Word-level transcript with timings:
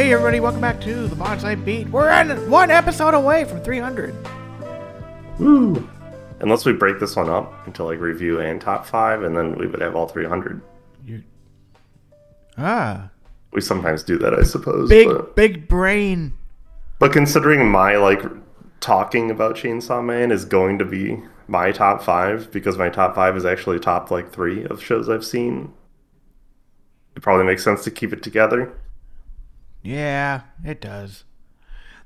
Hey 0.00 0.14
everybody, 0.14 0.40
welcome 0.40 0.62
back 0.62 0.80
to 0.80 1.08
the 1.08 1.14
Bonsai 1.14 1.62
Beat. 1.62 1.86
We're 1.90 2.08
on 2.08 2.30
one 2.50 2.70
episode 2.70 3.12
away 3.12 3.44
from 3.44 3.60
300. 3.60 4.14
Woo! 5.38 5.86
Unless 6.40 6.64
we 6.64 6.72
break 6.72 6.98
this 6.98 7.16
one 7.16 7.28
up 7.28 7.66
into 7.66 7.84
like 7.84 8.00
review 8.00 8.40
and 8.40 8.58
top 8.58 8.86
five, 8.86 9.22
and 9.24 9.36
then 9.36 9.58
we 9.58 9.66
would 9.66 9.82
have 9.82 9.94
all 9.94 10.08
300. 10.08 10.62
You... 11.04 11.22
Ah, 12.56 13.10
We 13.52 13.60
sometimes 13.60 14.02
do 14.02 14.16
that, 14.20 14.32
I 14.32 14.42
suppose. 14.42 14.88
big 14.88 15.06
But, 15.06 15.36
big 15.36 15.68
brain. 15.68 16.32
but 16.98 17.12
considering 17.12 17.70
my 17.70 17.96
like 17.96 18.22
talking 18.80 19.30
about 19.30 19.54
Chainsaw 19.54 20.02
Man 20.02 20.32
is 20.32 20.46
going 20.46 20.78
to 20.78 20.86
be 20.86 21.22
my 21.46 21.72
top 21.72 22.02
five 22.02 22.50
because 22.50 22.78
my 22.78 22.88
top 22.88 23.14
five 23.14 23.36
is 23.36 23.44
actually 23.44 23.78
top 23.78 24.10
like 24.10 24.32
three 24.32 24.64
of 24.64 24.82
shows 24.82 25.10
I've 25.10 25.26
seen, 25.26 25.74
it 27.14 27.20
probably 27.20 27.44
makes 27.44 27.62
sense 27.62 27.84
to 27.84 27.90
keep 27.90 28.14
it 28.14 28.22
together. 28.22 28.79
Yeah, 29.82 30.42
it 30.64 30.80
does. 30.80 31.24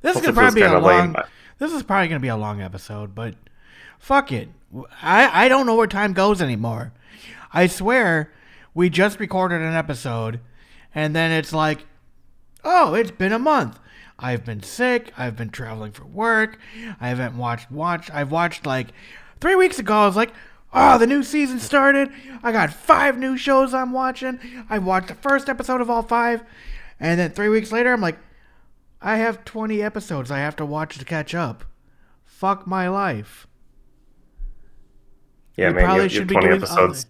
This 0.03 0.17
is 0.17 0.23
gonna 0.23 0.35
probably 0.35 0.61
be 0.61 0.67
a 0.67 0.73
lame, 0.79 0.83
long. 0.83 1.13
but- 1.13 1.29
This 1.59 1.73
is 1.73 1.83
probably 1.83 2.09
gonna 2.09 2.21
be 2.21 2.29
a 2.29 2.37
long 2.37 2.61
episode, 2.61 3.15
but 3.15 3.35
fuck 3.99 4.33
it. 4.33 4.49
I 5.03 5.45
I 5.47 5.49
don't 5.49 5.67
know 5.67 5.77
where 5.77 5.87
time 5.87 6.13
goes 6.13 6.43
anymore. 6.43 6.93
I 7.53 7.67
swear, 7.69 8.33
we 8.75 8.91
just 8.91 9.21
recorded 9.21 9.63
an 9.63 9.75
episode, 9.75 10.41
and 10.95 11.15
then 11.15 11.31
it's 11.31 11.53
like, 11.53 11.87
oh, 12.65 12.95
it's 12.95 13.13
been 13.13 13.33
a 13.33 13.39
month. 13.39 13.79
I've 14.19 14.45
been 14.45 14.63
sick. 14.63 15.13
I've 15.17 15.37
been 15.37 15.51
traveling 15.51 15.93
for 15.93 16.05
work. 16.05 16.59
I 17.01 17.09
haven't 17.09 17.37
watched 17.37 17.71
watch. 17.71 18.11
I've 18.11 18.31
watched 18.31 18.67
like 18.67 18.89
three 19.41 19.55
weeks 19.57 19.79
ago. 19.79 19.95
I 19.95 20.07
was 20.07 20.17
like, 20.17 20.33
oh, 20.73 20.99
the 20.99 21.07
new 21.07 21.23
season 21.23 21.59
started. 21.61 22.11
I 22.43 22.53
got 22.53 22.73
five 22.73 23.17
new 23.19 23.37
shows 23.37 23.73
I'm 23.75 23.93
watching. 23.93 24.39
I 24.69 24.79
watched 24.79 25.09
the 25.09 25.15
first 25.15 25.49
episode 25.49 25.81
of 25.81 25.89
all 25.91 26.03
five, 26.03 26.43
and 27.05 27.21
then 27.21 27.31
three 27.31 27.49
weeks 27.49 27.71
later, 27.73 27.93
I'm 27.93 28.01
like, 28.01 28.19
I 29.01 29.17
have 29.19 29.45
20 29.45 29.83
episodes 29.83 30.31
I 30.31 30.39
have 30.39 30.57
to 30.57 30.67
watch 30.67 30.99
to 30.99 31.05
catch 31.05 31.35
up. 31.35 31.65
Fuck 32.25 32.67
my 32.67 32.89
life. 32.89 33.47
Yeah, 35.57 35.69
We 35.69 35.75
man, 35.75 35.85
probably 35.85 35.97
you 35.97 36.03
have, 36.03 36.11
you 36.13 36.15
should 36.17 36.21
have 36.23 36.29
be 36.29 36.35
20 36.35 36.47
doing 36.49 36.59
episodes. 36.59 37.07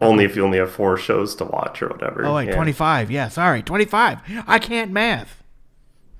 Only 0.00 0.24
if 0.24 0.34
you 0.34 0.44
only 0.44 0.58
have 0.58 0.72
four 0.72 0.96
shows 0.96 1.34
to 1.36 1.44
watch 1.44 1.82
or 1.82 1.88
whatever. 1.88 2.24
Oh 2.24 2.34
wait, 2.34 2.48
yeah. 2.48 2.54
25. 2.54 3.10
Yeah, 3.10 3.28
sorry, 3.28 3.62
25. 3.62 4.20
I 4.46 4.58
can't 4.58 4.90
math. 4.90 5.42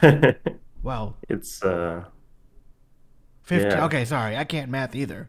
Well, 0.82 1.16
it's 1.28 1.62
uh 1.62 2.04
15. 3.42 3.70
Yeah. 3.70 3.84
Okay, 3.84 4.04
sorry, 4.04 4.36
I 4.36 4.44
can't 4.44 4.70
math 4.70 4.94
either. 4.94 5.28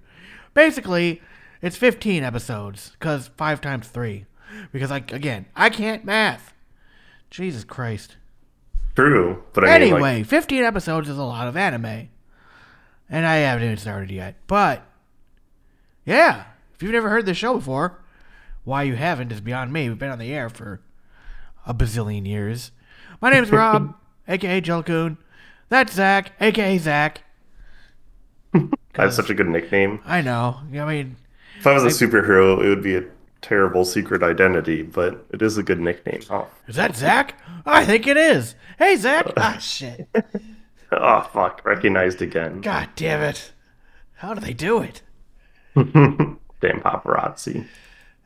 Basically, 0.54 1.22
it's 1.62 1.76
15 1.76 2.24
episodes 2.24 2.92
because 2.92 3.28
five 3.36 3.60
times 3.62 3.88
three. 3.88 4.26
Because 4.72 4.92
I 4.92 4.98
again, 4.98 5.46
I 5.56 5.70
can't 5.70 6.06
math. 6.06 6.54
Jesus 7.32 7.64
Christ. 7.64 8.18
true, 8.96 9.42
but 9.54 9.64
I 9.64 9.80
mean, 9.80 9.94
anyway, 9.94 10.18
like, 10.20 10.26
15 10.28 10.64
episodes 10.64 11.10
is 11.10 11.18
a 11.18 11.24
lot 11.24 11.48
of 11.48 11.58
anime. 11.58 12.10
And 13.10 13.26
I 13.26 13.38
haven't 13.38 13.64
even 13.66 13.78
started 13.78 14.12
yet. 14.12 14.36
But, 14.48 14.86
yeah, 16.06 16.44
if 16.74 16.84
you've 16.84 16.92
never 16.92 17.10
heard 17.10 17.26
this 17.26 17.38
show 17.38 17.56
before, 17.56 18.00
why 18.64 18.84
you 18.84 18.96
haven't 18.96 19.32
is 19.32 19.42
beyond 19.42 19.74
me. 19.74 19.90
We've 19.90 19.98
been 19.98 20.12
on 20.12 20.20
the 20.20 20.32
air 20.34 20.50
for 20.50 20.82
a 21.66 21.74
bazillion 21.74 22.28
years. 22.28 22.72
My 23.22 23.30
name's 23.32 23.52
Rob, 23.52 23.96
aka 24.28 24.62
Jelcoon. 24.62 25.18
That's 25.70 25.94
Zach, 25.94 26.34
aka 26.40 26.78
Zach. 26.78 27.22
Have 28.96 29.14
such 29.14 29.30
a 29.30 29.34
good 29.34 29.48
nickname. 29.48 30.02
I 30.06 30.22
know. 30.22 30.60
I 30.74 30.86
mean, 30.86 31.16
If 31.60 31.68
I 31.68 31.74
was 31.74 31.84
a 31.84 31.88
superhero, 32.06 32.64
it 32.64 32.68
would 32.70 32.84
be 32.84 32.96
a 32.96 33.04
terrible 33.42 33.86
secret 33.86 34.24
identity, 34.24 34.82
but 34.82 35.26
it 35.32 35.42
is 35.42 35.58
a 35.58 35.64
good 35.64 35.80
nickname. 35.80 36.22
Oh, 36.30 36.48
is 36.68 36.76
that 36.76 36.96
Zach? 36.96 37.40
I 37.66 37.86
think 37.86 38.08
it 38.08 38.18
is. 38.18 38.56
Hey, 38.78 38.96
Zach. 38.96 39.32
ah, 39.38 39.58
shit. 39.58 40.08
oh 40.92 41.30
fuck, 41.34 41.66
recognized 41.66 42.22
again. 42.22 42.62
God 42.62 42.90
damn 42.96 43.22
it. 43.22 43.52
How 44.16 44.34
do 44.34 44.42
they 44.42 44.54
do 44.54 44.82
it? 44.82 45.02
Damn 46.62 46.80
paparazzi. 46.82 47.66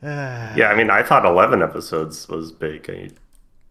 yeah, 0.02 0.68
I 0.70 0.76
mean, 0.76 0.90
I 0.90 1.02
thought 1.02 1.24
11 1.24 1.62
episodes 1.62 2.28
was 2.28 2.52
big. 2.52 2.90
I 2.90 3.08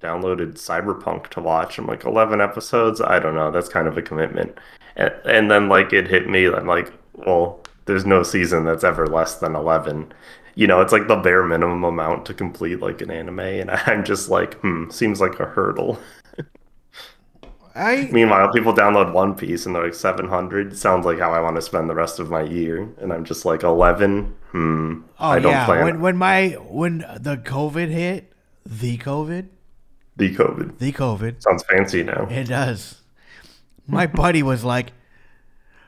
downloaded 0.03 0.53
Cyberpunk 0.53 1.27
to 1.27 1.41
watch. 1.41 1.77
I'm 1.77 1.85
like, 1.85 2.03
11 2.03 2.41
episodes? 2.41 2.99
I 2.99 3.19
don't 3.19 3.35
know. 3.35 3.51
That's 3.51 3.69
kind 3.69 3.87
of 3.87 3.97
a 3.97 4.01
commitment. 4.01 4.57
And, 4.95 5.13
and 5.25 5.51
then, 5.51 5.69
like, 5.69 5.93
it 5.93 6.07
hit 6.07 6.27
me. 6.27 6.47
I'm 6.47 6.65
like, 6.65 6.91
well, 7.13 7.59
there's 7.85 8.05
no 8.05 8.23
season 8.23 8.65
that's 8.65 8.83
ever 8.83 9.05
less 9.05 9.35
than 9.35 9.55
11. 9.55 10.11
You 10.55 10.67
know, 10.67 10.81
it's 10.81 10.93
like 10.93 11.07
the 11.07 11.17
bare 11.17 11.43
minimum 11.43 11.83
amount 11.83 12.25
to 12.27 12.33
complete, 12.33 12.79
like, 12.79 13.01
an 13.01 13.11
anime. 13.11 13.39
And 13.39 13.71
I'm 13.85 14.03
just 14.05 14.29
like, 14.29 14.55
hmm, 14.55 14.89
seems 14.89 15.19
like 15.21 15.39
a 15.39 15.45
hurdle. 15.45 15.99
I 17.77 18.07
Meanwhile, 18.09 18.53
people 18.53 18.73
download 18.73 19.11
One 19.11 19.35
Piece 19.35 19.65
and 19.65 19.75
they're 19.75 19.83
like 19.83 19.93
700. 19.93 20.77
Sounds 20.77 21.05
like 21.05 21.19
how 21.19 21.33
I 21.33 21.41
want 21.41 21.57
to 21.57 21.61
spend 21.61 21.89
the 21.89 21.95
rest 21.95 22.19
of 22.19 22.29
my 22.29 22.41
year. 22.41 22.89
And 23.01 23.11
I'm 23.11 23.25
just 23.25 23.43
like, 23.43 23.63
11? 23.63 24.33
Hmm. 24.51 25.01
Oh 25.19 25.29
I 25.29 25.39
don't 25.39 25.51
yeah, 25.51 25.65
plan 25.65 25.83
when 25.83 25.99
when 26.01 26.15
my 26.17 26.49
when 26.69 26.99
the 27.19 27.35
COVID 27.35 27.89
hit, 27.89 28.31
the 28.65 28.97
COVID, 28.97 29.47
the 30.15 30.33
COVID. 30.33 30.77
the 30.77 30.93
COVID, 30.93 31.41
Sounds 31.41 31.63
fancy 31.69 32.03
now. 32.03 32.27
it 32.29 32.45
does. 32.45 33.01
My 33.87 34.07
buddy 34.21 34.41
was 34.41 34.63
like, 34.63 34.93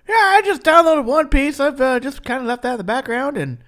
"Yeah, 0.07 0.15
I 0.15 0.41
just 0.43 0.63
downloaded 0.63 1.05
One 1.05 1.29
Piece. 1.29 1.59
I've 1.61 1.79
uh, 1.79 1.99
just 2.01 2.23
kind 2.25 2.41
of 2.41 2.47
left 2.47 2.63
that 2.63 2.73
in 2.73 2.77
the 2.77 2.83
background, 2.83 3.37
and 3.37 3.59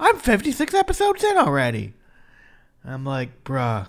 I'm 0.00 0.16
56 0.18 0.74
episodes 0.74 1.22
in 1.22 1.36
already." 1.36 1.94
I'm 2.84 3.04
like, 3.04 3.44
"Bruh, 3.44 3.86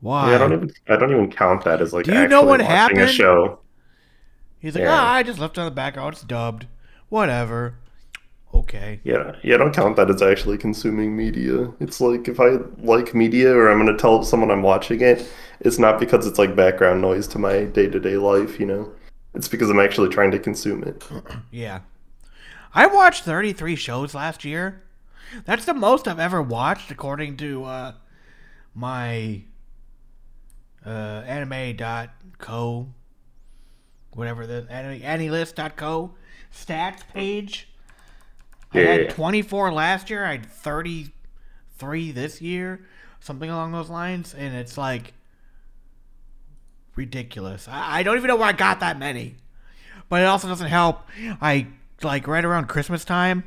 why?" 0.00 0.30
Yeah, 0.30 0.34
I 0.36 0.38
don't 0.38 0.52
even 0.54 0.70
I 0.88 0.96
don't 0.96 1.10
even 1.12 1.30
count 1.30 1.64
that 1.64 1.80
as 1.80 1.92
like 1.92 2.06
Do 2.06 2.12
you 2.14 2.26
know 2.26 2.42
what 2.42 2.60
happened? 2.60 3.00
a 3.00 3.06
show. 3.06 3.60
He's 4.58 4.74
like, 4.74 4.82
Yeah. 4.82 4.94
"Ah, 4.98 5.12
I 5.14 5.22
just 5.22 5.38
left 5.38 5.56
it 5.56 5.60
in 5.60 5.66
the 5.66 5.70
background. 5.70 6.14
It's 6.14 6.22
dubbed. 6.22 6.66
Whatever." 7.08 7.74
Okay. 8.54 9.00
Yeah, 9.04 9.36
yeah, 9.42 9.56
I 9.56 9.58
don't 9.58 9.74
count 9.74 9.96
that 9.96 10.08
as 10.10 10.22
actually 10.22 10.56
consuming 10.56 11.14
media. 11.14 11.70
It's 11.80 12.00
like 12.00 12.28
if 12.28 12.40
I 12.40 12.56
like 12.78 13.14
media 13.14 13.54
or 13.54 13.68
I'm 13.70 13.78
gonna 13.78 13.96
tell 13.96 14.22
someone 14.22 14.50
I'm 14.50 14.62
watching 14.62 15.02
it, 15.02 15.28
it's 15.60 15.78
not 15.78 16.00
because 16.00 16.26
it's 16.26 16.38
like 16.38 16.56
background 16.56 17.02
noise 17.02 17.28
to 17.28 17.38
my 17.38 17.64
day 17.64 17.88
to 17.88 18.00
day 18.00 18.16
life, 18.16 18.58
you 18.58 18.64
know. 18.66 18.90
It's 19.34 19.48
because 19.48 19.68
I'm 19.68 19.78
actually 19.78 20.08
trying 20.08 20.30
to 20.30 20.38
consume 20.38 20.82
it. 20.82 21.04
Yeah. 21.50 21.80
I 22.74 22.86
watched 22.86 23.24
33 23.24 23.76
shows 23.76 24.14
last 24.14 24.44
year. 24.44 24.82
That's 25.44 25.64
the 25.64 25.74
most 25.74 26.08
I've 26.08 26.18
ever 26.18 26.42
watched 26.42 26.90
according 26.90 27.36
to 27.38 27.64
uh, 27.64 27.92
my 28.74 29.42
uh, 30.84 31.22
anime.co, 31.26 32.88
whatever 34.12 34.46
the 34.46 34.66
anime, 34.70 35.02
anilist.co 35.02 36.14
stats 36.54 37.06
page. 37.12 37.68
I 38.72 38.78
had 38.80 39.10
24 39.10 39.72
last 39.72 40.10
year. 40.10 40.24
I 40.24 40.32
had 40.32 40.46
33 40.46 42.12
this 42.12 42.40
year, 42.42 42.86
something 43.20 43.48
along 43.48 43.72
those 43.72 43.88
lines. 43.90 44.34
And 44.34 44.54
it's 44.54 44.76
like 44.76 45.14
ridiculous. 46.94 47.66
I, 47.68 47.98
I 47.98 48.02
don't 48.02 48.16
even 48.16 48.28
know 48.28 48.36
where 48.36 48.48
I 48.48 48.52
got 48.52 48.80
that 48.80 48.98
many. 48.98 49.36
But 50.08 50.22
it 50.22 50.24
also 50.26 50.48
doesn't 50.48 50.68
help. 50.68 51.06
I, 51.40 51.66
like, 52.02 52.26
right 52.26 52.44
around 52.44 52.68
Christmas 52.68 53.04
time, 53.04 53.44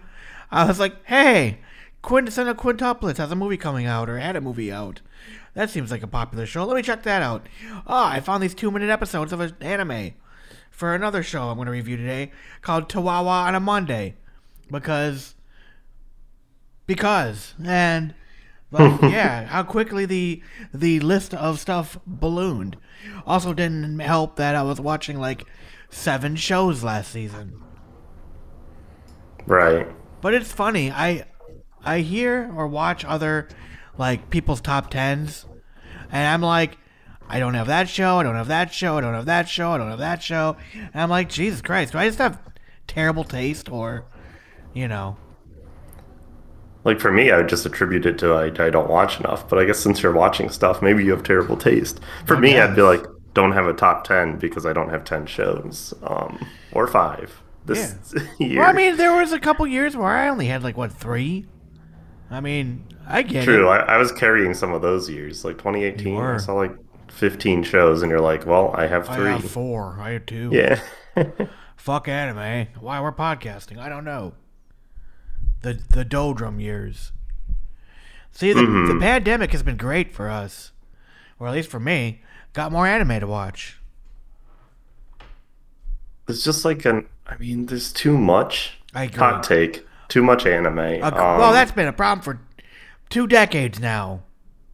I 0.51 0.65
was 0.65 0.79
like, 0.79 1.05
hey, 1.05 1.59
Quintessential 2.01 2.55
Quintuplets 2.55 3.17
has 3.17 3.31
a 3.31 3.35
movie 3.35 3.57
coming 3.57 3.85
out 3.85 4.09
or 4.09 4.17
had 4.17 4.35
a 4.35 4.41
movie 4.41 4.71
out. 4.71 5.01
That 5.53 5.69
seems 5.69 5.91
like 5.91 6.03
a 6.03 6.07
popular 6.07 6.45
show. 6.45 6.65
Let 6.65 6.77
me 6.77 6.81
check 6.81 7.03
that 7.03 7.21
out. 7.21 7.47
Oh, 7.85 8.05
I 8.05 8.19
found 8.19 8.41
these 8.41 8.55
two 8.55 8.71
minute 8.71 8.89
episodes 8.89 9.33
of 9.33 9.39
an 9.39 9.55
anime 9.59 10.13
for 10.69 10.95
another 10.95 11.21
show 11.21 11.49
I'm 11.49 11.57
going 11.57 11.65
to 11.65 11.71
review 11.71 11.97
today 11.97 12.31
called 12.61 12.89
Tawawa 12.89 13.45
on 13.45 13.55
a 13.55 13.59
Monday. 13.59 14.15
Because. 14.69 15.35
Because. 16.87 17.53
And. 17.63 18.15
Like, 18.71 19.01
yeah, 19.03 19.47
how 19.47 19.63
quickly 19.63 20.05
the 20.05 20.41
the 20.73 21.01
list 21.01 21.33
of 21.33 21.59
stuff 21.59 21.99
ballooned. 22.07 22.77
Also, 23.27 23.53
didn't 23.53 23.99
help 23.99 24.37
that 24.37 24.55
I 24.55 24.63
was 24.63 24.79
watching 24.79 25.19
like 25.19 25.45
seven 25.89 26.37
shows 26.37 26.81
last 26.81 27.11
season. 27.11 27.61
Right. 29.45 29.87
But 30.21 30.33
it's 30.33 30.51
funny. 30.51 30.91
I 30.91 31.25
I 31.83 31.99
hear 31.99 32.51
or 32.55 32.67
watch 32.67 33.03
other 33.05 33.47
like 33.97 34.29
people's 34.29 34.61
top 34.61 34.89
tens, 34.89 35.45
and 36.11 36.27
I'm 36.27 36.41
like, 36.41 36.77
I 37.27 37.39
don't 37.39 37.55
have 37.55 37.67
that 37.67 37.89
show. 37.89 38.17
I 38.17 38.23
don't 38.23 38.35
have 38.35 38.47
that 38.47 38.73
show. 38.73 38.97
I 38.97 39.01
don't 39.01 39.13
have 39.13 39.25
that 39.25 39.49
show. 39.49 39.71
I 39.71 39.77
don't 39.77 39.89
have 39.89 39.99
that 39.99 40.21
show. 40.21 40.57
And 40.73 41.01
I'm 41.01 41.09
like, 41.09 41.29
Jesus 41.29 41.61
Christ, 41.61 41.93
do 41.93 41.97
I 41.97 42.07
just 42.07 42.19
have 42.19 42.39
terrible 42.87 43.23
taste, 43.23 43.69
or 43.69 44.05
you 44.73 44.87
know? 44.87 45.17
Like 46.83 46.99
for 46.99 47.11
me, 47.11 47.31
I 47.31 47.37
would 47.37 47.49
just 47.49 47.65
attribute 47.65 48.05
it 48.05 48.17
to 48.19 48.33
I, 48.33 48.45
I 48.45 48.69
don't 48.69 48.89
watch 48.89 49.19
enough. 49.19 49.47
But 49.49 49.59
I 49.59 49.65
guess 49.65 49.79
since 49.79 50.01
you're 50.03 50.13
watching 50.13 50.49
stuff, 50.49 50.81
maybe 50.81 51.03
you 51.03 51.11
have 51.11 51.23
terrible 51.23 51.57
taste. 51.57 51.99
For 52.25 52.37
I 52.37 52.39
me, 52.39 52.59
I'd 52.59 52.75
be 52.75 52.81
like, 52.81 53.03
don't 53.33 53.53
have 53.53 53.67
a 53.67 53.73
top 53.73 54.03
ten 54.03 54.37
because 54.37 54.65
I 54.65 54.73
don't 54.73 54.89
have 54.89 55.03
ten 55.03 55.25
shows, 55.25 55.93
um, 56.03 56.45
or 56.73 56.85
five 56.87 57.41
this 57.65 57.95
year. 58.39 58.59
Well, 58.59 58.69
I 58.69 58.73
mean, 58.73 58.97
there 58.97 59.15
was 59.15 59.31
a 59.31 59.39
couple 59.39 59.65
years 59.67 59.95
where 59.95 60.07
I 60.07 60.29
only 60.29 60.47
had 60.47 60.63
like 60.63 60.77
what 60.77 60.91
three. 60.91 61.45
I 62.29 62.39
mean, 62.39 62.87
I 63.07 63.23
get 63.23 63.43
True, 63.43 63.67
it. 63.67 63.71
I, 63.71 63.95
I 63.95 63.97
was 63.97 64.11
carrying 64.11 64.53
some 64.53 64.73
of 64.73 64.81
those 64.81 65.09
years, 65.09 65.43
like 65.43 65.57
2018. 65.57 66.17
I 66.17 66.37
saw 66.37 66.53
like 66.53 66.75
15 67.09 67.63
shows, 67.63 68.01
and 68.01 68.09
you're 68.09 68.21
like, 68.21 68.45
well, 68.45 68.73
I 68.73 68.87
have 68.87 69.09
I 69.09 69.15
three. 69.15 69.29
have 69.29 69.51
four. 69.51 69.97
I 69.99 70.11
had 70.11 70.27
two. 70.27 70.49
Yeah. 70.51 70.81
Fuck 71.75 72.07
anime. 72.07 72.37
Eh? 72.37 72.65
Why 72.79 73.01
we're 73.01 73.11
podcasting? 73.11 73.77
I 73.77 73.89
don't 73.89 74.05
know. 74.05 74.33
The 75.61 75.79
the 75.89 76.05
doldrum 76.05 76.59
years. 76.59 77.11
See, 78.31 78.53
the, 78.53 78.61
the 78.61 78.67
mm-hmm. 78.67 78.99
pandemic 78.99 79.51
has 79.51 79.61
been 79.61 79.77
great 79.77 80.13
for 80.13 80.29
us, 80.29 80.71
or 81.37 81.47
at 81.47 81.53
least 81.53 81.69
for 81.69 81.79
me. 81.79 82.21
Got 82.53 82.71
more 82.71 82.87
anime 82.87 83.19
to 83.19 83.27
watch. 83.27 83.79
it's 86.27 86.43
just 86.43 86.65
like 86.65 86.85
an. 86.85 87.07
I 87.31 87.37
mean, 87.37 87.65
there's 87.67 87.93
too 87.93 88.17
much. 88.17 88.77
I 88.93 89.05
agree. 89.05 89.17
Hot 89.19 89.41
take. 89.43 89.87
Too 90.09 90.21
much 90.21 90.45
anime. 90.45 90.77
Uh, 90.77 91.07
Um, 91.07 91.39
well, 91.39 91.53
that's 91.53 91.71
been 91.71 91.87
a 91.87 91.93
problem 91.93 92.21
for 92.21 92.41
two 93.09 93.25
decades 93.25 93.79
now. 93.79 94.23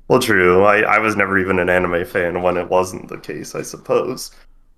Well, 0.07 0.19
true. 0.19 0.63
I, 0.63 0.80
I 0.80 1.00
was 1.00 1.15
never 1.15 1.38
even 1.38 1.59
an 1.59 1.69
anime 1.69 2.04
fan 2.06 2.42
when 2.42 2.57
it 2.57 2.69
wasn't 2.69 3.09
the 3.09 3.19
case, 3.19 3.54
I 3.54 3.62
suppose. 3.62 4.31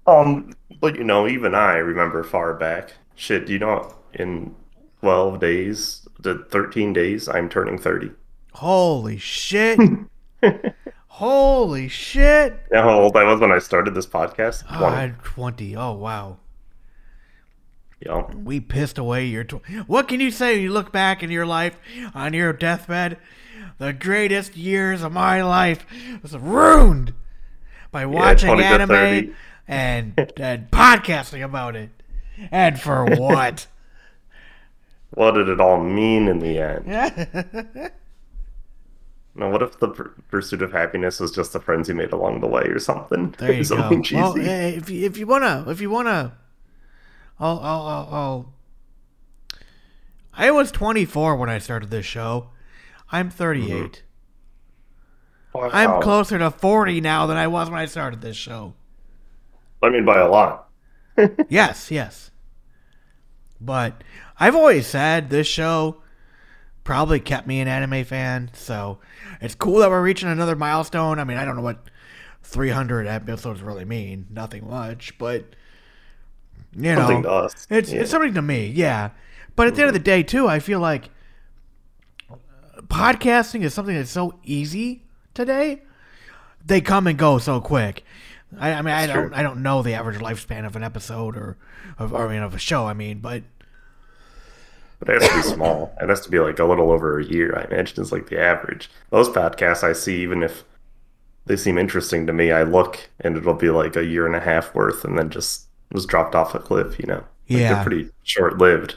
Um, 0.08 0.54
but 0.82 0.96
you 0.96 1.04
know, 1.06 1.28
even 1.28 1.56
I 1.56 1.76
remember 1.78 2.24
far 2.24 2.54
back. 2.56 2.92
Shit, 3.16 3.46
do 3.46 3.54
you 3.54 3.60
know 3.60 3.96
in 4.14 4.54
12 5.02 5.40
days, 5.40 6.08
the 6.20 6.46
13 6.50 6.92
days, 6.94 7.30
I'm 7.30 7.48
turning 7.48 7.78
30. 7.78 8.12
Holy 8.54 9.18
shit! 9.18 9.80
Holy 11.08 11.88
shit! 11.88 12.60
How 12.74 12.90
old 13.00 13.16
I 13.16 13.24
was 13.24 13.40
when 13.40 13.52
I 13.52 13.60
started 13.60 13.94
this 13.94 14.08
podcast? 14.08 14.64
Oh, 14.70 14.80
20. 14.80 14.96
I 14.96 15.00
had 15.02 15.24
twenty. 15.24 15.76
Oh 15.76 15.94
wow. 15.94 16.38
Yeah. 18.06 18.32
We 18.34 18.60
pissed 18.60 18.98
away 18.98 19.26
your. 19.26 19.44
Tw- 19.44 19.62
what 19.88 20.08
can 20.08 20.20
you 20.20 20.32
say? 20.32 20.54
when 20.56 20.64
You 20.64 20.72
look 20.72 20.92
back 20.92 21.22
in 21.22 21.32
your 21.32 21.46
life 21.46 21.78
on 22.14 22.34
your 22.34 22.54
deathbed. 22.54 23.18
The 23.78 23.94
greatest 23.94 24.58
years 24.58 25.04
of 25.04 25.12
my 25.12 25.42
life 25.42 25.86
was 26.22 26.36
ruined 26.38 27.14
by 27.92 28.06
watching 28.06 28.48
20 28.48 28.62
to 28.64 28.68
anime 28.68 29.36
and 29.68 30.14
and 30.38 30.72
podcasting 30.72 31.44
about 31.44 31.76
it. 31.76 31.90
And 32.52 32.80
for 32.80 33.06
what? 33.06 33.68
What 35.12 35.32
did 35.32 35.50
it 35.50 35.60
all 35.60 35.84
mean 35.84 36.28
in 36.28 36.38
the 36.38 36.60
end? 36.60 37.92
Now, 39.36 39.52
what 39.52 39.62
if 39.62 39.80
the 39.80 39.88
pur- 39.88 40.14
pursuit 40.30 40.62
of 40.62 40.72
happiness 40.74 41.20
was 41.20 41.32
just 41.32 41.54
the 41.54 41.60
friends 41.62 41.88
you 41.88 41.96
made 41.96 42.12
along 42.12 42.42
the 42.42 42.48
way 42.48 42.64
or 42.64 42.78
something? 42.80 43.34
There 43.38 43.52
you 43.52 43.60
go. 43.60 43.64
Something 43.64 44.04
cheesy. 44.04 44.22
Well, 44.22 44.38
eh, 44.38 44.70
if 44.70 44.90
you, 44.90 45.06
if 45.06 45.18
you 45.18 45.26
wanna, 45.28 45.64
if 45.68 45.80
you 45.80 45.90
wanna, 45.90 46.34
I'll, 47.40 47.60
I'll, 47.60 47.82
I'll, 47.82 48.10
I'll. 48.12 48.54
I 50.34 50.52
was 50.52 50.72
24 50.72 51.36
when 51.36 51.50
I 51.50 51.58
started 51.58 51.90
this 51.90 52.06
show. 52.06 52.50
I'm 53.12 53.30
38. 53.30 53.68
Mm-hmm. 53.70 55.58
Wow. 55.58 55.70
I'm 55.74 56.02
closer 56.02 56.38
to 56.38 56.52
40 56.52 57.02
now 57.02 57.26
than 57.26 57.38
I 57.38 57.48
was 57.48 57.70
when 57.70 57.80
I 57.80 57.86
started 57.86 58.22
this 58.22 58.38
show. 58.38 58.74
I 59.82 59.90
mean, 59.90 60.06
by 60.06 60.20
a 60.20 60.30
lot. 60.30 60.70
yes, 61.50 61.92
yes. 61.92 62.32
But 63.60 64.04
I've 64.40 64.56
always 64.56 64.88
said 64.88 65.30
this 65.30 65.48
show 65.48 66.02
probably 66.84 67.20
kept 67.20 67.48
me 67.48 67.60
an 67.60 67.68
anime 67.68 68.04
fan, 68.06 68.52
so 68.54 69.00
it's 69.42 69.56
cool 69.56 69.80
that 69.80 69.90
we're 69.90 70.02
reaching 70.02 70.30
another 70.30 70.56
milestone. 70.56 71.20
I 71.20 71.24
mean, 71.24 71.38
I 71.38 71.46
don't 71.46 71.56
know 71.56 71.62
what 71.62 71.90
300 72.44 73.06
episodes 73.08 73.62
really 73.62 73.86
mean, 73.86 74.28
nothing 74.30 74.68
much, 74.70 75.18
but 75.18 75.56
you 76.76 76.94
know, 76.96 77.02
Something 77.02 77.24
to 77.24 77.32
us. 77.32 77.68
it's 77.70 77.92
Yeah. 77.92 78.02
it's 78.02 78.12
something 78.12 78.34
to 78.34 78.42
me, 78.42 78.68
yeah. 78.68 79.10
But 79.56 79.68
at 79.68 79.76
the 79.76 79.82
end 79.82 79.90
of 79.90 79.94
the 79.94 80.00
day, 80.00 80.24
too, 80.24 80.48
I 80.48 80.60
feel 80.60 80.80
like 80.80 81.10
podcasting 82.88 83.62
is 83.64 83.74
something 83.74 83.96
that's 83.96 84.12
so 84.12 84.40
easy 84.44 85.04
today. 85.34 85.82
They 86.66 86.82
come 86.82 87.08
and 87.08 87.18
go 87.18 87.38
so 87.38 87.60
quick. 87.62 88.04
I, 88.60 88.74
I 88.74 88.82
mean, 88.82 88.94
I 88.94 89.06
don't, 89.08 89.16
true. 89.30 89.32
I 89.34 89.44
don't 89.44 89.62
know 89.62 89.82
the 89.82 89.94
average 89.94 90.20
lifespan 90.20 90.66
of 90.66 90.76
an 90.76 90.84
episode 90.84 91.38
or, 91.38 91.58
of, 91.98 92.14
or 92.14 92.28
I 92.28 92.34
mean, 92.34 92.42
of 92.42 92.54
a 92.56 92.60
show. 92.60 92.88
I 92.88 92.94
mean, 92.94 93.20
but 93.20 93.44
But 95.00 95.10
it 95.10 95.22
has 95.22 95.30
to 95.30 95.36
be 95.38 95.42
small. 95.44 95.94
It 96.02 96.10
has 96.10 96.22
to 96.22 96.30
be 96.30 96.40
like 96.40 96.60
a 96.60 96.66
little 96.66 96.92
over 96.92 97.20
a 97.20 97.26
year, 97.26 97.56
I 97.58 97.72
imagine, 97.72 98.02
is 98.02 98.12
like 98.12 98.30
the 98.30 98.40
average. 98.42 98.90
Those 99.12 99.30
podcasts 99.30 99.84
I 99.84 99.94
see, 99.94 100.22
even 100.22 100.42
if 100.44 100.64
they 101.46 101.56
seem 101.58 101.78
interesting 101.78 102.26
to 102.28 102.34
me, 102.34 102.52
I 102.52 102.64
look 102.64 103.10
and 103.20 103.38
it'll 103.38 103.54
be 103.54 103.70
like 103.70 103.96
a 103.96 104.06
year 104.06 104.26
and 104.26 104.36
a 104.36 104.40
half 104.42 104.74
worth 104.74 105.06
and 105.06 105.18
then 105.18 105.30
just 105.30 105.68
was 105.92 106.06
dropped 106.06 106.36
off 106.36 106.56
a 106.56 106.60
cliff, 106.60 107.00
you 107.00 107.06
know? 107.06 107.16
Like, 107.16 107.26
Yeah. 107.48 107.74
They're 107.74 107.84
pretty 107.84 108.10
short 108.24 108.58
lived. 108.58 108.96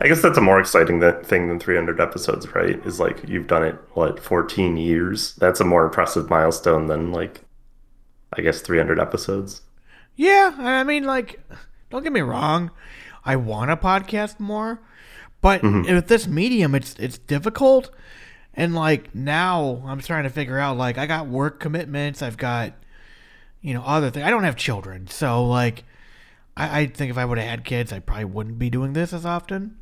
I 0.00 0.06
guess 0.06 0.22
that's 0.22 0.38
a 0.38 0.42
more 0.42 0.60
exciting 0.60 1.00
thing 1.24 1.48
than 1.48 1.58
300 1.58 2.00
episodes, 2.00 2.54
right? 2.54 2.84
Is 2.86 3.00
like 3.00 3.28
you've 3.28 3.48
done 3.48 3.64
it, 3.64 3.76
what, 3.94 4.20
14 4.20 4.76
years? 4.76 5.34
That's 5.36 5.60
a 5.60 5.64
more 5.64 5.84
impressive 5.84 6.30
milestone 6.30 6.86
than 6.86 7.10
like, 7.10 7.40
I 8.32 8.42
guess, 8.42 8.60
300 8.60 9.00
episodes. 9.00 9.62
yeah, 10.14 10.54
I 10.58 10.84
mean, 10.84 11.04
like, 11.04 11.40
don't 11.90 12.02
get 12.02 12.12
me 12.12 12.20
wrong, 12.20 12.70
I 13.24 13.36
want 13.36 13.70
to 13.70 13.76
podcast 13.76 14.38
more, 14.38 14.80
but 15.40 15.62
mm-hmm. 15.62 15.94
with 15.94 16.08
this 16.08 16.26
medium, 16.26 16.74
it's 16.74 16.94
it's 16.98 17.18
difficult. 17.18 17.90
And 18.54 18.74
like 18.74 19.14
now, 19.14 19.82
I'm 19.86 20.00
trying 20.00 20.24
to 20.24 20.30
figure 20.30 20.58
out 20.58 20.76
like 20.76 20.98
I 20.98 21.06
got 21.06 21.28
work 21.28 21.60
commitments, 21.60 22.22
I've 22.22 22.36
got 22.36 22.72
you 23.60 23.74
know 23.74 23.82
other 23.84 24.10
things. 24.10 24.24
I 24.26 24.30
don't 24.30 24.44
have 24.44 24.56
children, 24.56 25.06
so 25.08 25.44
like 25.44 25.84
I, 26.56 26.80
I 26.80 26.86
think 26.86 27.10
if 27.10 27.18
I 27.18 27.24
would 27.24 27.38
have 27.38 27.48
had 27.48 27.64
kids, 27.64 27.92
I 27.92 27.98
probably 28.00 28.24
wouldn't 28.26 28.58
be 28.58 28.70
doing 28.70 28.92
this 28.92 29.12
as 29.12 29.24
often. 29.26 29.76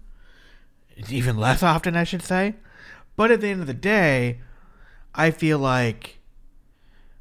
It's 0.96 1.12
even 1.12 1.36
less 1.36 1.62
often, 1.62 1.96
I 1.96 2.04
should 2.04 2.22
say. 2.22 2.54
But 3.16 3.30
at 3.30 3.40
the 3.40 3.48
end 3.48 3.60
of 3.60 3.66
the 3.66 3.74
day, 3.74 4.40
I 5.14 5.30
feel 5.30 5.58
like 5.58 6.18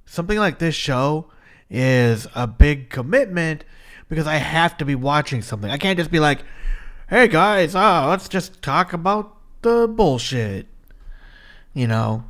something 0.05 0.37
like 0.37 0.59
this 0.59 0.75
show 0.75 1.29
is 1.69 2.27
a 2.35 2.47
big 2.47 2.89
commitment 2.89 3.63
because 4.09 4.27
I 4.27 4.35
have 4.35 4.77
to 4.77 4.85
be 4.85 4.95
watching 4.95 5.41
something. 5.41 5.69
I 5.71 5.77
can't 5.77 5.97
just 5.97 6.11
be 6.11 6.19
like, 6.19 6.39
"Hey 7.09 7.27
guys, 7.27 7.75
oh, 7.75 8.07
let's 8.09 8.29
just 8.29 8.61
talk 8.61 8.93
about 8.93 9.35
the 9.61 9.87
bullshit." 9.87 10.67
You 11.73 11.87
know. 11.87 12.23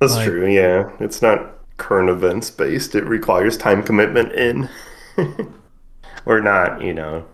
That's 0.00 0.14
Like- 0.14 0.26
true, 0.28 0.46
yeah. 0.46 0.90
It's 1.00 1.22
not 1.22 1.55
current 1.76 2.10
events 2.10 2.50
based. 2.50 2.94
It 2.94 3.04
requires 3.04 3.56
time 3.56 3.82
commitment 3.82 4.32
in. 4.32 4.68
or 6.26 6.40
not, 6.40 6.82
you 6.82 6.92
know, 6.92 7.24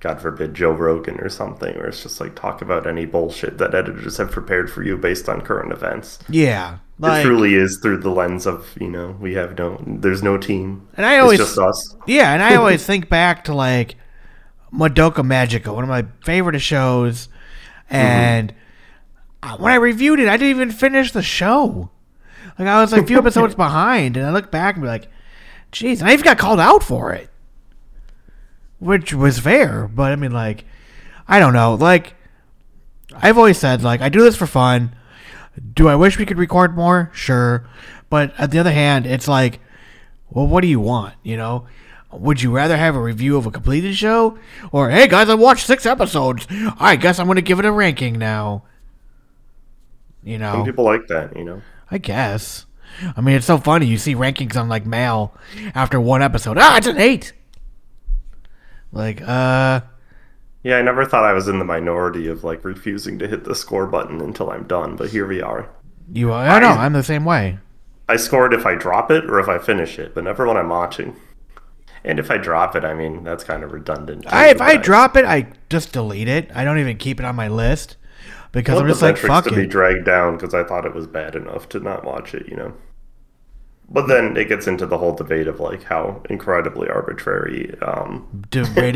God 0.00 0.20
forbid, 0.20 0.54
Joe 0.54 0.70
Rogan 0.70 1.18
or 1.20 1.28
something, 1.28 1.74
where 1.76 1.88
it's 1.88 2.02
just 2.02 2.20
like 2.20 2.36
talk 2.36 2.62
about 2.62 2.86
any 2.86 3.04
bullshit 3.04 3.58
that 3.58 3.74
editors 3.74 4.18
have 4.18 4.30
prepared 4.30 4.70
for 4.70 4.82
you 4.82 4.96
based 4.96 5.28
on 5.28 5.40
current 5.40 5.72
events. 5.72 6.20
Yeah. 6.28 6.74
it 6.74 6.78
Like 7.00 7.24
truly 7.24 7.54
is 7.54 7.78
through 7.82 7.98
the 7.98 8.10
lens 8.10 8.46
of, 8.46 8.76
you 8.80 8.88
know, 8.88 9.16
we 9.20 9.34
have 9.34 9.58
no, 9.58 9.82
there's 9.84 10.22
no 10.22 10.38
team. 10.38 10.86
And 10.96 11.04
I 11.04 11.18
always 11.18 11.40
it's 11.40 11.50
just 11.50 11.58
us. 11.58 11.96
Yeah, 12.06 12.32
and 12.32 12.42
I 12.42 12.54
always 12.56 12.86
think 12.86 13.08
back 13.08 13.44
to 13.44 13.54
like 13.54 13.96
Madoka 14.72 15.24
Magica, 15.26 15.74
one 15.74 15.82
of 15.82 15.88
my 15.88 16.06
favorite 16.24 16.58
shows. 16.60 17.28
And 17.90 18.54
uh 19.42 19.56
when 19.56 19.72
I 19.72 19.76
reviewed 19.76 20.20
it, 20.20 20.28
I 20.28 20.36
didn't 20.36 20.50
even 20.50 20.70
finish 20.70 21.10
the 21.10 21.22
show. 21.22 21.90
Like 22.58 22.68
I 22.68 22.80
was 22.80 22.92
like 22.92 23.02
a 23.02 23.06
few 23.06 23.18
episodes 23.18 23.54
behind, 23.56 24.16
and 24.16 24.26
I 24.26 24.30
look 24.30 24.50
back 24.50 24.74
and 24.74 24.82
be 24.82 24.88
like, 24.88 25.08
"Jeez!" 25.72 26.00
And 26.00 26.08
I 26.08 26.12
even 26.12 26.24
got 26.24 26.38
called 26.38 26.60
out 26.60 26.82
for 26.82 27.12
it, 27.12 27.30
which 28.78 29.14
was 29.14 29.38
fair. 29.38 29.86
But 29.88 30.12
I 30.12 30.16
mean, 30.16 30.32
like, 30.32 30.64
I 31.28 31.38
don't 31.38 31.52
know. 31.52 31.74
Like, 31.74 32.14
I've 33.14 33.38
always 33.38 33.58
said 33.58 33.82
like 33.82 34.00
I 34.00 34.08
do 34.08 34.22
this 34.22 34.36
for 34.36 34.46
fun. 34.46 34.94
Do 35.74 35.88
I 35.88 35.96
wish 35.96 36.18
we 36.18 36.26
could 36.26 36.38
record 36.38 36.76
more? 36.76 37.10
Sure, 37.12 37.68
but 38.10 38.32
at 38.38 38.50
the 38.50 38.58
other 38.58 38.72
hand, 38.72 39.06
it's 39.06 39.28
like, 39.28 39.60
well, 40.30 40.46
what 40.46 40.60
do 40.62 40.68
you 40.68 40.80
want? 40.80 41.14
You 41.22 41.36
know, 41.36 41.66
would 42.12 42.42
you 42.42 42.50
rather 42.54 42.76
have 42.76 42.96
a 42.96 43.00
review 43.00 43.36
of 43.36 43.46
a 43.46 43.50
completed 43.50 43.96
show, 43.96 44.38
or 44.72 44.90
hey 44.90 45.06
guys, 45.08 45.28
I 45.28 45.34
watched 45.34 45.66
six 45.66 45.86
episodes. 45.86 46.46
I 46.78 46.96
guess 46.96 47.18
I'm 47.18 47.26
going 47.26 47.36
to 47.36 47.42
give 47.42 47.58
it 47.58 47.64
a 47.64 47.72
ranking 47.72 48.18
now. 48.18 48.64
You 50.24 50.38
know, 50.38 50.52
Some 50.52 50.64
people 50.64 50.84
like 50.84 51.06
that, 51.08 51.36
you 51.36 51.44
know. 51.44 51.62
I 51.90 51.98
guess. 51.98 52.66
I 53.16 53.20
mean, 53.20 53.36
it's 53.36 53.46
so 53.46 53.58
funny. 53.58 53.86
You 53.86 53.98
see 53.98 54.14
rankings 54.14 54.56
on 54.56 54.68
like 54.68 54.86
MAL 54.86 55.34
after 55.74 56.00
one 56.00 56.22
episode. 56.22 56.58
Ah, 56.58 56.76
it's 56.76 56.86
an 56.86 56.98
eight. 56.98 57.32
Like, 58.92 59.20
uh, 59.22 59.80
Yeah, 60.62 60.78
I 60.78 60.82
never 60.82 61.04
thought 61.04 61.24
I 61.24 61.32
was 61.32 61.48
in 61.48 61.58
the 61.58 61.64
minority 61.64 62.26
of 62.28 62.44
like 62.44 62.64
refusing 62.64 63.18
to 63.18 63.28
hit 63.28 63.44
the 63.44 63.54
score 63.54 63.86
button 63.86 64.20
until 64.20 64.50
I'm 64.50 64.64
done, 64.66 64.96
but 64.96 65.10
here 65.10 65.26
we 65.26 65.40
are. 65.40 65.68
you. 66.12 66.32
Are. 66.32 66.46
I 66.46 66.58
know. 66.58 66.68
I'm 66.68 66.92
the 66.92 67.02
same 67.02 67.24
way. 67.24 67.58
I 68.08 68.16
scored 68.16 68.54
if 68.54 68.64
I 68.64 68.74
drop 68.74 69.10
it 69.10 69.24
or 69.26 69.38
if 69.38 69.48
I 69.48 69.58
finish 69.58 69.98
it, 69.98 70.14
but 70.14 70.24
never 70.24 70.46
when 70.46 70.56
I'm 70.56 70.70
watching. 70.70 71.14
And 72.04 72.18
if 72.18 72.30
I 72.30 72.38
drop 72.38 72.74
it, 72.74 72.84
I 72.84 72.94
mean 72.94 73.22
that's 73.22 73.44
kind 73.44 73.62
of 73.62 73.72
redundant. 73.72 74.32
I, 74.32 74.48
if 74.48 74.60
I 74.60 74.76
but 74.76 74.84
drop 74.84 75.16
it, 75.16 75.24
I 75.26 75.48
just 75.68 75.92
delete 75.92 76.28
it. 76.28 76.50
I 76.54 76.64
don't 76.64 76.78
even 76.78 76.96
keep 76.96 77.20
it 77.20 77.26
on 77.26 77.36
my 77.36 77.48
list 77.48 77.96
because 78.62 78.76
want 78.76 78.82
I'm 78.82 78.88
the 78.88 78.94
just 78.94 79.02
like, 79.02 79.16
fuck 79.16 79.48
to 79.48 79.54
be 79.54 79.66
dragged 79.66 80.04
down 80.04 80.36
because 80.36 80.54
I 80.54 80.64
thought 80.64 80.86
it 80.86 80.94
was 80.94 81.06
bad 81.06 81.34
enough 81.34 81.68
to 81.70 81.80
not 81.80 82.04
watch 82.04 82.34
it, 82.34 82.48
you 82.48 82.56
know. 82.56 82.74
But 83.90 84.06
then 84.06 84.36
it 84.36 84.48
gets 84.48 84.66
into 84.66 84.86
the 84.86 84.98
whole 84.98 85.14
debate 85.14 85.46
of 85.48 85.60
like 85.60 85.82
how 85.84 86.22
incredibly 86.28 86.88
arbitrary 86.88 87.74
um, 87.80 88.46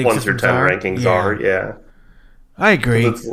one 0.00 0.18
through 0.20 0.38
ten 0.38 0.56
are? 0.56 0.68
rankings 0.68 1.04
Yeah. 1.04 1.10
are. 1.10 1.34
Yeah, 1.40 1.74
I 2.56 2.70
agree. 2.72 3.06
it's, 3.06 3.26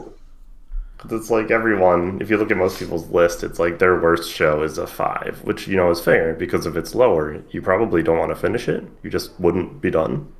'cause 0.98 1.12
it's 1.12 1.30
like 1.32 1.52
everyone. 1.52 2.20
If 2.22 2.30
you 2.30 2.38
look 2.38 2.52
at 2.52 2.58
most 2.58 2.78
people's 2.80 3.10
list, 3.10 3.44
it's 3.44 3.60
like 3.60 3.80
their 3.80 4.00
worst 4.00 4.30
show 4.32 4.64
is 4.64 4.78
a 4.78 4.86
five, 4.88 5.42
which 5.44 5.68
you 5.68 5.76
know 5.76 5.90
is 5.92 6.00
fair 6.02 6.34
because 6.36 6.66
if 6.66 6.76
it's 6.76 6.94
lower, 6.96 7.42
you 7.52 7.62
probably 7.62 8.04
don't 8.04 8.18
want 8.18 8.32
to 8.32 8.36
finish 8.36 8.68
it. 8.70 8.84
You 9.04 9.10
just 9.10 9.40
wouldn't 9.40 9.82
be 9.82 9.92
done. 9.92 10.32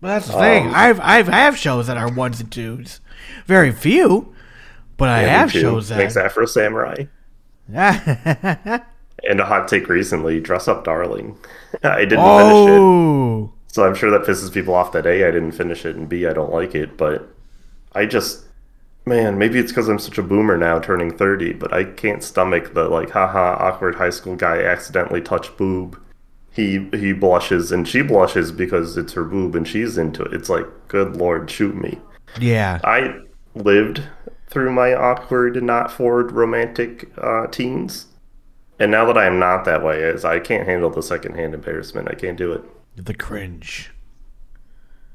But 0.00 0.08
that's 0.08 0.26
the 0.28 0.32
thing. 0.34 0.66
Um, 0.68 0.72
I've 0.74 1.00
I've 1.00 1.28
I 1.28 1.36
have 1.40 1.56
shows 1.56 1.86
that 1.86 1.96
are 1.96 2.10
ones 2.10 2.40
and 2.40 2.50
twos. 2.50 3.00
Very 3.46 3.70
few, 3.72 4.34
but 5.00 5.08
I 5.08 5.22
Yeah, 5.22 5.28
have 5.40 5.50
shows 5.52 5.88
that. 5.88 6.16
Afro 6.16 6.46
Samurai. 6.46 7.06
And 9.28 9.40
a 9.40 9.44
hot 9.44 9.68
take 9.68 9.88
recently, 9.88 10.40
Dress 10.40 10.66
Up 10.68 10.84
Darling. 10.84 11.38
I 11.82 12.04
didn't 12.04 12.30
finish 12.30 12.66
it. 12.66 12.82
oh, 12.82 13.52
So 13.68 13.86
I'm 13.86 13.94
sure 13.94 14.10
that 14.10 14.22
pisses 14.28 14.52
people 14.52 14.74
off 14.74 14.92
that 14.92 15.06
A, 15.06 15.26
I 15.26 15.30
didn't 15.30 15.52
finish 15.52 15.84
it, 15.86 15.96
and 15.96 16.08
B, 16.08 16.26
I 16.26 16.32
don't 16.32 16.52
like 16.52 16.74
it. 16.74 16.96
But 16.96 17.28
I 17.94 18.06
just, 18.06 18.46
man, 19.06 19.38
maybe 19.38 19.58
it's 19.58 19.72
because 19.72 19.88
I'm 19.88 19.98
such 19.98 20.18
a 20.18 20.22
boomer 20.22 20.56
now, 20.58 20.78
turning 20.80 21.16
30, 21.16 21.54
but 21.54 21.72
I 21.72 21.84
can't 21.84 22.22
stomach 22.24 22.74
the, 22.74 22.88
like, 22.88 23.10
haha, 23.10 23.56
awkward 23.60 23.96
high 23.96 24.10
school 24.10 24.36
guy 24.36 24.62
accidentally 24.62 25.22
touched 25.22 25.56
boob. 25.56 25.98
He, 26.52 26.88
he 26.92 27.12
blushes, 27.12 27.72
and 27.72 27.86
she 27.88 28.02
blushes 28.02 28.52
because 28.52 28.96
it's 28.96 29.12
her 29.14 29.24
boob 29.24 29.54
and 29.56 29.68
she's 29.68 29.98
into 29.98 30.22
it. 30.24 30.34
It's 30.34 30.50
like, 30.50 30.66
good 30.88 31.16
lord, 31.16 31.50
shoot 31.50 31.76
me. 31.76 32.00
yeah. 32.38 32.80
I 32.84 33.20
lived 33.54 34.02
through 34.50 34.72
my 34.72 34.92
awkward, 34.92 35.62
not 35.62 35.90
forward 35.90 36.32
romantic 36.32 37.10
uh, 37.16 37.46
teens. 37.46 38.06
And 38.78 38.90
now 38.90 39.04
that 39.06 39.16
I 39.16 39.26
am 39.26 39.38
not 39.38 39.64
that 39.64 39.84
way, 39.84 40.02
is 40.02 40.24
I 40.24 40.40
can't 40.40 40.66
handle 40.66 40.90
the 40.90 41.02
secondhand 41.02 41.54
embarrassment. 41.54 42.08
I 42.10 42.14
can't 42.14 42.36
do 42.36 42.52
it. 42.52 42.62
The 42.96 43.14
cringe. 43.14 43.90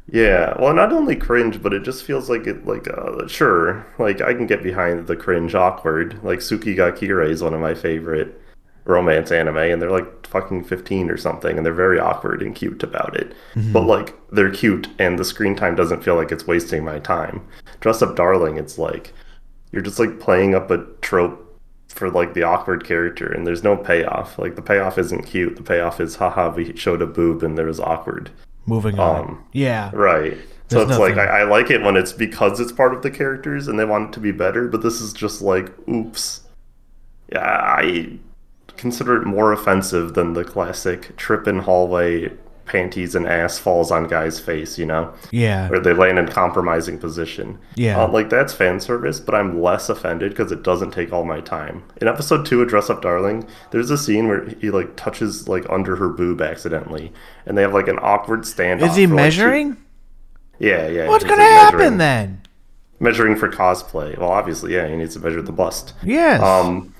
Yeah, 0.07 0.55
well, 0.59 0.73
not 0.73 0.93
only 0.93 1.15
cringe, 1.15 1.61
but 1.63 1.73
it 1.73 1.83
just 1.83 2.03
feels 2.03 2.29
like 2.29 2.45
it. 2.45 2.65
Like, 2.65 2.87
uh, 2.87 3.27
sure, 3.27 3.85
like 3.97 4.21
I 4.21 4.33
can 4.33 4.45
get 4.45 4.61
behind 4.61 5.07
the 5.07 5.15
cringe, 5.15 5.55
awkward. 5.55 6.23
Like 6.23 6.39
Tsuki 6.39 6.75
ga 6.75 6.91
Kirei 6.91 7.31
is 7.31 7.41
one 7.41 7.55
of 7.55 7.59
my 7.59 7.73
favorite 7.73 8.39
romance 8.85 9.31
anime, 9.31 9.57
and 9.57 9.81
they're 9.81 9.89
like 9.89 10.27
fucking 10.27 10.63
fifteen 10.65 11.09
or 11.09 11.17
something, 11.17 11.57
and 11.57 11.65
they're 11.65 11.73
very 11.73 11.99
awkward 11.99 12.43
and 12.43 12.53
cute 12.53 12.83
about 12.83 13.15
it. 13.15 13.33
But 13.73 13.87
like, 13.87 14.15
they're 14.31 14.51
cute, 14.51 14.89
and 14.99 15.17
the 15.17 15.25
screen 15.25 15.55
time 15.55 15.75
doesn't 15.75 16.03
feel 16.03 16.15
like 16.15 16.31
it's 16.31 16.45
wasting 16.45 16.85
my 16.85 16.99
time. 16.99 17.41
Dress 17.79 18.03
Up 18.03 18.15
Darling, 18.15 18.57
it's 18.57 18.77
like 18.77 19.11
you're 19.75 19.83
just 19.83 19.99
like 19.99 20.19
playing 20.21 20.55
up 20.55 20.71
a 20.71 20.85
trope 21.01 21.41
for 21.89 22.09
like 22.09 22.33
the 22.33 22.43
awkward 22.43 22.85
character, 22.85 23.31
and 23.31 23.45
there's 23.45 23.61
no 23.61 23.75
payoff. 23.75 24.39
Like 24.39 24.55
the 24.55 24.61
payoff 24.61 24.97
isn't 24.97 25.23
cute. 25.23 25.57
The 25.57 25.63
payoff 25.63 25.99
is, 25.99 26.15
haha, 26.15 26.49
we 26.49 26.75
showed 26.77 27.01
a 27.01 27.05
boob 27.05 27.43
and 27.43 27.57
there 27.57 27.65
was 27.65 27.79
awkward. 27.79 28.31
Moving 28.65 28.97
on. 28.99 29.19
Um, 29.19 29.45
yeah. 29.51 29.91
Right. 29.93 30.37
So 30.69 30.83
There's 30.85 30.91
it's 30.91 30.99
like. 30.99 31.17
I, 31.17 31.41
I 31.41 31.43
like 31.43 31.69
it 31.69 31.81
when 31.81 31.97
it's 31.97 32.13
because 32.13 32.59
it's 32.59 32.71
part 32.71 32.95
of 32.95 33.03
the 33.03 33.11
characters 33.11 33.67
and 33.67 33.77
they 33.77 33.85
want 33.85 34.09
it 34.09 34.13
to 34.13 34.19
be 34.21 34.31
better, 34.31 34.67
but 34.67 34.81
this 34.81 35.01
is 35.01 35.13
just 35.13 35.41
like, 35.41 35.71
oops. 35.87 36.41
Yeah, 37.31 37.41
I 37.41 38.17
consider 38.77 39.21
it 39.21 39.25
more 39.25 39.51
offensive 39.51 40.13
than 40.13 40.33
the 40.33 40.45
classic 40.45 41.17
trip 41.17 41.47
in 41.47 41.59
hallway, 41.59 42.31
panties 42.65 43.13
and 43.15 43.27
ass 43.27 43.59
falls 43.59 43.91
on 43.91 44.07
guy's 44.07 44.39
face, 44.39 44.77
you 44.79 44.85
know? 44.85 45.13
Yeah. 45.31 45.69
Where 45.69 45.79
they 45.79 45.93
land 45.93 46.17
in 46.17 46.27
a 46.27 46.31
compromising 46.31 46.97
position. 46.97 47.59
Yeah. 47.75 48.01
Uh, 48.03 48.07
like 48.07 48.29
that's 48.29 48.53
fan 48.53 48.79
service, 48.79 49.19
but 49.19 49.35
I'm 49.35 49.61
less 49.61 49.87
offended 49.89 50.31
because 50.31 50.51
it 50.51 50.63
doesn't 50.63 50.91
take 50.91 51.13
all 51.13 51.25
my 51.25 51.41
time. 51.41 51.83
In 52.01 52.07
episode 52.07 52.45
two 52.45 52.61
of 52.61 52.67
Dress 52.67 52.89
Up 52.89 53.01
Darling, 53.01 53.47
there's 53.71 53.91
a 53.91 53.97
scene 53.97 54.27
where 54.27 54.45
he 54.59 54.71
like 54.71 54.95
touches 54.95 55.47
like 55.47 55.65
under 55.69 55.95
her 55.97 56.09
boob 56.09 56.41
accidentally, 56.41 57.13
and 57.45 57.57
they 57.57 57.61
have 57.61 57.73
like 57.73 57.87
an 57.87 57.99
awkward 58.01 58.41
standoff. 58.41 58.89
Is 58.89 58.95
he 58.95 59.05
for, 59.05 59.13
like, 59.15 59.31
two- 59.33 59.37
measuring? 59.41 59.77
yeah, 60.57 60.87
yeah. 60.87 61.07
What's 61.07 61.23
gonna 61.23 61.41
like, 61.41 61.49
happen 61.51 61.77
measuring- 61.77 61.97
then? 61.99 62.41
Measuring 62.99 63.35
for 63.35 63.49
cosplay. 63.49 64.17
Well, 64.17 64.31
obviously, 64.31 64.73
yeah, 64.73 64.87
he 64.87 64.95
needs 64.95 65.13
to 65.15 65.19
measure 65.19 65.41
the 65.41 65.51
bust. 65.51 65.93
Yes. 66.01 66.41
Um, 66.41 66.94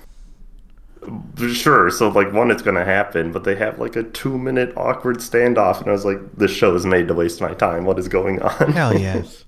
sure. 1.52 1.90
So, 1.90 2.08
like, 2.08 2.32
one, 2.32 2.50
it's 2.50 2.62
gonna 2.62 2.84
happen, 2.84 3.32
but 3.32 3.44
they 3.44 3.56
have 3.56 3.78
like 3.78 3.96
a 3.96 4.02
two-minute 4.02 4.72
awkward 4.76 5.18
standoff, 5.18 5.80
and 5.80 5.88
I 5.88 5.92
was 5.92 6.04
like, 6.04 6.18
this 6.36 6.50
show 6.50 6.74
is 6.74 6.86
made 6.86 7.08
to 7.08 7.14
waste 7.14 7.40
my 7.40 7.54
time. 7.54 7.84
What 7.84 7.98
is 7.98 8.08
going 8.08 8.40
on? 8.42 8.72
Hell 8.72 8.98
yes. 8.98 9.44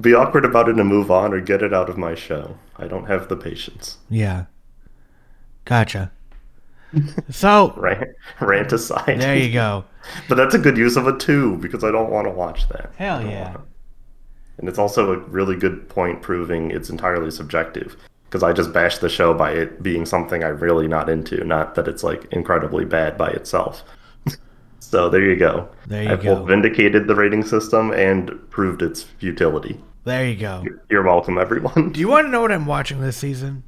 Be 0.00 0.14
awkward 0.14 0.44
about 0.44 0.68
it 0.68 0.78
and 0.78 0.88
move 0.88 1.10
on, 1.10 1.32
or 1.32 1.40
get 1.40 1.62
it 1.62 1.72
out 1.72 1.88
of 1.88 1.96
my 1.96 2.14
show. 2.14 2.58
I 2.76 2.86
don't 2.86 3.06
have 3.06 3.28
the 3.28 3.36
patience. 3.36 3.98
Yeah. 4.08 4.46
Gotcha. 5.64 6.12
So 7.30 7.74
Rant, 7.76 8.08
rant 8.40 8.72
aside. 8.72 9.20
there 9.20 9.36
you 9.36 9.52
go. 9.52 9.84
But 10.26 10.36
that's 10.36 10.54
a 10.54 10.58
good 10.58 10.78
use 10.78 10.96
of 10.96 11.06
a 11.06 11.18
two 11.18 11.58
because 11.58 11.84
I 11.84 11.90
don't 11.90 12.10
want 12.10 12.26
to 12.26 12.30
watch 12.30 12.66
that. 12.70 12.92
Hell 12.96 13.22
yeah. 13.22 13.56
And 14.56 14.68
it's 14.68 14.78
also 14.78 15.12
a 15.12 15.18
really 15.18 15.54
good 15.54 15.88
point 15.90 16.22
proving 16.22 16.70
it's 16.70 16.88
entirely 16.88 17.30
subjective 17.30 17.96
because 18.28 18.42
I 18.42 18.52
just 18.52 18.72
bashed 18.72 19.00
the 19.00 19.08
show 19.08 19.32
by 19.32 19.52
it 19.52 19.82
being 19.82 20.04
something 20.04 20.44
I'm 20.44 20.58
really 20.58 20.86
not 20.86 21.08
into, 21.08 21.42
not 21.44 21.74
that 21.76 21.88
it's 21.88 22.04
like 22.04 22.26
incredibly 22.30 22.84
bad 22.84 23.16
by 23.16 23.30
itself. 23.30 23.82
so 24.80 25.08
there 25.08 25.22
you 25.22 25.36
go. 25.36 25.68
There 25.86 26.02
you 26.02 26.08
go. 26.08 26.14
I've 26.14 26.22
go. 26.22 26.44
vindicated 26.44 27.06
the 27.06 27.14
rating 27.14 27.42
system 27.42 27.90
and 27.90 28.50
proved 28.50 28.82
its 28.82 29.02
futility. 29.02 29.80
There 30.04 30.26
you 30.26 30.36
go. 30.36 30.64
You're 30.90 31.02
welcome, 31.02 31.38
everyone. 31.38 31.92
Do 31.92 32.00
you 32.00 32.08
want 32.08 32.26
to 32.26 32.30
know 32.30 32.42
what 32.42 32.52
I'm 32.52 32.66
watching 32.66 33.00
this 33.00 33.16
season? 33.16 33.62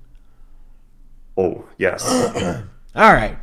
Oh, 1.36 1.64
yes. 1.78 2.06
All 2.94 3.12
right. 3.12 3.38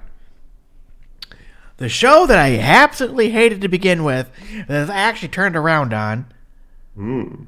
The 1.77 1.89
show 1.89 2.25
that 2.25 2.37
I 2.37 2.57
absolutely 2.57 3.29
hated 3.29 3.61
to 3.61 3.67
begin 3.67 4.03
with, 4.03 4.29
that 4.67 4.89
I 4.89 4.95
actually 4.95 5.29
turned 5.29 5.55
around 5.55 5.93
on. 5.93 6.31
Hmm. 6.95 7.43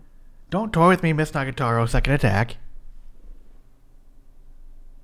Don't 0.50 0.74
toy 0.74 0.88
with 0.90 1.04
me, 1.04 1.14
Miss 1.14 1.32
Nagatoro. 1.32 1.88
Second 1.88 2.14
attack. 2.14 2.58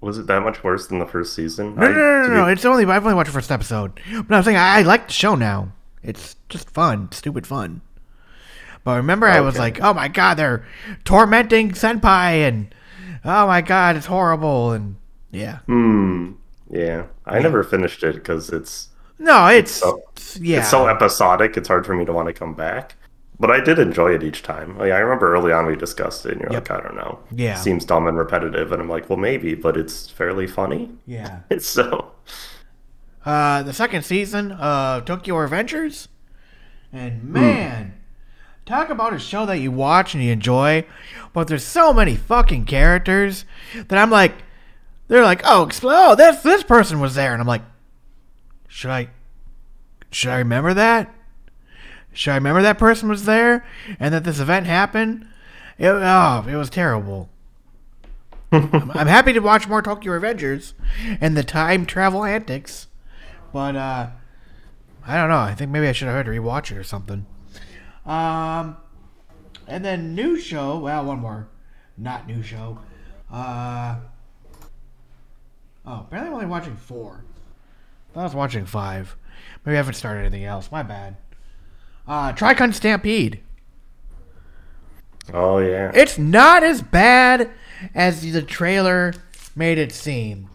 Was 0.05 0.19
it 0.19 0.27
that 0.27 0.43
much 0.43 0.63
worse 0.63 0.85
than 0.87 0.99
the 0.99 1.05
first 1.07 1.33
season? 1.33 1.73
No, 1.75 1.87
no, 1.87 1.93
no, 1.93 2.27
no, 2.27 2.33
no. 2.35 2.45
be- 2.45 2.51
It's 2.51 2.63
only 2.65 2.85
I've 2.85 3.03
only 3.03 3.15
watched 3.15 3.27
the 3.29 3.33
first 3.33 3.51
episode, 3.51 3.99
but 4.27 4.35
I'm 4.35 4.43
saying 4.43 4.55
I, 4.57 4.79
I 4.79 4.81
like 4.83 5.07
the 5.07 5.13
show 5.13 5.33
now. 5.35 5.71
It's 6.03 6.35
just 6.47 6.69
fun, 6.69 7.11
stupid 7.11 7.47
fun. 7.47 7.81
But 8.83 8.97
remember, 8.97 9.25
I 9.27 9.39
was 9.41 9.57
like, 9.57 9.81
"Oh 9.81 9.95
my 9.95 10.07
god, 10.07 10.35
they're 10.35 10.63
tormenting 11.05 11.71
senpai," 11.71 12.47
and 12.47 12.73
"Oh 13.25 13.47
my 13.47 13.61
god, 13.61 13.95
it's 13.95 14.05
horrible," 14.05 14.73
and 14.73 14.97
yeah. 15.31 15.59
Hmm. 15.65 16.33
Yeah. 16.69 17.05
I 17.25 17.39
never 17.39 17.63
finished 17.63 18.03
it 18.03 18.13
because 18.15 18.49
it's 18.51 18.89
No, 19.17 19.47
it's, 19.47 19.71
so- 19.71 20.03
yeah. 20.39 20.59
It's 20.59 20.69
so 20.69 20.87
episodic, 20.87 21.57
it's 21.57 21.67
hard 21.67 21.85
for 21.87 21.95
me 21.95 22.05
to 22.05 22.13
want 22.13 22.27
to 22.27 22.33
come 22.33 22.53
back. 22.53 22.95
But 23.39 23.51
I 23.51 23.59
did 23.59 23.79
enjoy 23.79 24.13
it 24.15 24.23
each 24.23 24.43
time. 24.43 24.77
Like, 24.77 24.91
I 24.93 24.99
remember 24.99 25.33
early 25.33 25.51
on 25.51 25.65
we 25.65 25.75
discussed 25.75 26.25
it, 26.25 26.33
and 26.33 26.41
you're 26.41 26.51
Yep. 26.53 26.69
like, 26.69 26.79
I 26.79 26.83
don't 26.83 26.95
know. 26.95 27.19
Yeah. 27.31 27.55
Seems 27.55 27.83
dumb 27.83 28.07
and 28.07 28.17
repetitive. 28.17 28.71
And 28.71 28.81
I'm 28.81 28.87
like, 28.89 29.09
well, 29.09 29.17
maybe, 29.19 29.55
but 29.55 29.75
it's 29.75 30.09
fairly 30.09 30.47
funny. 30.47 30.91
yeah. 31.05 31.39
So. 31.59 32.13
uh, 33.25 33.63
the 33.63 33.73
second 33.73 34.03
season 34.03 34.51
of 34.53 35.03
Tokyo 35.05 35.35
Revengers. 35.35 36.07
And 36.93 37.23
man, 37.25 37.95
talk 38.65 38.89
about 38.89 39.13
a 39.13 39.19
show 39.19 39.45
that 39.47 39.57
you 39.57 39.69
watch 39.71 40.13
and 40.13 40.23
you 40.23 40.31
enjoy, 40.31 40.85
but 41.33 41.47
there's 41.49 41.65
so 41.65 41.91
many 41.93 42.15
fucking 42.15 42.65
characters 42.65 43.43
that 43.89 43.97
I'm 43.97 44.09
like, 44.11 44.33
they're 45.09 45.23
like, 45.23 45.41
oh, 45.43 45.65
expl- 45.67 45.91
oh, 45.93 46.15
this 46.15 46.41
this 46.41 46.63
person 46.63 46.99
was 47.01 47.15
there, 47.15 47.33
and 47.33 47.41
I'm 47.41 47.47
like, 47.47 47.63
should 48.69 48.91
I, 48.91 49.09
should 50.11 50.31
I 50.31 50.37
remember 50.37 50.73
that? 50.73 51.13
Should 52.15 52.31
I 52.31 52.35
remember 52.35 52.61
that 52.61 52.77
person 52.77 53.09
was 53.09 53.25
there 53.25 53.65
and 53.99 54.13
that 54.13 54.23
this 54.23 54.39
event 54.39 54.65
happened? 54.67 55.27
It, 55.77 55.89
oh, 55.89 56.45
it 56.47 56.55
was 56.55 56.69
terrible. 56.69 57.29
I'm, 58.51 59.07
happy 59.07 59.33
to 59.33 59.39
watch 59.39 59.67
more 59.67 59.81
Tokyo 59.81 60.17
Revengers 60.17 60.73
and 61.19 61.35
the 61.35 61.43
time 61.43 61.85
travel 61.85 62.23
antics, 62.23 62.87
but 63.51 63.75
uh, 63.75 64.11
I 65.05 65.17
don't 65.17 65.29
know. 65.29 65.39
I 65.39 65.53
think 65.55 65.71
maybe 65.71 65.87
I 65.87 65.91
should 65.91 66.07
have 66.07 66.15
had 66.15 66.25
to 66.27 66.31
rewatch 66.31 66.71
it 66.71 66.77
or 66.77 66.83
something. 66.83 67.25
Um, 68.05 68.77
and 69.67 69.83
then 69.83 70.15
new 70.15 70.39
show. 70.39 70.79
Well, 70.79 71.03
one 71.03 71.19
more, 71.19 71.49
not 71.97 72.27
new 72.27 72.41
show. 72.41 72.79
Uh, 73.29 73.97
oh, 75.85 76.05
apparently 76.07 76.29
I'm 76.29 76.33
only 76.35 76.45
watching 76.45 76.77
four. 76.77 77.25
I 78.15 78.23
was 78.23 78.33
watching 78.33 78.65
five. 78.65 79.17
Maybe 79.65 79.75
I 79.75 79.77
haven't 79.77 79.95
started 79.95 80.21
anything 80.21 80.45
else. 80.45 80.71
My 80.71 80.83
bad. 80.83 81.17
Uh, 82.07 82.31
Trigun 82.33 82.73
Stampede. 82.73 83.39
Oh 85.33 85.57
yeah. 85.59 85.91
It's 85.93 86.17
not 86.17 86.63
as 86.63 86.81
bad 86.81 87.49
as 87.95 88.21
the 88.31 88.41
trailer 88.41 89.13
made 89.55 89.77
it 89.77 89.91
seem. 89.91 90.49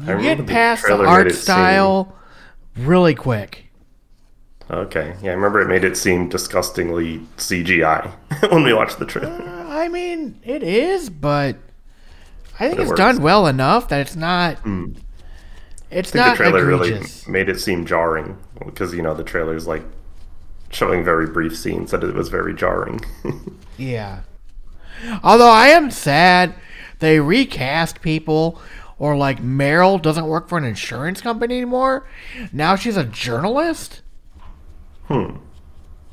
You 0.00 0.06
remember 0.14 0.42
get 0.44 0.46
past 0.46 0.86
the 0.86 0.96
made 0.98 1.06
art 1.06 1.26
it 1.28 1.30
seem- 1.34 1.42
style 1.42 2.14
really 2.76 3.14
quick. 3.14 3.66
Okay. 4.70 5.16
Yeah, 5.22 5.32
I 5.32 5.34
remember 5.34 5.60
it 5.60 5.66
made 5.68 5.82
it 5.84 5.96
seem 5.96 6.28
disgustingly 6.28 7.18
CGI 7.38 8.08
when 8.52 8.62
we 8.62 8.72
watched 8.72 8.98
the 8.98 9.06
trailer. 9.06 9.30
Uh, 9.32 9.66
I 9.68 9.88
mean, 9.88 10.38
it 10.44 10.62
is, 10.62 11.10
but 11.10 11.56
I 12.58 12.68
think 12.68 12.76
But 12.76 12.78
it 12.78 12.80
it's 12.82 12.88
works. 12.90 12.98
done 12.98 13.22
well 13.22 13.46
enough 13.48 13.88
that 13.88 14.00
it's 14.02 14.14
not. 14.14 14.58
It's. 15.90 16.10
I 16.10 16.12
think 16.12 16.26
not 16.26 16.30
the 16.32 16.36
trailer 16.36 16.70
egregious. 16.72 17.26
really 17.26 17.32
made 17.38 17.48
it 17.48 17.60
seem 17.60 17.84
jarring 17.86 18.38
because 18.64 18.94
you 18.94 19.02
know 19.02 19.14
the 19.14 19.24
trailer's 19.24 19.66
like 19.66 19.82
showing 20.70 21.02
very 21.04 21.26
brief 21.26 21.56
scenes 21.56 21.90
that 21.90 22.04
it 22.04 22.14
was 22.14 22.28
very 22.28 22.54
jarring. 22.54 23.00
Yeah. 23.76 24.20
Although 25.22 25.48
I 25.50 25.68
am 25.68 25.90
sad 25.90 26.54
they 26.98 27.18
recast 27.18 28.02
people 28.02 28.60
or 28.98 29.16
like 29.16 29.42
Meryl 29.42 30.00
doesn't 30.00 30.26
work 30.26 30.50
for 30.50 30.58
an 30.58 30.64
insurance 30.64 31.22
company 31.22 31.56
anymore. 31.56 32.06
Now 32.52 32.76
she's 32.76 32.98
a 32.98 33.04
journalist? 33.04 34.02
hmm. 35.06 35.36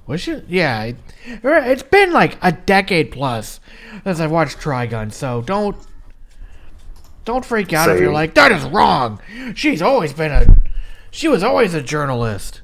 Was 0.06 0.22
she? 0.22 0.42
Yeah. 0.48 0.82
it- 0.84 0.96
It's 1.44 1.84
been 1.84 2.14
like 2.14 2.38
a 2.42 2.54
decade 2.54 3.12
plus 3.12 3.60
since 4.06 4.22
I've 4.22 4.32
watched 4.32 4.60
Trigun, 4.60 5.12
so 5.12 5.42
don't 5.42 5.76
don't 7.28 7.46
freak 7.46 7.74
out 7.74 7.90
if 7.90 8.00
you're 8.00 8.12
like, 8.12 8.34
that 8.36 8.52
is 8.52 8.64
wrong. 8.64 9.22
She's 9.54 9.82
always 9.82 10.14
been 10.14 10.32
a 10.32 10.58
she 11.12 11.28
was 11.28 11.44
always 11.44 11.74
a 11.74 11.82
journalist. 11.82 12.62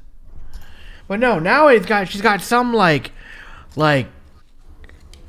But 1.06 1.20
no, 1.20 1.38
now 1.38 1.68
it's 1.68 1.86
got 1.86 2.08
she's 2.08 2.22
got 2.22 2.40
some 2.40 2.72
like 2.72 3.12
like 3.76 4.08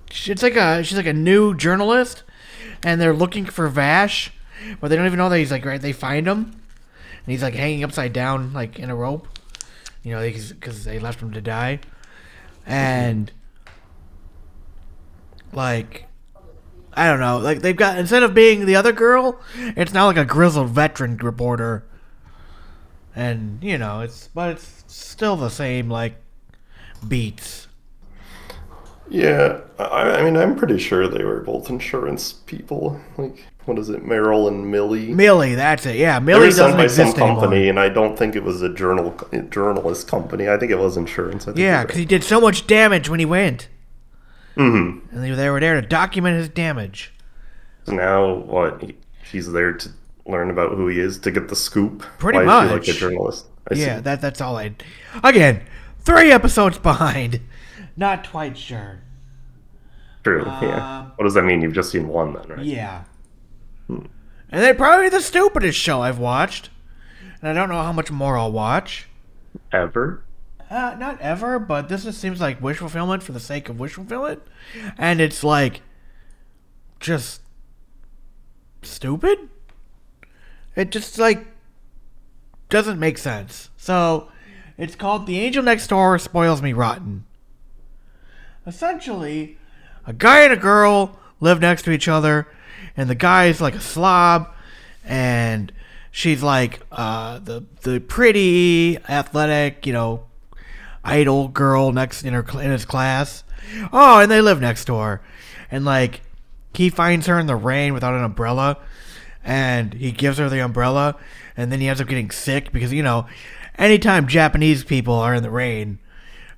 it's 0.09 0.41
like 0.41 0.55
a 0.55 0.83
she's 0.83 0.97
like 0.97 1.05
a 1.05 1.13
new 1.13 1.53
journalist 1.53 2.23
and 2.81 2.99
they're 2.99 3.13
looking 3.13 3.45
for 3.45 3.67
Vash, 3.67 4.31
but 4.79 4.87
they 4.87 4.95
don't 4.95 5.05
even 5.05 5.19
know 5.19 5.29
that 5.29 5.37
he's 5.37 5.51
like 5.51 5.65
right 5.65 5.81
they 5.81 5.91
find 5.91 6.27
him 6.27 6.39
and 6.39 7.31
he's 7.31 7.43
like 7.43 7.55
hanging 7.55 7.83
upside 7.83 8.13
down 8.13 8.53
like 8.53 8.79
in 8.79 8.89
a 8.89 8.95
rope. 8.95 9.27
You 10.01 10.11
know, 10.11 10.21
because 10.21 10.85
they 10.85 10.99
left 10.99 11.19
him 11.19 11.31
to 11.33 11.41
die. 11.41 11.79
And 12.65 13.31
like 15.51 16.05
I 16.95 17.07
don't 17.07 17.19
know, 17.19 17.37
like 17.37 17.61
they've 17.61 17.75
got 17.75 17.97
instead 17.97 18.23
of 18.23 18.33
being 18.33 18.65
the 18.65 18.75
other 18.75 18.91
girl, 18.93 19.39
it's 19.57 19.93
now 19.93 20.05
like 20.07 20.17
a 20.17 20.25
grizzled 20.25 20.69
veteran 20.69 21.17
reporter. 21.17 21.83
And 23.15 23.63
you 23.63 23.77
know, 23.77 24.01
it's 24.01 24.27
but 24.33 24.51
it's 24.51 24.83
still 24.87 25.35
the 25.35 25.49
same 25.49 25.89
like 25.89 26.15
beats. 27.07 27.67
Yeah, 29.09 29.61
I, 29.77 30.17
I 30.17 30.23
mean, 30.23 30.35
I'm 30.35 30.55
pretty 30.55 30.79
sure 30.79 31.07
they 31.07 31.23
were 31.23 31.41
both 31.41 31.69
insurance 31.69 32.33
people. 32.33 32.99
Like, 33.17 33.45
what 33.65 33.77
is 33.77 33.89
it, 33.89 34.03
Meryl 34.03 34.47
and 34.47 34.71
Millie? 34.71 35.13
Millie, 35.13 35.53
that's 35.53 35.85
it. 35.85 35.95
Yeah, 35.97 36.17
Millie 36.19 36.49
doesn't 36.49 36.75
by 36.75 36.87
some 36.87 37.09
anymore. 37.09 37.27
company, 37.39 37.69
and 37.69 37.79
I 37.79 37.89
don't 37.89 38.17
think 38.17 38.35
it 38.35 38.43
was 38.43 38.63
a 38.63 38.73
journal 38.73 39.15
journalist 39.49 40.07
company. 40.07 40.49
I 40.49 40.57
think 40.57 40.71
it 40.71 40.79
was 40.79 40.97
insurance. 40.97 41.43
I 41.43 41.45
think 41.47 41.59
Yeah, 41.59 41.83
because 41.83 41.97
right. 41.97 41.99
he 41.99 42.05
did 42.05 42.23
so 42.23 42.41
much 42.41 42.65
damage 42.65 43.07
when 43.07 43.19
he 43.19 43.25
went, 43.27 43.67
Mhm. 44.55 45.01
and 45.11 45.23
they, 45.23 45.31
they 45.31 45.49
were 45.49 45.59
there 45.59 45.79
to 45.79 45.87
document 45.87 46.37
his 46.37 46.49
damage. 46.49 47.13
So 47.85 47.93
now 47.93 48.33
what? 48.33 48.81
he- 48.81 48.97
She's 49.29 49.51
there 49.51 49.73
to 49.73 49.89
learn 50.27 50.49
about 50.51 50.71
who 50.75 50.87
he 50.87 50.99
is 50.99 51.17
to 51.19 51.31
get 51.31 51.47
the 51.49 51.55
scoop. 51.55 52.03
Pretty 52.19 52.37
Why 52.39 52.45
much. 52.45 52.71
like 52.71 52.87
a 52.87 52.93
journalist. 52.93 53.47
I 53.71 53.75
yeah, 53.75 53.95
see. 53.97 54.01
that 54.03 54.21
that's 54.21 54.39
all 54.39 54.55
I. 54.57 54.75
Again, 55.23 55.61
three 55.99 56.31
episodes 56.31 56.77
behind. 56.91 57.41
Not 57.97 58.29
quite 58.29 58.57
sure. 58.57 58.99
True. 60.23 60.43
Uh, 60.45 60.59
yeah. 60.61 61.05
What 61.15 61.23
does 61.25 61.33
that 61.35 61.43
mean? 61.43 61.61
You've 61.61 61.73
just 61.73 61.91
seen 61.91 62.07
one 62.07 62.33
then, 62.33 62.47
right? 62.49 62.65
Yeah. 62.65 63.03
And 63.87 64.09
then 64.49 64.75
probably 64.77 65.09
the 65.09 65.21
stupidest 65.21 65.77
show 65.79 66.01
I've 66.01 66.19
watched, 66.19 66.69
and 67.41 67.49
I 67.49 67.53
don't 67.53 67.69
know 67.69 67.81
how 67.81 67.91
much 67.93 68.11
more 68.11 68.37
I'll 68.37 68.51
watch. 68.51 69.07
Ever? 69.71 70.23
Uh, 70.69 70.95
not 70.97 71.21
ever, 71.21 71.59
but 71.59 71.89
this 71.89 72.05
just 72.05 72.19
seems 72.19 72.41
like 72.41 72.61
wish 72.61 72.77
fulfillment 72.77 73.21
for 73.21 73.31
the 73.33 73.39
sake 73.39 73.69
of 73.69 73.79
wish 73.79 73.93
fulfillment, 73.93 74.41
and 74.97 75.21
it's 75.21 75.43
like 75.43 75.81
just 76.99 77.41
stupid. 78.81 79.49
It 80.75 80.89
just 80.89 81.19
like 81.19 81.45
doesn't 82.69 82.99
make 82.99 83.17
sense. 83.17 83.69
So 83.77 84.29
it's 84.77 84.95
called 84.95 85.27
The 85.27 85.39
Angel 85.39 85.63
Next 85.63 85.87
Door 85.87 86.19
Spoils 86.19 86.61
Me 86.61 86.73
Rotten. 86.73 87.25
Essentially, 88.65 89.57
a 90.07 90.13
guy 90.13 90.41
and 90.41 90.53
a 90.53 90.57
girl 90.57 91.19
live 91.39 91.61
next 91.61 91.83
to 91.83 91.91
each 91.91 92.07
other, 92.07 92.47
and 92.97 93.07
the 93.07 93.15
guy's 93.15 93.61
like 93.61 93.75
a 93.75 93.79
slob, 93.79 94.51
and 95.03 95.71
she's 96.09 96.41
like 96.41 96.81
uh, 96.91 97.37
the 97.37 97.65
the 97.81 97.99
pretty, 97.99 98.97
athletic, 99.07 99.85
you 99.85 99.93
know, 99.93 100.25
idol 101.05 101.47
girl 101.47 101.91
next 101.91 102.23
in 102.23 102.33
her 102.33 102.45
in 102.61 102.71
his 102.71 102.85
class. 102.85 103.43
Oh, 103.93 104.19
and 104.19 104.31
they 104.31 104.41
live 104.41 104.61
next 104.61 104.85
door, 104.85 105.21
and 105.71 105.85
like 105.85 106.21
he 106.73 106.89
finds 106.89 107.27
her 107.27 107.39
in 107.39 107.47
the 107.47 107.55
rain 107.55 107.93
without 107.93 108.13
an 108.13 108.23
umbrella, 108.23 108.77
and 109.43 109.93
he 109.93 110.11
gives 110.11 110.37
her 110.37 110.49
the 110.49 110.59
umbrella, 110.63 111.15
and 111.55 111.71
then 111.71 111.79
he 111.79 111.87
ends 111.87 112.01
up 112.01 112.07
getting 112.07 112.31
sick 112.31 112.71
because 112.71 112.91
you 112.93 113.03
know, 113.03 113.25
anytime 113.77 114.27
Japanese 114.27 114.83
people 114.83 115.13
are 115.13 115.33
in 115.33 115.43
the 115.43 115.49
rain 115.49 115.99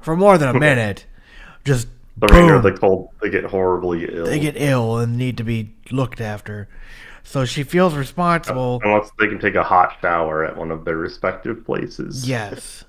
for 0.02 0.16
more 0.16 0.38
than 0.38 0.56
a 0.56 0.60
minute, 0.60 1.06
just 1.66 1.88
The 2.18 2.28
rain 2.28 2.50
or 2.50 2.62
the 2.62 2.72
cold, 2.74 3.10
they 3.22 3.30
get 3.30 3.46
horribly 3.46 4.06
ill. 4.12 4.26
they 4.26 4.40
get 4.40 4.56
ill 4.58 4.98
and 4.98 5.18
need 5.18 5.38
to 5.38 5.44
be 5.44 5.74
looked 5.92 6.20
after. 6.22 6.68
So 7.24 7.44
she 7.44 7.64
feels 7.64 7.94
responsible. 7.94 8.80
Unless 8.84 9.12
they 9.20 9.28
can 9.28 9.38
take 9.40 9.56
a 9.56 9.64
hot 9.64 9.98
shower 10.02 10.46
at 10.46 10.56
one 10.56 10.72
of 10.72 10.86
their 10.86 10.96
respective 10.98 11.66
places. 11.66 12.28
Yes. 12.28 12.86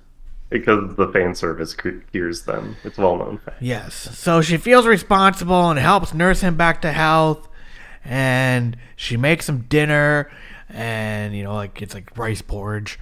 Because 0.51 0.97
the 0.97 1.09
fan 1.09 1.35
service 1.35 1.75
cu- 1.75 2.01
cures 2.11 2.43
them. 2.43 2.77
It's 2.83 2.97
well 2.97 3.17
known. 3.17 3.41
Yes. 3.61 3.95
So 3.95 4.41
she 4.41 4.57
feels 4.57 4.87
responsible 4.87 5.69
and 5.71 5.79
helps 5.79 6.15
nurse 6.15 6.41
him 6.41 6.57
back 6.57 6.81
to 6.83 6.93
health. 6.93 7.49
And 8.05 8.77
she 8.97 9.17
makes 9.17 9.49
him 9.49 9.67
dinner. 9.69 10.31
And, 10.71 11.37
you 11.37 11.45
know, 11.45 11.55
like 11.55 11.83
it's 11.83 11.95
like 11.95 12.17
rice 12.17 12.41
porridge. 12.41 12.99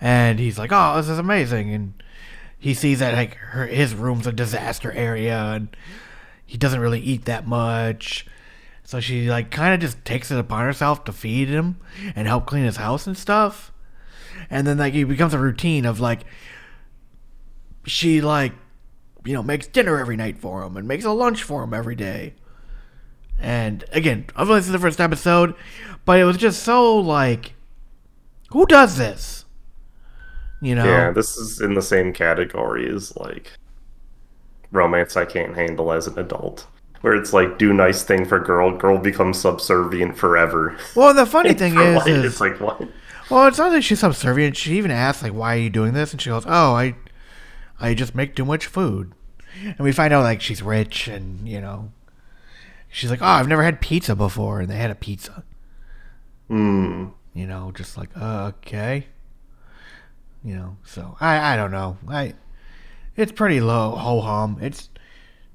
And 0.00 0.38
he's 0.38 0.58
like, 0.58 0.70
oh, 0.72 0.96
this 0.96 1.08
is 1.08 1.18
amazing. 1.18 1.72
And 1.72 2.02
he 2.58 2.74
sees 2.74 2.98
that 2.98 3.14
like 3.14 3.34
her, 3.34 3.66
his 3.66 3.94
room's 3.94 4.26
a 4.26 4.32
disaster 4.32 4.92
area. 4.92 5.38
And 5.38 5.74
he 6.44 6.58
doesn't 6.58 6.80
really 6.80 7.00
eat 7.00 7.24
that 7.24 7.46
much. 7.46 8.26
So 8.84 9.00
she 9.00 9.30
like 9.30 9.50
kind 9.50 9.72
of 9.72 9.80
just 9.80 10.04
takes 10.04 10.30
it 10.30 10.38
upon 10.38 10.64
herself 10.64 11.04
to 11.04 11.12
feed 11.12 11.48
him 11.48 11.76
and 12.16 12.26
help 12.26 12.46
clean 12.46 12.64
his 12.64 12.76
house 12.76 13.06
and 13.06 13.16
stuff. 13.16 13.72
And 14.50 14.66
then 14.66 14.78
like 14.78 14.94
it 14.94 15.04
becomes 15.04 15.32
a 15.32 15.38
routine 15.38 15.86
of 15.86 16.00
like 16.00 16.22
she 17.84 18.20
like 18.20 18.52
you 19.24 19.34
know 19.34 19.42
makes 19.42 19.66
dinner 19.66 19.98
every 19.98 20.16
night 20.16 20.38
for 20.38 20.62
him 20.62 20.76
and 20.76 20.86
makes 20.86 21.04
a 21.04 21.10
lunch 21.10 21.42
for 21.42 21.62
him 21.62 21.74
every 21.74 21.94
day. 21.94 22.34
And 23.38 23.84
again, 23.92 24.26
I've 24.36 24.50
only 24.50 24.62
seen 24.62 24.72
the 24.72 24.78
first 24.78 25.00
episode, 25.00 25.54
but 26.04 26.18
it 26.18 26.24
was 26.24 26.36
just 26.36 26.62
so 26.62 26.96
like, 26.96 27.54
who 28.50 28.66
does 28.66 28.98
this? 28.98 29.44
You 30.60 30.74
know? 30.74 30.84
Yeah, 30.84 31.10
this 31.10 31.38
is 31.38 31.60
in 31.60 31.72
the 31.74 31.82
same 31.82 32.12
category 32.12 32.88
as 32.94 33.16
like 33.16 33.50
romance 34.70 35.16
I 35.16 35.24
can't 35.24 35.54
handle 35.54 35.92
as 35.92 36.06
an 36.06 36.18
adult. 36.18 36.66
Where 37.00 37.14
it's 37.14 37.32
like 37.32 37.56
do 37.56 37.72
nice 37.72 38.02
thing 38.02 38.26
for 38.26 38.38
girl, 38.38 38.76
girl 38.76 38.98
becomes 38.98 39.40
subservient 39.40 40.18
forever. 40.18 40.76
Well, 40.94 41.14
the 41.14 41.24
funny 41.24 41.54
thing 41.54 41.78
is, 41.78 42.06
is 42.06 42.24
it's 42.24 42.40
like 42.42 42.60
what? 42.60 42.86
Well, 43.30 43.46
it's 43.46 43.56
not 43.58 43.70
that 43.70 43.82
she's 43.82 44.00
subservient. 44.00 44.56
She 44.56 44.76
even 44.76 44.90
asks, 44.90 45.22
like, 45.22 45.32
why 45.32 45.54
are 45.54 45.60
you 45.60 45.70
doing 45.70 45.94
this? 45.94 46.12
And 46.12 46.20
she 46.20 46.28
goes, 46.28 46.44
oh, 46.46 46.74
I, 46.74 46.96
I 47.80 47.94
just 47.94 48.14
make 48.14 48.34
too 48.34 48.44
much 48.44 48.66
food. 48.66 49.12
And 49.62 49.80
we 49.80 49.92
find 49.92 50.12
out, 50.12 50.22
like, 50.22 50.40
she's 50.40 50.62
rich 50.62 51.08
and, 51.08 51.48
you 51.48 51.60
know, 51.60 51.92
she's 52.88 53.10
like, 53.10 53.22
oh, 53.22 53.26
I've 53.26 53.48
never 53.48 53.62
had 53.62 53.80
pizza 53.80 54.14
before. 54.14 54.60
And 54.60 54.70
they 54.70 54.76
had 54.76 54.90
a 54.90 54.94
pizza. 54.94 55.44
Hmm. 56.48 57.08
You 57.34 57.46
know, 57.46 57.72
just 57.74 57.96
like, 57.96 58.10
uh, 58.16 58.52
okay. 58.58 59.06
You 60.44 60.54
know, 60.54 60.76
so 60.84 61.16
I, 61.20 61.54
I 61.54 61.56
don't 61.56 61.70
know. 61.70 61.98
I, 62.08 62.34
it's 63.16 63.32
pretty 63.32 63.60
low, 63.60 63.90
ho 63.90 64.20
hum. 64.20 64.58
It's 64.60 64.88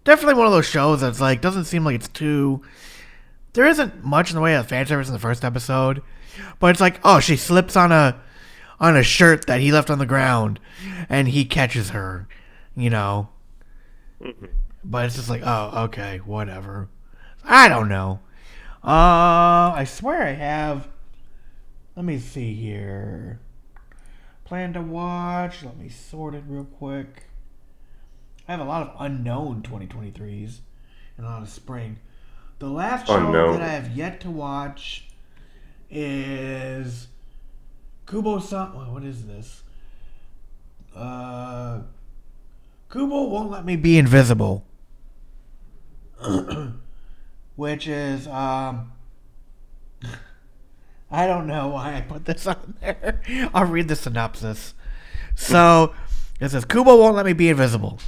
definitely 0.03 0.35
one 0.35 0.45
of 0.45 0.53
those 0.53 0.67
shows 0.67 1.01
that's 1.01 1.19
like 1.19 1.41
doesn't 1.41 1.65
seem 1.65 1.83
like 1.83 1.95
it's 1.95 2.07
too. 2.07 2.61
There 3.53 3.65
isn't 3.65 4.03
much 4.03 4.29
in 4.29 4.35
the 4.35 4.41
way 4.41 4.55
of 4.55 4.67
fan 4.67 4.85
service 4.85 5.07
in 5.07 5.13
the 5.13 5.19
first 5.19 5.43
episode, 5.43 6.01
but 6.59 6.67
it's 6.67 6.81
like, 6.81 6.99
oh, 7.03 7.19
she 7.19 7.35
slips 7.35 7.75
on 7.75 7.91
a 7.91 8.21
on 8.79 8.95
a 8.97 9.03
shirt 9.03 9.47
that 9.47 9.61
he 9.61 9.71
left 9.71 9.89
on 9.89 9.99
the 9.99 10.05
ground, 10.05 10.59
and 11.09 11.27
he 11.27 11.45
catches 11.45 11.89
her, 11.89 12.27
you 12.75 12.89
know. 12.89 13.29
But 14.83 15.05
it's 15.05 15.15
just 15.15 15.29
like, 15.29 15.41
oh, 15.43 15.83
okay, 15.85 16.17
whatever. 16.25 16.89
I 17.43 17.67
don't 17.67 17.89
know. 17.89 18.19
Uh, 18.83 19.73
I 19.75 19.85
swear 19.87 20.23
I 20.23 20.33
have. 20.33 20.87
Let 21.95 22.05
me 22.05 22.19
see 22.19 22.53
here. 22.53 23.39
Plan 24.43 24.73
to 24.73 24.81
watch. 24.81 25.63
Let 25.63 25.77
me 25.77 25.89
sort 25.89 26.35
it 26.35 26.43
real 26.47 26.65
quick. 26.65 27.23
I 28.47 28.51
have 28.51 28.59
a 28.61 28.65
lot 28.65 28.87
of 28.87 28.95
unknown 28.99 29.63
2023s 29.63 30.59
and 31.17 31.25
a 31.25 31.29
lot 31.29 31.41
of 31.41 31.49
spring. 31.49 31.97
The 32.59 32.69
last 32.69 33.07
show 33.07 33.15
Unknown. 33.15 33.53
that 33.53 33.61
I 33.63 33.69
have 33.69 33.97
yet 33.97 34.19
to 34.21 34.29
watch 34.29 35.07
is 35.89 37.07
Kubo 38.05 38.39
san 38.39 38.67
what 38.93 39.03
is 39.03 39.25
this? 39.25 39.63
Uh 40.95 41.79
Kubo 42.89 43.23
won't 43.23 43.49
let 43.51 43.65
me 43.65 43.75
be 43.75 43.97
invisible. 43.97 44.63
Which 47.55 47.87
is 47.87 48.27
um 48.27 48.91
I 51.11 51.27
don't 51.27 51.47
know 51.47 51.69
why 51.69 51.95
I 51.95 52.01
put 52.01 52.25
this 52.25 52.45
on 52.47 52.75
there. 52.81 53.21
I'll 53.53 53.65
read 53.65 53.87
the 53.87 53.95
synopsis. 53.95 54.73
So 55.35 55.93
it 56.39 56.49
says 56.49 56.65
Kubo 56.65 56.95
won't 56.97 57.15
let 57.15 57.25
me 57.25 57.33
be 57.33 57.49
invisible. 57.49 57.99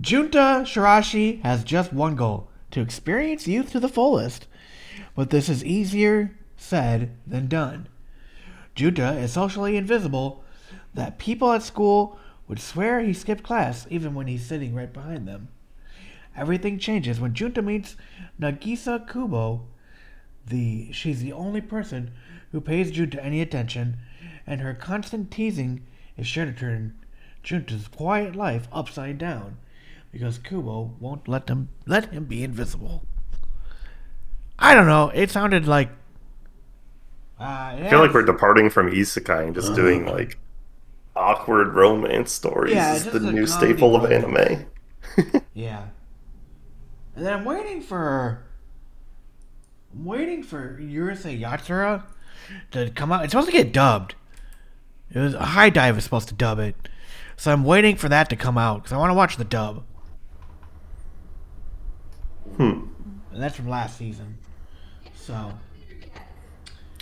Junta 0.00 0.64
Shiraishi 0.64 1.42
has 1.42 1.62
just 1.64 1.92
one 1.92 2.16
goal 2.16 2.48
to 2.70 2.80
experience 2.80 3.46
youth 3.46 3.70
to 3.72 3.80
the 3.80 3.88
fullest. 3.88 4.46
But 5.14 5.30
this 5.30 5.48
is 5.48 5.64
easier 5.64 6.34
said 6.56 7.16
than 7.26 7.46
done. 7.46 7.88
Junta 8.74 9.12
is 9.18 9.32
socially 9.32 9.76
invisible 9.76 10.42
that 10.94 11.18
people 11.18 11.52
at 11.52 11.62
school 11.62 12.18
would 12.48 12.60
swear 12.60 13.00
he 13.00 13.12
skipped 13.12 13.42
class 13.42 13.86
even 13.90 14.14
when 14.14 14.26
he's 14.26 14.44
sitting 14.44 14.74
right 14.74 14.92
behind 14.92 15.26
them. 15.26 15.48
Everything 16.36 16.78
changes 16.78 17.20
when 17.20 17.34
Junta 17.34 17.62
meets 17.62 17.96
Nagisa 18.40 19.10
Kubo. 19.10 19.66
The 20.46 20.90
she's 20.92 21.20
the 21.22 21.32
only 21.32 21.60
person 21.60 22.12
who 22.50 22.60
pays 22.60 22.90
Junta 22.90 23.22
any 23.22 23.40
attention, 23.40 23.96
and 24.46 24.60
her 24.60 24.74
constant 24.74 25.30
teasing 25.30 25.82
is 26.16 26.26
sure 26.26 26.44
to 26.44 26.52
turn 26.52 26.94
Junta's 27.42 27.88
quiet 27.88 28.34
life 28.34 28.68
upside 28.72 29.18
down 29.18 29.58
because 30.10 30.38
Kubo 30.38 30.94
won't 31.00 31.28
let 31.28 31.46
them 31.46 31.68
let 31.86 32.12
him 32.12 32.24
be 32.24 32.42
invisible. 32.42 33.04
I 34.58 34.74
don't 34.74 34.86
know. 34.86 35.10
It 35.14 35.30
sounded 35.30 35.66
like. 35.66 35.90
Uh, 37.42 37.74
I 37.74 37.88
feel 37.90 37.98
like 37.98 38.14
we're 38.14 38.22
departing 38.22 38.70
from 38.70 38.88
isekai 38.88 39.46
and 39.46 39.54
just 39.54 39.74
doing 39.74 40.06
like 40.06 40.38
awkward 41.16 41.74
romance 41.74 42.30
stories. 42.30 42.74
Yeah, 42.74 42.94
is 42.94 43.04
the 43.04 43.18
new 43.18 43.48
staple 43.48 43.96
of 43.96 44.10
anime. 44.10 44.66
Yeah. 45.54 45.88
And 47.14 47.26
then 47.26 47.34
I'm 47.34 47.44
waiting 47.44 47.82
for. 47.82 48.44
I'm 49.92 50.04
waiting 50.06 50.42
for 50.42 50.78
Urusei 50.80 51.38
Yatsura 51.38 52.04
to 52.70 52.90
come 52.90 53.12
out. 53.12 53.24
It's 53.24 53.32
supposed 53.32 53.50
to 53.50 53.52
get 53.52 53.72
dubbed. 53.72 54.14
It 55.10 55.18
was 55.18 55.34
HIDIVE 55.34 55.96
was 55.96 56.04
supposed 56.04 56.28
to 56.28 56.34
dub 56.34 56.58
it, 56.58 56.88
so 57.36 57.52
I'm 57.52 57.64
waiting 57.64 57.96
for 57.96 58.08
that 58.08 58.30
to 58.30 58.36
come 58.36 58.56
out 58.56 58.78
because 58.78 58.92
I 58.92 58.96
want 58.96 59.10
to 59.10 59.14
watch 59.14 59.36
the 59.36 59.44
dub. 59.44 59.84
Hmm. 62.56 62.84
And 63.32 63.42
that's 63.42 63.56
from 63.56 63.68
last 63.68 63.98
season. 63.98 64.38
So. 65.14 65.52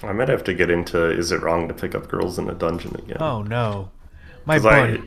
I 0.02 0.12
might 0.12 0.28
have 0.28 0.44
to 0.44 0.54
get 0.54 0.70
into 0.70 1.10
Is 1.10 1.30
It 1.32 1.42
Wrong 1.42 1.68
to 1.68 1.74
Pick 1.74 1.94
Up 1.94 2.08
Girls 2.08 2.38
in 2.38 2.48
a 2.48 2.54
Dungeon 2.54 2.94
again? 2.96 3.18
Oh 3.20 3.42
no, 3.42 3.90
my 4.46 4.58
buddy. 4.58 4.98
I, 4.98 5.02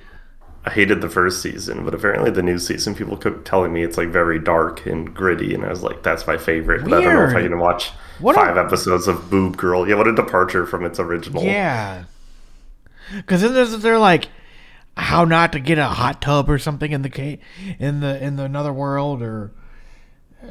I 0.66 0.70
hated 0.70 1.02
the 1.02 1.10
first 1.10 1.42
season, 1.42 1.84
but 1.84 1.94
apparently 1.94 2.32
the 2.32 2.42
new 2.44 2.58
season, 2.58 2.96
people 2.96 3.18
kept 3.18 3.44
telling 3.46 3.74
me 3.74 3.84
it's 3.84 3.98
like 3.98 4.10
very 4.10 4.40
dark 4.40 4.86
and 4.86 5.14
gritty, 5.14 5.54
and 5.54 5.66
I 5.66 5.70
was 5.70 5.84
like, 5.84 6.04
that's 6.04 6.26
my 6.26 6.38
favorite. 6.38 6.84
But 6.84 6.94
I 6.94 7.02
don't 7.02 7.16
know 7.16 7.24
if 7.26 7.32
I 7.32 7.40
Weird. 7.40 7.52
can 7.52 7.60
watch 7.60 7.90
What 8.20 8.36
a- 8.38 8.40
five 8.40 8.58
episodes 8.58 9.08
of 9.08 9.30
Boob 9.30 9.58
Girl. 9.58 9.88
Yeah, 9.90 9.96
what 9.96 10.08
a 10.08 10.16
departure 10.16 10.66
from 10.66 10.86
its 10.86 11.00
original. 11.00 11.44
Yeah. 11.44 12.06
Because 13.14 13.42
then 13.42 13.54
there's 13.54 13.78
they're 13.80 14.00
like 14.00 14.30
how 14.96 15.26
not 15.26 15.52
to 15.54 15.60
get 15.60 15.78
a 15.80 15.86
hot 15.88 16.22
tub 16.22 16.50
or 16.50 16.58
something 16.58 16.92
in 16.92 17.02
the 17.02 17.40
in 17.80 18.00
the 18.00 18.24
in 18.24 18.36
the 18.38 18.44
another 18.44 18.72
world 18.72 19.22
or 19.22 19.52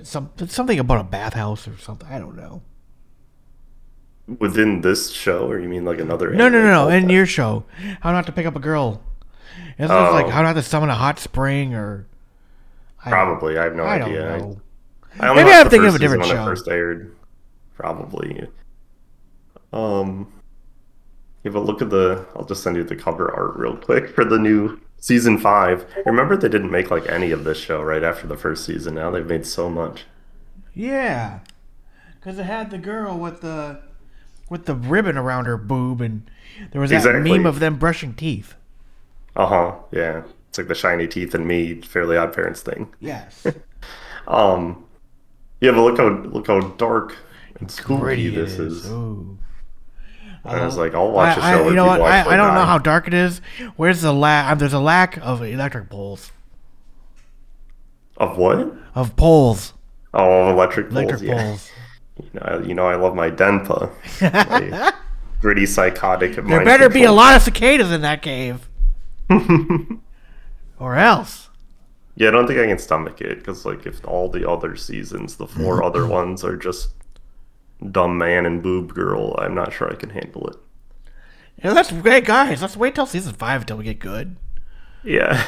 some 0.02 0.30
something 0.46 0.78
about 0.78 1.00
a 1.00 1.04
bathhouse 1.04 1.66
or 1.66 1.76
something. 1.78 2.08
I 2.08 2.18
don't 2.18 2.36
know. 2.36 2.60
Within 4.40 4.80
this 4.82 5.10
show, 5.10 5.48
or 5.50 5.58
you 5.58 5.68
mean 5.68 5.84
like 5.84 5.98
another? 6.00 6.30
No, 6.30 6.48
no, 6.48 6.60
no, 6.62 6.70
no. 6.70 6.88
In 6.88 7.06
that? 7.06 7.12
your 7.12 7.26
show, 7.26 7.64
how 8.00 8.12
not 8.12 8.26
to 8.26 8.32
pick 8.32 8.46
up 8.46 8.56
a 8.56 8.60
girl. 8.60 9.02
It's 9.78 9.88
just 9.88 10.12
like 10.12 10.26
Oh. 10.26 10.30
how 10.30 10.42
not 10.42 10.52
to 10.54 10.62
summon 10.62 10.90
a 10.90 10.94
hot 10.94 11.18
spring 11.18 11.74
or. 11.74 12.06
I 13.04 13.10
Probably, 13.10 13.58
I 13.58 13.64
have 13.64 13.74
no 13.74 13.84
I 13.84 13.98
don't 13.98 14.08
idea. 14.10 14.34
I- 14.34 14.38
know. 14.38 14.60
I 15.20 15.28
only 15.28 15.42
Maybe 15.44 15.54
I'm 15.54 15.68
thinking 15.68 15.88
of 15.88 15.94
a 15.94 15.98
different 15.98 16.24
show. 16.24 16.44
first 16.44 16.68
aired. 16.68 17.14
Probably. 17.76 18.46
Um. 19.72 20.32
Yeah, 21.44 21.50
but 21.50 21.64
look 21.64 21.82
at 21.82 21.90
the. 21.90 22.24
I'll 22.36 22.44
just 22.44 22.62
send 22.62 22.76
you 22.76 22.84
the 22.84 22.94
cover 22.96 23.30
art 23.34 23.56
real 23.56 23.76
quick 23.76 24.10
for 24.14 24.24
the 24.24 24.38
new 24.38 24.80
season 24.98 25.38
five. 25.38 25.84
Remember, 26.06 26.36
they 26.36 26.48
didn't 26.48 26.70
make 26.70 26.90
like 26.90 27.08
any 27.08 27.32
of 27.32 27.44
this 27.44 27.58
show 27.58 27.82
right 27.82 28.02
after 28.04 28.26
the 28.26 28.36
first 28.36 28.64
season. 28.64 28.94
Now 28.94 29.10
they've 29.10 29.26
made 29.26 29.46
so 29.46 29.68
much. 29.68 30.04
Yeah, 30.74 31.40
because 32.20 32.38
it 32.38 32.44
had 32.44 32.70
the 32.70 32.78
girl 32.78 33.18
with 33.18 33.40
the 33.40 33.80
with 34.52 34.66
the 34.66 34.74
ribbon 34.76 35.16
around 35.16 35.46
her 35.46 35.56
boob, 35.56 36.00
and 36.00 36.30
there 36.70 36.80
was 36.80 36.90
that 36.90 36.98
Exactly. 36.98 37.32
meme 37.38 37.46
of 37.46 37.58
them 37.58 37.76
brushing 37.76 38.14
teeth. 38.14 38.54
Uh 39.34 39.46
huh. 39.46 39.74
Yeah, 39.90 40.22
it's 40.48 40.58
like 40.58 40.68
the 40.68 40.74
shiny 40.74 41.08
teeth 41.08 41.34
and 41.34 41.48
me, 41.48 41.80
Fairly 41.80 42.16
Odd 42.16 42.32
Parents 42.32 42.60
thing. 42.60 42.94
Yes. 43.00 43.44
Um. 44.28 44.84
Yeah, 45.60 45.72
but 45.72 45.82
look 45.82 45.98
how 45.98 46.08
look 46.08 46.46
how 46.46 46.60
dark 46.60 47.16
and 47.58 47.68
spooky 47.68 48.28
this 48.28 48.52
is. 48.52 48.84
is. 48.84 48.90
Ooh. 48.92 49.36
And 50.44 50.60
I 50.60 50.64
was 50.64 50.76
like, 50.76 50.94
I'll 50.94 51.10
watch 51.10 51.36
a 51.36 51.42
I, 51.42 51.52
show 51.54 51.64
I, 51.64 51.68
you 51.68 51.74
know 51.74 51.86
what? 51.86 52.00
I, 52.02 52.20
I 52.20 52.36
don't 52.36 52.54
know 52.54 52.64
how 52.64 52.78
dark 52.78 53.08
it 53.08 53.14
is. 53.14 53.40
Where's 53.74 54.00
the 54.02 54.12
lack? 54.12 54.58
There's 54.58 54.72
a 54.72 54.78
lack 54.78 55.16
of 55.16 55.42
electric 55.42 55.90
poles. 55.90 56.30
Of 58.16 58.38
what? 58.38 58.72
Of 58.94 59.16
poles. 59.16 59.72
Oh, 60.14 60.42
of 60.42 60.54
electric 60.54 60.90
poles. 60.90 61.02
Electric 61.02 61.22
yeah. 61.22 61.42
poles. 61.42 61.70
You 62.18 62.30
know, 62.34 62.40
I, 62.42 62.58
you 62.62 62.74
know, 62.74 62.86
I 62.86 62.96
love 62.96 63.14
my 63.14 63.30
Denpa. 63.30 63.90
My 64.20 64.92
gritty, 65.40 65.66
psychotic. 65.66 66.34
There 66.34 66.64
better 66.64 66.88
be 66.88 67.04
a 67.04 67.12
lot 67.12 67.36
of 67.36 67.42
cicadas 67.42 67.90
in 67.90 68.02
that 68.02 68.22
cave. 68.22 68.68
or 70.78 70.96
else. 70.96 71.48
Yeah, 72.14 72.28
I 72.28 72.30
don't 72.32 72.46
think 72.46 72.60
I 72.60 72.66
can 72.66 72.78
stomach 72.78 73.20
it 73.20 73.38
because, 73.38 73.64
like, 73.64 73.86
if 73.86 74.04
all 74.04 74.28
the 74.28 74.48
other 74.48 74.76
seasons, 74.76 75.36
the 75.36 75.46
four 75.46 75.82
other 75.84 76.06
ones 76.06 76.44
are 76.44 76.56
just 76.56 76.90
dumb 77.90 78.18
man 78.18 78.44
and 78.46 78.62
boob 78.62 78.94
girl, 78.94 79.34
I'm 79.38 79.54
not 79.54 79.72
sure 79.72 79.90
I 79.90 79.96
can 79.96 80.10
handle 80.10 80.46
it. 80.48 80.56
Yeah, 81.64 81.72
that's 81.72 81.92
great, 81.92 82.24
guys. 82.24 82.60
Let's 82.60 82.76
wait 82.76 82.94
till 82.94 83.06
season 83.06 83.34
five 83.34 83.62
until 83.62 83.78
we 83.78 83.84
get 83.84 83.98
good. 83.98 84.36
Yeah. 85.02 85.44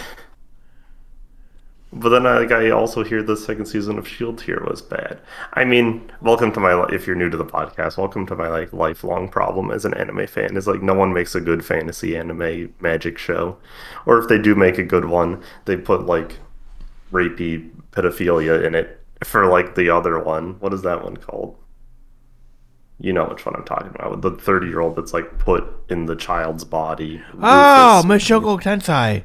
But 1.97 2.09
then, 2.09 2.27
I, 2.27 2.39
like, 2.41 2.51
I 2.51 2.71
also 2.71 3.05
hear 3.05 3.23
the 3.23 3.37
second 3.37 3.67
season 3.67 3.99
of 3.99 4.09
Shield 4.09 4.41
Hero 4.41 4.69
was 4.69 4.83
bad. 4.83 5.21
I 5.53 5.65
mean, 5.65 6.11
welcome 6.21 6.51
to 6.53 6.59
my 6.59 6.87
if 6.93 7.07
you're 7.07 7.15
new 7.15 7.31
to 7.31 7.37
the 7.37 7.45
podcast, 7.45 7.97
welcome 7.97 8.27
to 8.27 8.35
my 8.35 8.49
like 8.49 8.73
lifelong 8.73 9.29
problem 9.29 9.71
as 9.71 9.85
an 9.85 9.95
anime 9.95 10.27
fan. 10.27 10.57
Is 10.57 10.67
like 10.67 10.83
no 10.83 10.95
one 10.95 11.13
makes 11.13 11.37
a 11.37 11.41
good 11.41 11.65
fantasy 11.65 12.17
anime 12.17 12.75
magic 12.81 13.17
show, 13.17 13.59
or 14.07 14.19
if 14.19 14.29
they 14.29 14.39
do 14.39 14.57
make 14.57 14.77
a 14.77 14.83
good 14.83 15.05
one, 15.05 15.41
they 15.67 15.77
put 15.77 16.05
like 16.05 16.41
rapey 17.13 17.71
pedophilia 17.93 18.65
in 18.65 18.75
it 18.75 19.01
for 19.23 19.47
like 19.47 19.77
the 19.77 19.89
other 19.89 20.19
one. 20.19 20.59
What 20.59 20.75
is 20.75 20.83
that 20.83 21.05
one 21.05 21.17
called? 21.17 21.57
You 22.99 23.13
know 23.13 23.27
which 23.27 23.47
one 23.47 23.55
I'm 23.55 23.65
talking 23.65 23.93
about. 23.95 24.21
The 24.21 24.33
30 24.33 24.67
year 24.67 24.81
old 24.81 24.97
that's 24.97 25.13
like 25.13 25.39
put 25.39 25.65
in 25.89 26.07
the 26.07 26.17
child's 26.17 26.65
body. 26.65 27.23
Oh, 27.41 28.03
Rufus. 28.05 28.29
Mushoku 28.29 28.61
Tensei. 28.61 29.23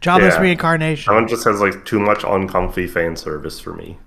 Jobless 0.00 0.34
Yeah. 0.34 0.40
reincarnation. 0.40 1.12
That 1.12 1.20
one 1.20 1.28
just 1.28 1.44
has 1.44 1.60
like 1.60 1.84
too 1.84 1.98
much 2.00 2.24
uncomfy 2.24 2.86
fan 2.86 3.16
service 3.16 3.58
for 3.60 3.72
me. 3.72 3.98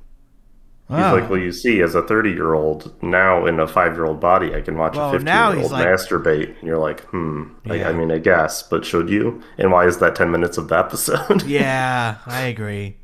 He's 0.89 0.97
Oh. 0.99 1.13
like, 1.15 1.29
well, 1.29 1.39
you 1.39 1.51
see, 1.51 1.81
as 1.81 1.95
a 1.95 2.01
30 2.03 2.31
year 2.31 2.53
old, 2.53 2.93
now 3.01 3.45
in 3.45 3.59
a 3.59 3.67
five 3.67 3.93
year 3.95 4.05
old 4.05 4.19
body, 4.19 4.53
I 4.53 4.61
can 4.61 4.77
watch 4.77 4.95
Well, 4.95 5.09
a 5.09 5.13
15 5.13 5.27
year 5.33 5.63
old 5.63 5.71
like- 5.71 5.87
masturbate. 5.87 6.49
And 6.59 6.67
you're 6.67 6.77
like, 6.77 7.01
hmm. 7.05 7.43
Like, 7.65 7.79
Yeah. 7.79 7.89
I 7.89 7.93
mean, 7.93 8.11
I 8.11 8.17
guess, 8.19 8.61
but 8.63 8.85
should 8.85 9.09
you? 9.09 9.41
And 9.57 9.71
why 9.71 9.85
is 9.85 9.97
that 9.99 10.15
10 10.15 10.29
minutes 10.29 10.57
of 10.57 10.67
the 10.67 10.77
episode? 10.77 11.43
yeah, 11.47 12.17
I 12.27 12.41
agree. 12.41 12.97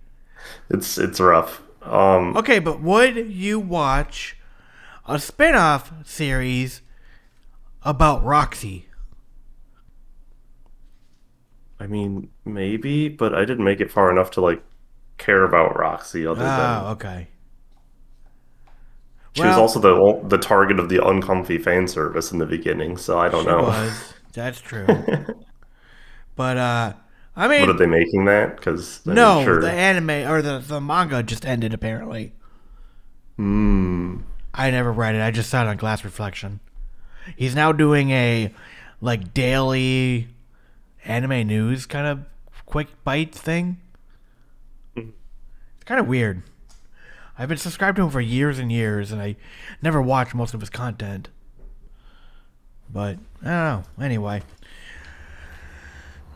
it's 0.69 0.97
it's 0.97 1.19
rough. 1.19 1.61
Um, 1.83 2.35
Okay, 2.37 2.59
but 2.59 2.81
would 2.81 3.15
you 3.31 3.59
watch 3.59 4.35
a 5.07 5.17
spin 5.17 5.55
off 5.55 5.91
series 6.05 6.81
about 7.83 8.23
Roxy? 8.23 8.85
I 11.79 11.87
mean, 11.87 12.29
maybe, 12.45 13.09
but 13.09 13.33
I 13.33 13.45
didn't 13.45 13.65
make 13.65 13.79
it 13.81 13.91
far 13.91 14.11
enough 14.11 14.31
to 14.31 14.41
like 14.41 14.63
care 15.17 15.43
about 15.43 15.77
Roxy 15.77 16.25
other 16.27 16.41
Oh, 16.45 16.51
than 16.51 16.93
okay. 16.93 17.27
she 19.33 19.47
was 19.47 19.57
also 19.57 19.79
the 19.79 20.27
the 20.27 20.37
target 20.37 20.79
of 20.79 20.89
the 20.89 21.03
uncomfy 21.05 21.57
fan 21.57 21.87
service 21.87 22.31
in 22.31 22.37
the 22.39 22.45
beginning. 22.45 22.97
So 22.97 23.17
I 23.19 23.29
don't 23.29 23.45
She 23.45 23.47
know. 23.47 23.63
was. 23.63 24.13
That's 24.33 24.61
true. 24.61 25.07
but 26.35 26.57
uh 26.57 26.93
I 27.35 27.47
mean 27.47 27.61
What 27.61 27.69
are 27.69 27.73
they 27.77 27.85
making 27.85 28.25
that? 28.25 28.55
Because 28.57 29.05
no, 29.05 29.43
sure. 29.43 29.61
the 29.61 29.71
anime 29.71 30.09
or 30.29 30.41
the, 30.41 30.59
the 30.59 30.79
manga 30.81 31.21
just 31.23 31.45
ended 31.45 31.73
apparently. 31.73 32.33
Hmm. 33.37 34.21
I 34.53 34.71
never 34.71 34.91
read 34.91 35.15
it. 35.15 35.21
I 35.21 35.31
just 35.31 35.49
saw 35.49 35.63
it 35.63 35.67
on 35.67 35.77
Glass 35.77 36.03
Reflection. 36.03 36.59
He's 37.35 37.55
now 37.55 37.71
doing 37.71 38.11
a 38.11 38.53
like 39.01 39.33
daily 39.33 40.27
anime 41.05 41.47
news 41.47 41.85
kind 41.85 42.07
of 42.07 42.25
quick 42.65 42.87
bite 43.03 43.33
thing. 43.33 43.77
It's 44.95 45.85
kind 45.85 45.99
of 45.99 46.07
weird. 46.07 46.43
I've 47.37 47.47
been 47.49 47.57
subscribed 47.57 47.95
to 47.95 48.03
him 48.03 48.09
for 48.09 48.19
years 48.19 48.59
and 48.59 48.71
years, 48.71 49.11
and 49.11 49.21
I 49.21 49.37
never 49.81 50.01
watched 50.01 50.35
most 50.35 50.53
of 50.53 50.59
his 50.59 50.69
content. 50.69 51.29
But 52.91 53.17
I 53.41 53.45
don't 53.45 53.45
know. 53.45 53.83
Anyway. 54.01 54.43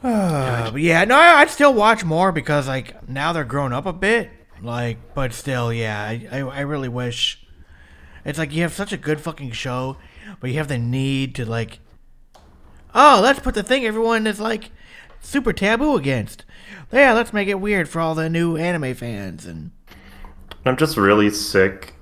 Uh, 0.04 0.70
but 0.70 0.82
yeah, 0.82 1.06
no, 1.06 1.16
I'd 1.16 1.50
still 1.50 1.74
watch 1.74 2.04
more 2.04 2.34
because 2.34 2.68
like 2.68 3.08
now 3.08 3.32
they're 3.32 3.46
grown 3.46 3.72
up 3.72 3.86
a 3.86 3.94
bit. 3.94 4.30
Like, 4.62 4.98
but 5.14 5.32
still, 5.32 5.72
yeah, 5.72 6.04
I, 6.04 6.28
I, 6.30 6.40
I 6.40 6.60
really 6.60 6.90
wish. 6.90 7.42
It's 8.26 8.38
like 8.38 8.52
you 8.52 8.64
have 8.64 8.74
such 8.74 8.92
a 8.92 8.98
good 8.98 9.22
fucking 9.22 9.52
show, 9.52 9.96
but 10.42 10.50
you 10.50 10.58
have 10.58 10.68
the 10.68 10.78
need 10.78 11.36
to 11.36 11.46
like. 11.46 11.80
Oh, 12.96 13.20
let's 13.24 13.40
put 13.40 13.56
the 13.56 13.64
thing 13.64 13.86
everyone 13.86 14.28
is 14.28 14.40
like 14.40 14.72
super 15.22 15.54
taboo 15.54 15.96
against. 15.96 16.46
Yeah, 16.92 17.14
let's 17.14 17.34
make 17.34 17.48
it 17.48 17.60
weird 17.60 17.90
for 17.90 18.00
all 18.00 18.14
the 18.16 18.30
new 18.30 18.56
anime 18.58 18.94
fans 18.94 19.46
and. 19.46 19.72
I'm 20.66 20.78
just 20.78 20.96
really 20.96 21.30
sick. 21.30 21.96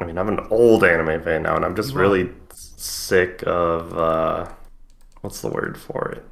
I 0.00 0.04
mean, 0.04 0.18
I'm 0.18 0.28
an 0.28 0.40
old 0.50 0.82
anime 0.84 1.22
fan 1.22 1.42
now, 1.44 1.54
and 1.54 1.64
I'm 1.64 1.76
just 1.76 1.94
really 1.94 2.30
sick 2.52 3.44
of 3.46 3.96
uh, 3.96 4.48
what's 5.20 5.40
the 5.40 5.48
word 5.48 5.78
for 5.78 6.10
it? 6.12 6.24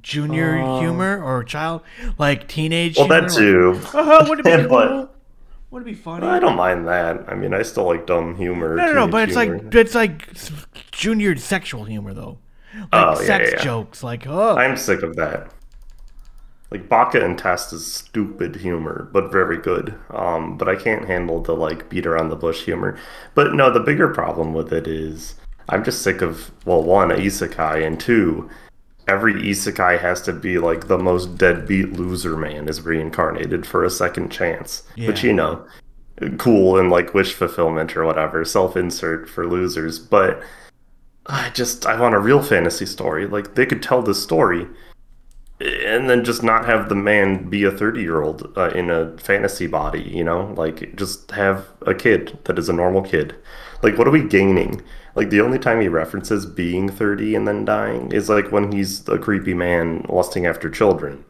junior 0.00 0.56
humor 0.80 1.22
or 1.22 1.44
child 1.44 1.80
like 2.18 2.48
teenage 2.48 2.96
Well, 2.96 3.06
humor. 3.06 3.20
that 3.20 3.36
too. 3.36 3.80
Oh, 3.94 4.26
would 4.28 4.40
it 4.40 4.44
be 4.44 4.50
But- 4.68 4.88
cool? 4.88 5.08
Would 5.70 5.82
it 5.82 5.84
be 5.86 5.94
funny? 5.94 6.26
I 6.26 6.38
don't 6.38 6.56
mind 6.56 6.86
that. 6.88 7.24
I 7.28 7.34
mean, 7.34 7.54
I 7.54 7.62
still 7.62 7.84
like 7.84 8.06
dumb 8.06 8.36
humor. 8.36 8.76
no, 8.76 8.84
no, 8.86 8.92
no, 8.92 9.06
teenage 9.06 9.10
but 9.12 9.28
it's 9.28 9.36
like 9.36 9.74
it's 9.74 9.94
like 9.94 10.28
s- 10.30 10.66
junior 10.90 11.34
sexual 11.36 11.84
humor 11.84 12.12
though, 12.12 12.38
like 12.74 12.88
Oh, 12.92 13.20
yeah, 13.20 13.26
sex 13.26 13.50
yeah. 13.54 13.62
jokes. 13.62 14.02
Like 14.02 14.26
oh, 14.26 14.56
I'm 14.56 14.76
sick 14.76 15.02
of 15.02 15.16
that. 15.16 15.52
Like 16.70 16.88
Baka 16.88 17.22
and 17.22 17.36
Test 17.36 17.72
is 17.74 17.90
stupid 17.92 18.56
humor, 18.56 19.10
but 19.12 19.30
very 19.30 19.58
good. 19.58 19.94
Um, 20.08 20.56
but 20.56 20.70
I 20.70 20.76
can't 20.76 21.06
handle 21.06 21.40
the 21.42 21.54
like 21.54 21.90
beat 21.90 22.06
around 22.06 22.30
the 22.30 22.36
bush 22.36 22.64
humor. 22.64 22.98
But 23.34 23.52
no, 23.54 23.70
the 23.70 23.80
bigger 23.80 24.08
problem 24.08 24.54
with 24.54 24.72
it 24.72 24.86
is 24.86 25.34
I'm 25.68 25.84
just 25.84 26.02
sick 26.02 26.22
of 26.22 26.50
well, 26.64 26.82
one, 26.82 27.10
isekai, 27.10 27.86
and 27.86 28.00
two, 28.00 28.48
every 29.06 29.34
isekai 29.34 30.00
has 30.00 30.22
to 30.22 30.32
be 30.32 30.58
like 30.58 30.88
the 30.88 30.98
most 30.98 31.36
deadbeat 31.36 31.92
loser 31.92 32.36
man 32.36 32.68
is 32.68 32.80
reincarnated 32.80 33.66
for 33.66 33.84
a 33.84 33.90
second 33.90 34.30
chance. 34.30 34.82
Which 34.96 35.22
you 35.22 35.32
know, 35.34 35.66
cool 36.38 36.78
and 36.78 36.90
like 36.90 37.12
wish 37.14 37.34
fulfillment 37.34 37.96
or 37.96 38.04
whatever, 38.04 38.44
self 38.44 38.76
insert 38.76 39.28
for 39.28 39.46
losers. 39.46 39.98
But 39.98 40.42
I 41.26 41.50
just 41.50 41.86
I 41.86 41.98
want 42.00 42.14
a 42.14 42.18
real 42.18 42.42
fantasy 42.42 42.86
story. 42.86 43.26
Like 43.26 43.54
they 43.54 43.66
could 43.66 43.82
tell 43.82 44.02
this 44.02 44.22
story 44.22 44.66
and 45.60 46.10
then 46.10 46.24
just 46.24 46.42
not 46.42 46.64
have 46.64 46.88
the 46.88 46.94
man 46.94 47.48
be 47.48 47.62
a 47.64 47.70
30 47.70 48.00
year 48.00 48.22
old 48.22 48.52
uh, 48.56 48.70
in 48.70 48.90
a 48.90 49.16
fantasy 49.18 49.66
body 49.66 50.02
you 50.02 50.24
know? 50.24 50.52
Like 50.56 50.96
just 50.96 51.30
have 51.32 51.68
a 51.82 51.94
kid 51.94 52.38
that 52.44 52.58
is 52.58 52.68
a 52.68 52.72
normal 52.72 53.02
kid. 53.02 53.34
Like 53.82 53.96
what 53.98 54.08
are 54.08 54.12
we 54.12 54.24
gaining? 54.24 54.82
Like 55.14 55.30
the 55.30 55.40
only 55.40 55.58
time 55.58 55.80
he 55.80 55.88
references 55.88 56.46
being 56.46 56.88
30 56.88 57.34
and 57.36 57.46
then 57.46 57.64
dying 57.64 58.12
is 58.12 58.28
like 58.28 58.50
when 58.50 58.72
he's 58.72 59.06
a 59.08 59.18
creepy 59.18 59.54
man 59.54 60.04
lusting 60.08 60.46
after 60.46 60.70
children. 60.70 61.24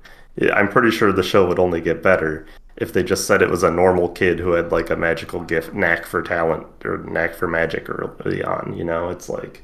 I'm 0.55 0.69
pretty 0.69 0.91
sure 0.91 1.13
the 1.13 1.23
show 1.23 1.47
would 1.47 1.59
only 1.59 1.83
get 1.83 2.03
better 2.03 2.47
if 2.77 2.95
they 2.95 3.03
just 3.03 3.27
said 3.27 3.43
it 3.43 3.51
was 3.51 3.63
a 3.63 3.71
normal 3.71 4.09
kid 4.09 4.39
who 4.39 4.53
had 4.53 4.73
like 4.73 4.89
a 4.89 4.97
magical 4.97 5.41
gift 5.43 5.75
knack 5.75 6.07
for 6.07 6.23
talent 6.23 6.67
or 6.85 6.99
knack 6.99 7.35
for 7.35 7.47
magic 7.47 7.91
early 7.91 8.43
on 8.43 8.75
you 8.75 8.85
know? 8.85 9.11
It's 9.11 9.29
like 9.29 9.63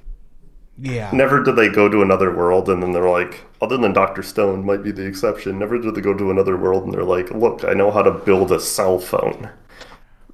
yeah. 0.81 1.11
Never 1.13 1.43
did 1.43 1.57
they 1.57 1.69
go 1.69 1.89
to 1.89 2.03
another 2.03 2.35
world 2.35 2.69
and 2.69 2.83
then 2.83 2.93
they're 2.93 3.09
like, 3.11 3.45
other 3.61 3.77
than 3.77 3.93
Dr. 3.93 4.23
Stone 4.23 4.65
might 4.65 4.83
be 4.83 4.93
the 4.93 5.05
exception, 5.07 5.59
never 5.59 5.79
did 5.79 5.95
they 5.95 6.01
go 6.01 6.15
to 6.15 6.31
another 6.31 6.57
world 6.57 6.85
and 6.85 6.95
they're 6.95 7.05
like, 7.05 7.31
look, 7.31 7.65
I 7.65 7.73
know 7.75 7.91
how 7.91 8.03
to 8.03 8.13
build 8.13 8.53
a 8.53 8.61
cell 8.61 8.99
phone. 8.99 9.51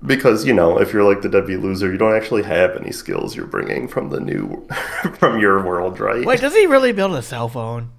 Because, 0.04 0.44
you 0.44 0.52
know, 0.52 0.78
if 0.78 0.92
you're 0.92 1.02
like 1.04 1.22
the 1.22 1.30
deadbeat 1.30 1.60
loser, 1.60 1.90
you 1.90 1.96
don't 1.96 2.14
actually 2.14 2.42
have 2.42 2.76
any 2.76 2.92
skills 2.92 3.34
you're 3.34 3.46
bringing 3.46 3.88
from 3.88 4.10
the 4.10 4.20
new, 4.20 4.68
from 5.18 5.38
your 5.38 5.64
world, 5.64 5.98
right? 5.98 6.26
Wait, 6.26 6.40
does 6.40 6.54
he 6.54 6.66
really 6.66 6.92
build 6.92 7.14
a 7.14 7.22
cell 7.22 7.48
phone? 7.48 7.90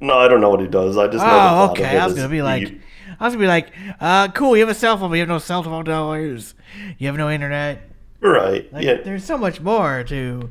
No, 0.00 0.18
I 0.18 0.26
don't 0.26 0.40
know 0.40 0.50
what 0.50 0.60
he 0.60 0.66
does. 0.66 0.96
I 0.96 1.06
just 1.06 1.24
know 1.24 1.30
Oh, 1.30 1.70
okay. 1.70 1.96
I 1.96 2.06
was 2.06 2.14
gonna 2.14 2.28
be 2.28 2.42
like, 2.42 2.72
I 3.20 3.24
was 3.24 3.34
gonna 3.34 3.44
be 3.44 3.46
like, 3.46 3.68
uh, 4.00 4.28
cool. 4.28 4.56
You 4.56 4.62
have 4.62 4.70
a 4.74 4.78
cell 4.78 4.96
phone, 4.96 5.10
but 5.10 5.14
you 5.14 5.20
have 5.20 5.28
no 5.28 5.38
cell 5.38 5.62
phone 5.62 5.84
dollars. 5.84 6.54
You 6.98 7.06
have 7.06 7.16
no 7.16 7.30
internet. 7.30 7.82
right. 8.20 8.72
Like, 8.72 8.84
yeah. 8.84 9.02
there's 9.04 9.24
so 9.24 9.38
much 9.38 9.60
more 9.60 10.02
to. 10.04 10.50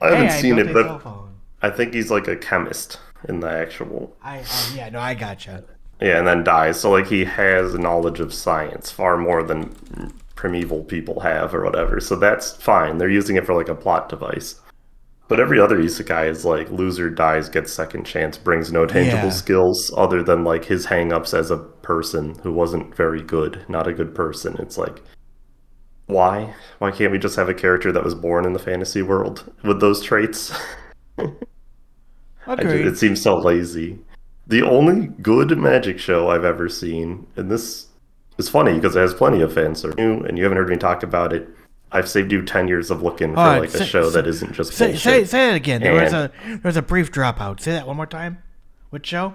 I 0.00 0.10
haven't 0.10 0.30
hey, 0.30 0.40
seen 0.40 0.56
built 0.56 0.68
it, 0.68 0.74
but. 0.74 1.02
I 1.62 1.68
think 1.68 1.92
he's 1.92 2.10
like 2.10 2.26
a 2.26 2.36
chemist 2.36 2.98
in 3.28 3.40
the 3.40 3.50
actual 3.50 4.16
I, 4.22 4.38
I 4.38 4.44
yeah, 4.74 4.88
no, 4.88 4.98
I 4.98 5.14
gotcha. 5.14 5.64
Yeah, 6.00 6.18
and 6.18 6.26
then 6.26 6.42
dies. 6.42 6.80
So 6.80 6.90
like 6.90 7.06
he 7.06 7.24
has 7.26 7.74
knowledge 7.74 8.20
of 8.20 8.32
science 8.32 8.90
far 8.90 9.18
more 9.18 9.42
than 9.42 9.74
primeval 10.34 10.84
people 10.84 11.20
have 11.20 11.54
or 11.54 11.62
whatever. 11.62 12.00
So 12.00 12.16
that's 12.16 12.52
fine. 12.52 12.96
They're 12.96 13.10
using 13.10 13.36
it 13.36 13.44
for 13.44 13.54
like 13.54 13.68
a 13.68 13.74
plot 13.74 14.08
device. 14.08 14.58
But 15.28 15.38
every 15.38 15.60
other 15.60 15.78
isekai 15.78 16.28
is 16.28 16.44
like 16.44 16.70
loser 16.70 17.10
dies, 17.10 17.48
gets 17.50 17.72
second 17.72 18.04
chance, 18.04 18.38
brings 18.38 18.72
no 18.72 18.86
tangible 18.86 19.24
Yeah. 19.24 19.28
skills 19.28 19.92
other 19.96 20.22
than 20.22 20.42
like 20.42 20.64
his 20.64 20.86
hangups 20.86 21.34
as 21.34 21.50
a 21.50 21.58
person 21.58 22.36
who 22.42 22.52
wasn't 22.52 22.96
very 22.96 23.22
good, 23.22 23.64
not 23.68 23.86
a 23.86 23.92
good 23.92 24.14
person. 24.14 24.56
It's 24.58 24.78
like 24.78 25.02
why? 26.10 26.54
Why 26.78 26.90
can't 26.90 27.12
we 27.12 27.18
just 27.18 27.36
have 27.36 27.48
a 27.48 27.54
character 27.54 27.92
that 27.92 28.04
was 28.04 28.14
born 28.14 28.44
in 28.44 28.52
the 28.52 28.58
fantasy 28.58 29.02
world 29.02 29.52
with 29.62 29.80
those 29.80 30.02
traits? 30.02 30.52
Agreed. 32.46 32.86
it 32.86 32.98
seems 32.98 33.22
so 33.22 33.36
lazy. 33.38 33.98
The 34.46 34.62
only 34.62 35.06
good 35.06 35.56
magic 35.56 35.98
show 35.98 36.28
I've 36.30 36.44
ever 36.44 36.68
seen, 36.68 37.26
and 37.36 37.50
this 37.50 37.86
is 38.38 38.48
funny 38.48 38.74
because 38.74 38.96
it 38.96 39.00
has 39.00 39.14
plenty 39.14 39.40
of 39.42 39.52
fans 39.52 39.80
service, 39.80 39.96
and 39.98 40.36
you 40.36 40.44
haven't 40.44 40.58
heard 40.58 40.68
me 40.68 40.76
talk 40.76 41.02
about 41.02 41.32
it. 41.32 41.48
I've 41.92 42.08
saved 42.08 42.32
you 42.32 42.42
ten 42.42 42.66
years 42.68 42.90
of 42.90 43.02
looking 43.02 43.34
for 43.34 43.40
Alright, 43.40 43.60
like 43.72 43.74
a 43.74 43.84
show 43.84 44.08
say- 44.08 44.14
that 44.14 44.26
isn't 44.28 44.52
just 44.52 44.72
Say, 44.72 44.96
say, 44.96 45.24
say 45.24 45.48
that 45.50 45.56
again. 45.56 45.80
There 45.82 45.92
was 45.92 46.12
a 46.12 46.30
there 46.44 46.60
was 46.64 46.76
a 46.76 46.82
brief 46.82 47.10
dropout. 47.12 47.60
Say 47.60 47.72
that 47.72 47.86
one 47.86 47.96
more 47.96 48.06
time. 48.06 48.42
Which 48.90 49.06
show? 49.06 49.34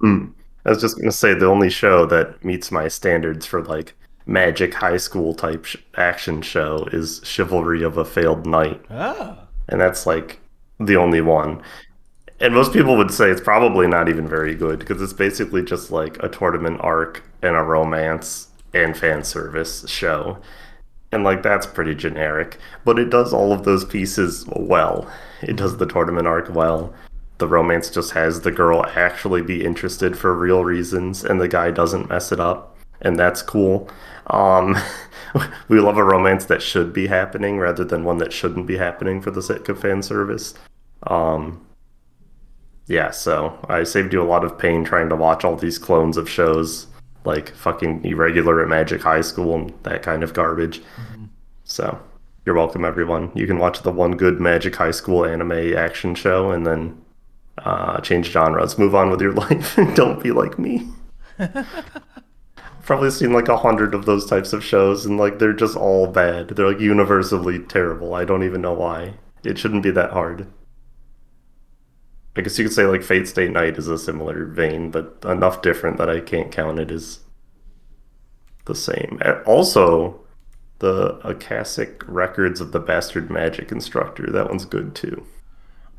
Hmm. 0.00 0.26
I 0.64 0.70
was 0.70 0.80
just 0.80 0.98
gonna 0.98 1.12
say 1.12 1.34
the 1.34 1.46
only 1.46 1.70
show 1.70 2.06
that 2.06 2.44
meets 2.44 2.70
my 2.70 2.88
standards 2.88 3.46
for 3.46 3.62
like 3.64 3.94
magic 4.30 4.74
high 4.74 4.96
school 4.96 5.34
type 5.34 5.64
sh- 5.64 5.76
action 5.96 6.40
show 6.40 6.88
is 6.92 7.20
Chivalry 7.24 7.82
of 7.82 7.98
a 7.98 8.04
Failed 8.04 8.46
Knight. 8.46 8.80
Oh. 8.88 9.36
and 9.68 9.80
that's 9.80 10.06
like 10.06 10.40
the 10.78 10.96
only 10.96 11.20
one. 11.20 11.60
And 12.38 12.54
most 12.54 12.72
people 12.72 12.96
would 12.96 13.10
say 13.10 13.28
it's 13.28 13.40
probably 13.40 13.86
not 13.86 14.08
even 14.08 14.26
very 14.26 14.54
good 14.54 14.78
because 14.78 15.02
it's 15.02 15.12
basically 15.12 15.62
just 15.62 15.90
like 15.90 16.22
a 16.22 16.28
tournament 16.28 16.80
arc 16.80 17.22
and 17.42 17.54
a 17.54 17.62
romance 17.62 18.48
and 18.72 18.96
fan 18.96 19.24
service 19.24 19.86
show. 19.88 20.38
And 21.12 21.24
like 21.24 21.42
that's 21.42 21.66
pretty 21.66 21.94
generic, 21.96 22.56
but 22.84 22.98
it 22.98 23.10
does 23.10 23.32
all 23.32 23.52
of 23.52 23.64
those 23.64 23.84
pieces 23.84 24.46
well. 24.48 25.10
It 25.42 25.56
does 25.56 25.76
the 25.76 25.86
tournament 25.86 26.28
arc 26.28 26.54
well. 26.54 26.94
The 27.38 27.48
romance 27.48 27.90
just 27.90 28.12
has 28.12 28.42
the 28.42 28.52
girl 28.52 28.86
actually 28.94 29.42
be 29.42 29.64
interested 29.64 30.16
for 30.16 30.34
real 30.34 30.64
reasons 30.64 31.24
and 31.24 31.40
the 31.40 31.48
guy 31.48 31.72
doesn't 31.72 32.08
mess 32.08 32.30
it 32.32 32.38
up, 32.38 32.69
and 33.00 33.18
that's 33.18 33.42
cool. 33.42 33.88
Um 34.26 34.76
we 35.68 35.80
love 35.80 35.96
a 35.96 36.04
romance 36.04 36.44
that 36.46 36.62
should 36.62 36.92
be 36.92 37.06
happening 37.06 37.58
rather 37.58 37.84
than 37.84 38.04
one 38.04 38.18
that 38.18 38.32
shouldn't 38.32 38.66
be 38.66 38.76
happening 38.76 39.20
for 39.20 39.30
the 39.30 39.42
sake 39.42 39.68
of 39.68 39.80
fan 39.80 40.02
service. 40.02 40.54
Um 41.06 41.64
yeah, 42.86 43.10
so 43.12 43.64
I 43.68 43.84
saved 43.84 44.12
you 44.12 44.20
a 44.20 44.24
lot 44.24 44.44
of 44.44 44.58
pain 44.58 44.84
trying 44.84 45.08
to 45.10 45.16
watch 45.16 45.44
all 45.44 45.56
these 45.56 45.78
clones 45.78 46.16
of 46.16 46.28
shows 46.28 46.88
like 47.24 47.50
fucking 47.54 48.04
irregular 48.04 48.62
at 48.62 48.68
Magic 48.68 49.02
High 49.02 49.20
School 49.20 49.54
and 49.54 49.72
that 49.82 50.02
kind 50.02 50.22
of 50.22 50.34
garbage. 50.34 50.82
So 51.64 52.00
you're 52.44 52.54
welcome, 52.54 52.84
everyone. 52.84 53.30
You 53.34 53.46
can 53.46 53.58
watch 53.58 53.82
the 53.82 53.92
one 53.92 54.16
good 54.16 54.40
Magic 54.40 54.74
High 54.74 54.90
School 54.90 55.24
anime 55.24 55.76
action 55.76 56.14
show 56.14 56.50
and 56.50 56.66
then 56.66 57.00
uh, 57.58 58.00
change 58.00 58.26
genres, 58.26 58.78
move 58.78 58.94
on 58.94 59.10
with 59.10 59.20
your 59.20 59.32
life, 59.48 59.76
and 59.78 59.94
don't 59.94 60.22
be 60.22 60.32
like 60.32 60.58
me. 60.58 60.88
Probably 62.90 63.12
seen 63.12 63.32
like 63.32 63.46
a 63.46 63.56
hundred 63.56 63.94
of 63.94 64.04
those 64.04 64.26
types 64.26 64.52
of 64.52 64.64
shows, 64.64 65.06
and 65.06 65.16
like 65.16 65.38
they're 65.38 65.52
just 65.52 65.76
all 65.76 66.08
bad. 66.08 66.48
They're 66.48 66.66
like 66.66 66.80
universally 66.80 67.60
terrible. 67.60 68.14
I 68.14 68.24
don't 68.24 68.42
even 68.42 68.62
know 68.62 68.72
why. 68.72 69.14
It 69.44 69.58
shouldn't 69.58 69.84
be 69.84 69.92
that 69.92 70.10
hard. 70.10 70.48
I 72.34 72.40
guess 72.40 72.58
you 72.58 72.64
could 72.64 72.74
say 72.74 72.86
like 72.86 73.04
Fate 73.04 73.28
Stay 73.28 73.46
Night 73.46 73.78
is 73.78 73.86
a 73.86 73.96
similar 73.96 74.44
vein, 74.44 74.90
but 74.90 75.18
enough 75.24 75.62
different 75.62 75.98
that 75.98 76.10
I 76.10 76.18
can't 76.18 76.50
count 76.50 76.80
it 76.80 76.90
as 76.90 77.20
the 78.64 78.74
same. 78.74 79.20
Also, 79.46 80.18
the 80.80 81.20
Akashic 81.22 82.02
Records 82.08 82.60
of 82.60 82.72
the 82.72 82.80
Bastard 82.80 83.30
Magic 83.30 83.70
Instructor. 83.70 84.32
That 84.32 84.48
one's 84.48 84.64
good 84.64 84.96
too. 84.96 85.24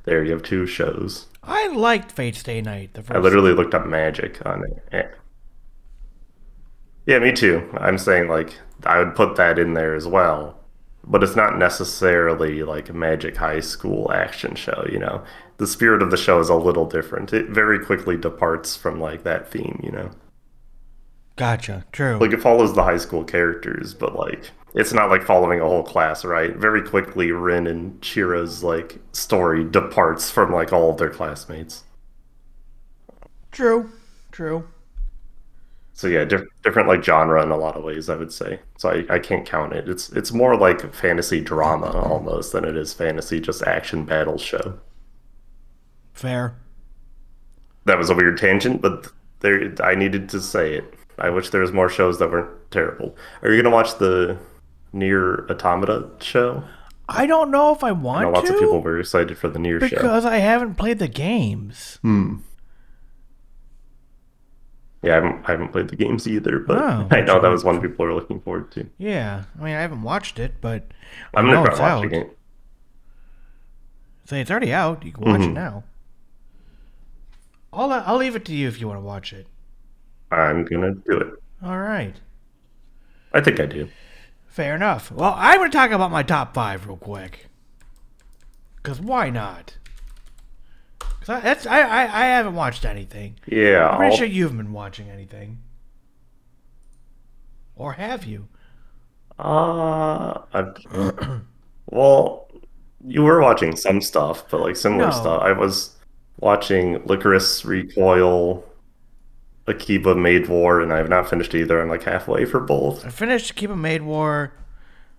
There, 0.03 0.25
you 0.25 0.33
have 0.33 0.43
two 0.43 0.65
shows. 0.65 1.27
I 1.41 1.69
liked 1.69 2.11
Fate 2.11 2.35
Stay 2.35 2.59
Night. 2.59 2.95
The 2.95 3.01
first 3.01 3.15
I 3.15 3.21
literally 3.21 3.53
looked 3.53 3.73
up 3.73 3.85
magic 3.85 4.45
on 4.45 4.65
it. 4.91 5.15
Yeah, 7.05 7.19
me 7.19 7.31
too. 7.31 7.69
I'm 7.77 7.97
saying 7.97 8.27
like 8.27 8.55
I 8.85 8.99
would 8.99 9.15
put 9.15 9.35
that 9.35 9.59
in 9.59 9.73
there 9.73 9.95
as 9.95 10.07
well, 10.07 10.59
but 11.03 11.23
it's 11.23 11.35
not 11.35 11.57
necessarily 11.57 12.63
like 12.63 12.89
a 12.89 12.93
magic 12.93 13.37
high 13.37 13.59
school 13.59 14.11
action 14.11 14.55
show. 14.55 14.85
You 14.89 14.99
know, 14.99 15.23
the 15.57 15.67
spirit 15.67 16.01
of 16.01 16.11
the 16.11 16.17
show 16.17 16.39
is 16.39 16.49
a 16.49 16.55
little 16.55 16.85
different. 16.85 17.33
It 17.33 17.49
very 17.49 17.83
quickly 17.83 18.17
departs 18.17 18.75
from 18.75 18.99
like 18.99 19.23
that 19.23 19.51
theme. 19.51 19.79
You 19.83 19.91
know. 19.91 20.11
Gotcha. 21.37 21.85
True. 21.91 22.17
Like 22.19 22.33
it 22.33 22.41
follows 22.41 22.73
the 22.73 22.83
high 22.83 22.97
school 22.97 23.23
characters, 23.23 23.93
but 23.93 24.15
like 24.15 24.51
it's 24.73 24.93
not 24.93 25.09
like 25.09 25.23
following 25.23 25.59
a 25.59 25.65
whole 25.65 25.83
class, 25.83 26.23
right? 26.23 26.55
Very 26.55 26.81
quickly, 26.81 27.31
Rin 27.31 27.67
and 27.67 27.99
Chira's 28.01 28.63
like 28.63 28.99
story 29.11 29.63
departs 29.63 30.29
from 30.29 30.51
like 30.51 30.71
all 30.71 30.91
of 30.91 30.97
their 30.97 31.09
classmates. 31.09 31.83
True. 33.51 33.91
True. 34.31 34.67
So 36.01 36.07
yeah, 36.07 36.25
diff- 36.25 36.47
different 36.63 36.87
like 36.87 37.03
genre 37.03 37.43
in 37.43 37.51
a 37.51 37.57
lot 37.57 37.77
of 37.77 37.83
ways, 37.83 38.09
I 38.09 38.15
would 38.15 38.33
say. 38.33 38.59
So 38.79 38.89
I, 38.89 39.05
I 39.07 39.19
can't 39.19 39.45
count 39.45 39.73
it. 39.73 39.87
It's 39.87 40.09
it's 40.13 40.31
more 40.31 40.57
like 40.57 40.95
fantasy 40.95 41.41
drama 41.41 41.91
almost 41.91 42.53
than 42.53 42.65
it 42.65 42.75
is 42.75 42.91
fantasy 42.91 43.39
just 43.39 43.61
action 43.61 44.03
battle 44.03 44.39
show. 44.39 44.79
Fair. 46.13 46.55
That 47.85 47.99
was 47.99 48.09
a 48.09 48.15
weird 48.15 48.39
tangent, 48.39 48.81
but 48.81 49.09
there 49.41 49.75
I 49.79 49.93
needed 49.93 50.27
to 50.29 50.41
say 50.41 50.73
it. 50.73 50.91
I 51.19 51.29
wish 51.29 51.51
there 51.51 51.61
was 51.61 51.71
more 51.71 51.87
shows 51.87 52.17
that 52.17 52.31
weren't 52.31 52.71
terrible. 52.71 53.15
Are 53.43 53.51
you 53.51 53.61
gonna 53.61 53.73
watch 53.75 53.99
the 53.99 54.39
Nier 54.93 55.45
Automata 55.51 56.09
show? 56.19 56.63
I 57.07 57.27
don't 57.27 57.51
know 57.51 57.75
if 57.75 57.83
I 57.83 57.91
want 57.91 58.21
I 58.21 58.23
know 58.23 58.31
lots 58.31 58.47
to. 58.47 58.55
of 58.55 58.59
people 58.59 58.81
were 58.81 58.99
excited 58.99 59.37
for 59.37 59.49
the 59.49 59.59
Nier 59.59 59.77
because 59.77 59.89
show 59.91 59.97
because 59.97 60.25
I 60.25 60.37
haven't 60.37 60.79
played 60.79 60.97
the 60.97 61.07
games. 61.07 61.99
Hmm. 62.01 62.37
Yeah, 65.01 65.13
I 65.13 65.15
haven't, 65.15 65.45
I 65.45 65.51
haven't 65.51 65.69
played 65.69 65.87
the 65.87 65.95
games 65.95 66.27
either, 66.27 66.59
but 66.59 66.77
oh, 66.77 67.07
I 67.11 67.21
know 67.21 67.41
that 67.41 67.49
was 67.49 67.63
one 67.63 67.81
people 67.81 68.05
are 68.05 68.13
looking 68.13 68.39
forward 68.39 68.71
to. 68.73 68.87
Yeah, 68.97 69.43
I 69.59 69.63
mean, 69.63 69.75
I 69.75 69.81
haven't 69.81 70.03
watched 70.03 70.37
it, 70.37 70.55
but 70.61 70.91
I'm 71.33 71.47
gonna 71.47 71.75
try 71.75 71.95
watching 71.95 72.13
it. 72.13 72.37
Say 74.25 74.41
it's 74.41 74.51
already 74.51 74.73
out. 74.73 75.03
You 75.03 75.11
can 75.11 75.23
watch 75.23 75.41
mm-hmm. 75.41 75.51
it 75.51 75.53
now. 75.53 75.83
I'll 77.73 77.91
I'll 77.91 78.17
leave 78.17 78.35
it 78.35 78.45
to 78.45 78.53
you 78.53 78.67
if 78.67 78.79
you 78.79 78.87
want 78.87 78.99
to 78.99 79.05
watch 79.05 79.33
it. 79.33 79.47
I'm 80.29 80.65
gonna 80.65 80.93
do 80.93 81.17
it. 81.17 81.33
All 81.63 81.79
right. 81.79 82.15
I 83.33 83.41
think 83.41 83.59
I 83.59 83.65
do. 83.65 83.89
Fair 84.47 84.75
enough. 84.75 85.11
Well, 85.11 85.33
I'm 85.37 85.59
gonna 85.59 85.69
talk 85.69 85.91
about 85.91 86.11
my 86.11 86.23
top 86.23 86.53
five 86.53 86.85
real 86.85 86.97
quick. 86.97 87.47
Cause 88.83 88.99
why 88.99 89.29
not? 89.29 89.77
Cause 91.21 91.29
I, 91.29 91.39
that's 91.39 91.67
I, 91.67 91.81
I, 91.81 92.01
I 92.01 92.25
haven't 92.25 92.55
watched 92.55 92.83
anything. 92.83 93.37
Yeah, 93.45 93.87
I'm 93.87 93.97
pretty 93.97 94.11
I'll... 94.11 94.17
sure 94.17 94.27
you've 94.27 94.57
been 94.57 94.73
watching 94.73 95.09
anything. 95.09 95.59
Or 97.75 97.93
have 97.93 98.25
you? 98.25 98.47
Uh, 99.37 100.41
well, 101.87 102.47
you 103.05 103.23
were 103.23 103.39
watching 103.41 103.75
some 103.75 104.01
stuff, 104.01 104.49
but 104.49 104.61
like 104.61 104.75
similar 104.75 105.05
no. 105.05 105.11
stuff. 105.11 105.41
I 105.41 105.51
was 105.51 105.95
watching 106.39 106.99
Lycoris 107.01 107.63
Recoil, 107.65 108.63
Akiba 109.67 110.15
Maid 110.15 110.47
War, 110.49 110.81
and 110.81 110.91
I 110.91 110.97
have 110.97 111.09
not 111.09 111.29
finished 111.29 111.53
either. 111.53 111.81
I'm 111.81 111.89
like 111.89 112.03
halfway 112.03 112.45
for 112.45 112.59
both. 112.59 113.05
I 113.05 113.09
finished 113.09 113.51
Akiba 113.51 113.75
Maid 113.75 114.01
War. 114.01 114.53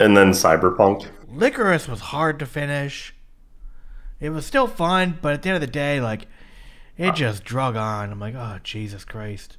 And 0.01 0.17
then 0.17 0.31
Cyberpunk. 0.31 1.09
Lycoris 1.33 1.89
was 1.89 2.01
hard 2.01 2.39
to 2.41 2.47
finish. 2.47 3.15
It 4.23 4.31
was 4.31 4.47
still 4.47 4.69
fun, 4.69 5.19
but 5.21 5.35
at 5.35 5.43
the 5.43 5.49
end 5.49 5.57
of 5.57 5.61
the 5.61 5.67
day, 5.67 6.01
like, 6.01 6.29
it 6.97 7.09
uh, 7.09 7.13
just 7.13 7.43
drug 7.43 7.75
on. 7.75 8.13
I'm 8.13 8.21
like, 8.21 8.37
oh, 8.37 8.61
Jesus 8.63 9.05
Christ. 9.05 9.59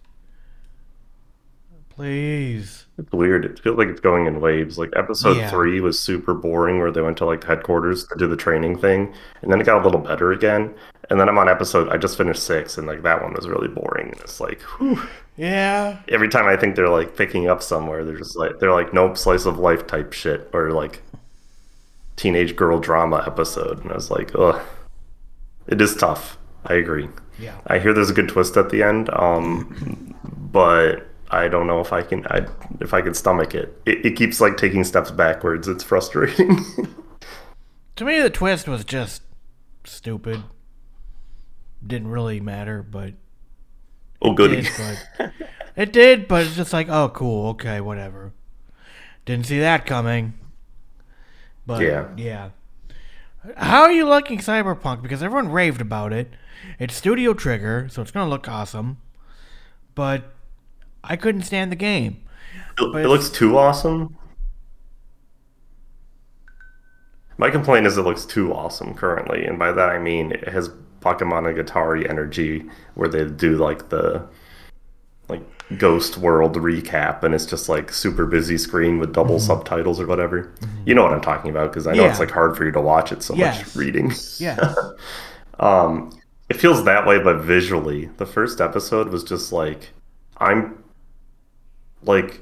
Please. 1.89 2.85
It's 2.97 3.11
weird. 3.11 3.43
It 3.43 3.59
feels 3.59 3.77
like 3.77 3.89
it's 3.89 3.99
going 3.99 4.25
in 4.25 4.39
waves. 4.39 4.79
Like 4.79 4.91
episode 4.95 5.37
yeah. 5.37 5.49
three 5.49 5.81
was 5.81 5.99
super 5.99 6.33
boring, 6.33 6.79
where 6.79 6.91
they 6.91 7.01
went 7.01 7.17
to 7.17 7.25
like 7.25 7.43
headquarters 7.43 8.07
to 8.07 8.15
do 8.17 8.25
the 8.25 8.37
training 8.37 8.79
thing, 8.79 9.13
and 9.41 9.51
then 9.51 9.61
it 9.61 9.65
got 9.65 9.81
a 9.81 9.85
little 9.85 9.99
better 9.99 10.31
again. 10.31 10.73
And 11.09 11.19
then 11.19 11.29
I'm 11.29 11.37
on 11.37 11.49
episode. 11.49 11.89
I 11.89 11.97
just 11.97 12.17
finished 12.17 12.41
six, 12.41 12.79
and 12.79 12.87
like 12.87 13.03
that 13.03 13.21
one 13.21 13.33
was 13.33 13.47
really 13.47 13.67
boring. 13.67 14.09
And 14.11 14.21
it's 14.21 14.39
like, 14.39 14.61
whew. 14.79 15.03
yeah. 15.37 15.99
Every 16.07 16.29
time 16.29 16.47
I 16.47 16.55
think 16.55 16.75
they're 16.75 16.89
like 16.89 17.15
picking 17.15 17.47
up 17.47 17.61
somewhere, 17.61 18.03
they're 18.03 18.17
just 18.17 18.35
like 18.35 18.59
they're 18.59 18.73
like 18.73 18.91
nope, 18.91 19.17
slice 19.17 19.45
of 19.45 19.59
life 19.59 19.85
type 19.85 20.13
shit, 20.13 20.49
or 20.51 20.71
like 20.71 21.03
teenage 22.15 22.55
girl 22.55 22.79
drama 22.79 23.23
episode. 23.25 23.81
And 23.83 23.91
I 23.91 23.95
was 23.95 24.11
like, 24.11 24.31
ugh, 24.35 24.61
it 25.67 25.81
is 25.81 25.95
tough. 25.95 26.37
I 26.65 26.75
agree. 26.75 27.09
Yeah. 27.39 27.55
I 27.67 27.79
hear 27.79 27.93
there's 27.93 28.09
a 28.09 28.13
good 28.13 28.29
twist 28.29 28.57
at 28.57 28.69
the 28.69 28.83
end, 28.83 29.09
um, 29.11 30.15
but 30.23 31.07
I 31.29 31.47
don't 31.47 31.67
know 31.67 31.79
if 31.79 31.91
I 31.91 32.03
can 32.03 32.25
I, 32.27 32.45
if 32.79 32.93
I 32.93 33.01
can 33.01 33.13
stomach 33.13 33.55
it. 33.55 33.81
it. 33.85 34.05
It 34.05 34.15
keeps 34.15 34.39
like 34.39 34.55
taking 34.55 34.83
steps 34.83 35.11
backwards. 35.11 35.67
It's 35.67 35.83
frustrating. 35.83 36.63
to 37.95 38.05
me, 38.05 38.21
the 38.21 38.29
twist 38.29 38.67
was 38.67 38.85
just 38.85 39.23
stupid. 39.83 40.43
Didn't 41.85 42.09
really 42.09 42.39
matter, 42.39 42.81
but 42.81 43.15
oh 44.21 44.33
goody, 44.33 44.59
it 44.59 44.71
did, 44.77 44.97
but, 45.17 45.31
it 45.75 45.91
did, 45.91 46.27
but 46.27 46.45
it's 46.45 46.55
just 46.55 46.71
like 46.71 46.87
oh 46.87 47.09
cool, 47.09 47.49
okay, 47.49 47.81
whatever. 47.81 48.31
Didn't 49.25 49.47
see 49.47 49.59
that 49.59 49.85
coming. 49.85 50.35
But 51.65 51.81
yeah, 51.81 52.09
yeah. 52.17 52.49
How 53.57 53.81
are 53.81 53.91
you 53.91 54.05
liking 54.05 54.39
Cyberpunk? 54.39 55.01
Because 55.01 55.21
everyone 55.21 55.49
raved 55.49 55.81
about 55.81 56.13
it. 56.13 56.31
It's 56.79 56.95
Studio 56.95 57.33
Trigger, 57.33 57.87
so 57.89 58.01
it's 58.01 58.11
gonna 58.11 58.29
look 58.29 58.47
awesome. 58.47 58.97
But 59.95 60.33
I 61.03 61.15
couldn't 61.15 61.43
stand 61.43 61.71
the 61.71 61.75
game. 61.75 62.23
It, 62.79 62.83
it 62.83 63.07
looks 63.07 63.29
too 63.29 63.57
awesome. 63.57 64.17
My 67.37 67.49
complaint 67.49 67.87
is 67.87 67.97
it 67.97 68.03
looks 68.03 68.25
too 68.25 68.53
awesome 68.53 68.93
currently, 68.93 69.45
and 69.45 69.59
by 69.59 69.71
that 69.71 69.89
I 69.89 69.99
mean 69.99 70.31
it 70.31 70.47
has 70.49 70.69
Bakemonogatari 71.01 72.09
energy, 72.09 72.65
where 72.93 73.09
they 73.09 73.25
do 73.25 73.57
like 73.57 73.89
the 73.89 74.25
Ghost 75.77 76.17
World 76.17 76.55
recap, 76.55 77.23
and 77.23 77.33
it's 77.33 77.45
just 77.45 77.69
like 77.69 77.91
super 77.91 78.25
busy 78.25 78.57
screen 78.57 78.99
with 78.99 79.13
double 79.13 79.35
mm-hmm. 79.35 79.45
subtitles 79.45 79.99
or 79.99 80.07
whatever. 80.07 80.53
Mm-hmm. 80.59 80.87
You 80.87 80.95
know 80.95 81.03
what 81.03 81.13
I'm 81.13 81.21
talking 81.21 81.49
about 81.49 81.71
because 81.71 81.87
I 81.87 81.93
know 81.93 82.03
yeah. 82.03 82.09
it's 82.09 82.19
like 82.19 82.31
hard 82.31 82.57
for 82.57 82.65
you 82.65 82.71
to 82.71 82.81
watch 82.81 83.11
it 83.11 83.23
so 83.23 83.33
yes. 83.35 83.59
much 83.59 83.75
reading. 83.75 84.11
Yeah. 84.37 84.73
um, 85.59 86.11
it 86.49 86.57
feels 86.57 86.83
that 86.85 87.07
way, 87.07 87.19
but 87.19 87.37
visually, 87.37 88.09
the 88.17 88.25
first 88.25 88.61
episode 88.61 89.09
was 89.09 89.23
just 89.23 89.51
like 89.51 89.91
I'm 90.37 90.83
like 92.03 92.41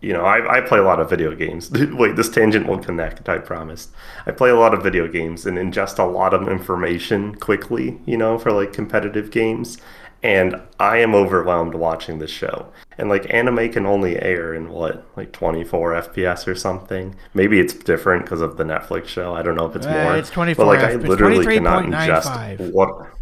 you 0.00 0.14
know, 0.14 0.24
I, 0.24 0.58
I 0.58 0.60
play 0.62 0.78
a 0.78 0.82
lot 0.82 0.98
of 0.98 1.10
video 1.10 1.34
games. 1.34 1.70
Wait, 1.92 2.16
this 2.16 2.30
tangent 2.30 2.66
will 2.66 2.78
connect, 2.78 3.28
I 3.28 3.38
promise. 3.38 3.88
I 4.26 4.30
play 4.30 4.50
a 4.50 4.56
lot 4.56 4.72
of 4.72 4.82
video 4.82 5.06
games 5.06 5.44
and 5.44 5.58
ingest 5.58 5.98
a 5.98 6.04
lot 6.04 6.32
of 6.32 6.48
information 6.48 7.34
quickly, 7.34 8.00
you 8.06 8.16
know, 8.16 8.38
for 8.38 8.50
like 8.50 8.72
competitive 8.72 9.30
games. 9.30 9.78
And 10.22 10.60
I 10.78 10.98
am 10.98 11.14
overwhelmed 11.14 11.74
watching 11.74 12.18
this 12.18 12.30
show. 12.30 12.70
And 12.98 13.08
like 13.08 13.32
anime 13.32 13.72
can 13.72 13.86
only 13.86 14.20
air 14.20 14.52
in 14.52 14.68
what, 14.68 15.06
like 15.16 15.32
24 15.32 15.92
FPS 15.92 16.46
or 16.46 16.54
something. 16.54 17.14
Maybe 17.32 17.58
it's 17.58 17.72
different 17.72 18.24
because 18.24 18.42
of 18.42 18.58
the 18.58 18.64
Netflix 18.64 19.06
show. 19.06 19.34
I 19.34 19.42
don't 19.42 19.56
know 19.56 19.66
if 19.66 19.76
it's 19.76 19.86
uh, 19.86 19.90
more. 19.90 20.16
It's 20.16 20.30
24. 20.30 20.64
But 20.64 20.68
like 20.68 20.84
I 20.84 20.94
literally 20.96 21.44
cannot 21.44 21.84
ingest 21.84 22.72
what. 22.72 23.12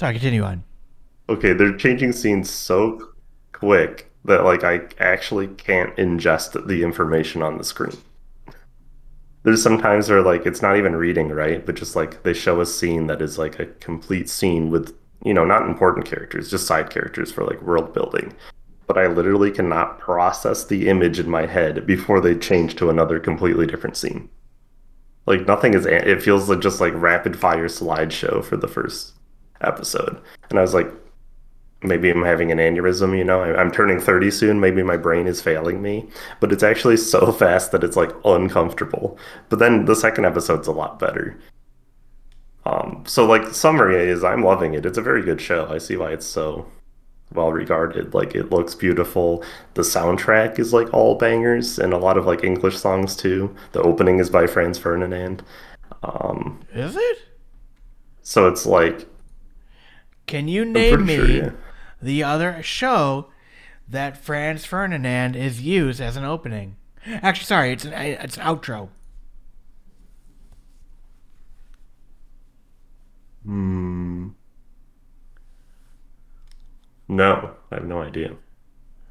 Sorry, 0.00 0.14
continue 0.14 0.42
on. 0.42 0.64
Okay, 1.28 1.52
they're 1.52 1.76
changing 1.76 2.12
scenes 2.12 2.50
so 2.50 3.12
quick 3.52 4.10
that 4.24 4.44
like 4.44 4.64
I 4.64 4.82
actually 4.98 5.46
can't 5.46 5.94
ingest 5.96 6.66
the 6.66 6.82
information 6.82 7.42
on 7.42 7.58
the 7.58 7.64
screen. 7.64 7.96
There's 9.44 9.62
sometimes 9.62 10.08
where 10.08 10.22
like 10.22 10.46
it's 10.46 10.62
not 10.62 10.76
even 10.76 10.96
reading 10.96 11.28
right, 11.28 11.64
but 11.64 11.76
just 11.76 11.96
like 11.96 12.22
they 12.22 12.32
show 12.32 12.60
a 12.60 12.66
scene 12.66 13.06
that 13.08 13.22
is 13.22 13.38
like 13.38 13.58
a 13.58 13.66
complete 13.66 14.28
scene 14.28 14.70
with 14.70 14.96
you 15.24 15.34
know 15.34 15.44
not 15.44 15.66
important 15.66 16.06
characters, 16.06 16.50
just 16.50 16.66
side 16.66 16.90
characters 16.90 17.32
for 17.32 17.44
like 17.44 17.62
world 17.62 17.92
building. 17.92 18.34
But 18.86 18.98
I 18.98 19.06
literally 19.06 19.50
cannot 19.50 19.98
process 19.98 20.64
the 20.64 20.88
image 20.88 21.18
in 21.18 21.30
my 21.30 21.46
head 21.46 21.86
before 21.86 22.20
they 22.20 22.34
change 22.34 22.76
to 22.76 22.90
another 22.90 23.20
completely 23.20 23.66
different 23.66 23.96
scene. 23.96 24.28
Like 25.26 25.46
nothing 25.46 25.74
is. 25.74 25.86
It 25.86 26.22
feels 26.22 26.48
like 26.48 26.60
just 26.60 26.80
like 26.80 26.92
rapid 26.94 27.38
fire 27.38 27.68
slideshow 27.68 28.44
for 28.44 28.56
the 28.56 28.68
first 28.68 29.12
episode, 29.60 30.20
and 30.50 30.58
I 30.58 30.62
was 30.62 30.74
like, 30.74 30.92
maybe 31.84 32.10
I'm 32.10 32.22
having 32.22 32.50
an 32.52 32.58
aneurysm, 32.58 33.16
you 33.16 33.24
know, 33.24 33.42
I'm 33.42 33.70
turning 33.70 34.00
30 34.00 34.30
soon, 34.30 34.60
maybe 34.60 34.82
my 34.82 34.96
brain 34.96 35.26
is 35.26 35.42
failing 35.42 35.82
me, 35.82 36.08
but 36.40 36.52
it's 36.52 36.62
actually 36.62 36.96
so 36.96 37.32
fast 37.38 37.72
that 37.72 37.84
it's 37.84 37.96
like 37.96 38.12
uncomfortable. 38.24 39.18
But 39.48 39.58
then 39.58 39.84
the 39.84 39.96
second 39.96 40.24
episode's 40.24 40.68
a 40.68 40.72
lot 40.72 40.98
better. 40.98 41.38
Um, 42.64 43.02
so 43.06 43.26
like 43.26 43.48
summary 43.54 44.08
is 44.08 44.22
I'm 44.24 44.42
loving 44.44 44.74
it. 44.74 44.86
It's 44.86 44.98
a 44.98 45.02
very 45.02 45.22
good 45.22 45.40
show. 45.40 45.68
I 45.68 45.78
see 45.78 45.96
why 45.96 46.12
it's 46.12 46.26
so 46.26 46.66
well 47.32 47.50
regarded. 47.52 48.14
Like 48.14 48.34
it 48.34 48.50
looks 48.50 48.74
beautiful. 48.74 49.44
The 49.74 49.82
soundtrack 49.82 50.58
is 50.58 50.72
like 50.72 50.92
all 50.94 51.16
bangers 51.16 51.78
and 51.78 51.92
a 51.92 51.98
lot 51.98 52.16
of 52.18 52.26
like 52.26 52.44
English 52.44 52.78
songs 52.78 53.16
too. 53.16 53.54
The 53.72 53.82
opening 53.82 54.18
is 54.20 54.30
by 54.30 54.46
Franz 54.46 54.78
Ferdinand. 54.78 55.42
Um, 56.02 56.60
Is 56.72 56.96
it? 56.96 57.18
so 58.22 58.48
it's 58.48 58.66
like 58.66 59.06
Can 60.26 60.48
you 60.48 60.64
name 60.64 61.06
me 61.06 61.16
sure, 61.16 61.28
yeah. 61.28 61.50
the 62.00 62.22
other 62.24 62.62
show 62.62 63.28
that 63.88 64.16
Franz 64.16 64.64
Ferdinand 64.64 65.36
is 65.36 65.60
used 65.60 66.00
as 66.00 66.16
an 66.16 66.24
opening? 66.24 66.76
Actually, 67.06 67.44
sorry, 67.46 67.72
it's 67.72 67.84
an 67.84 67.92
it's 67.92 68.36
an 68.36 68.42
outro. 68.44 68.88
No, 73.44 74.34
I 77.70 77.74
have 77.74 77.84
no 77.84 78.02
idea. 78.02 78.34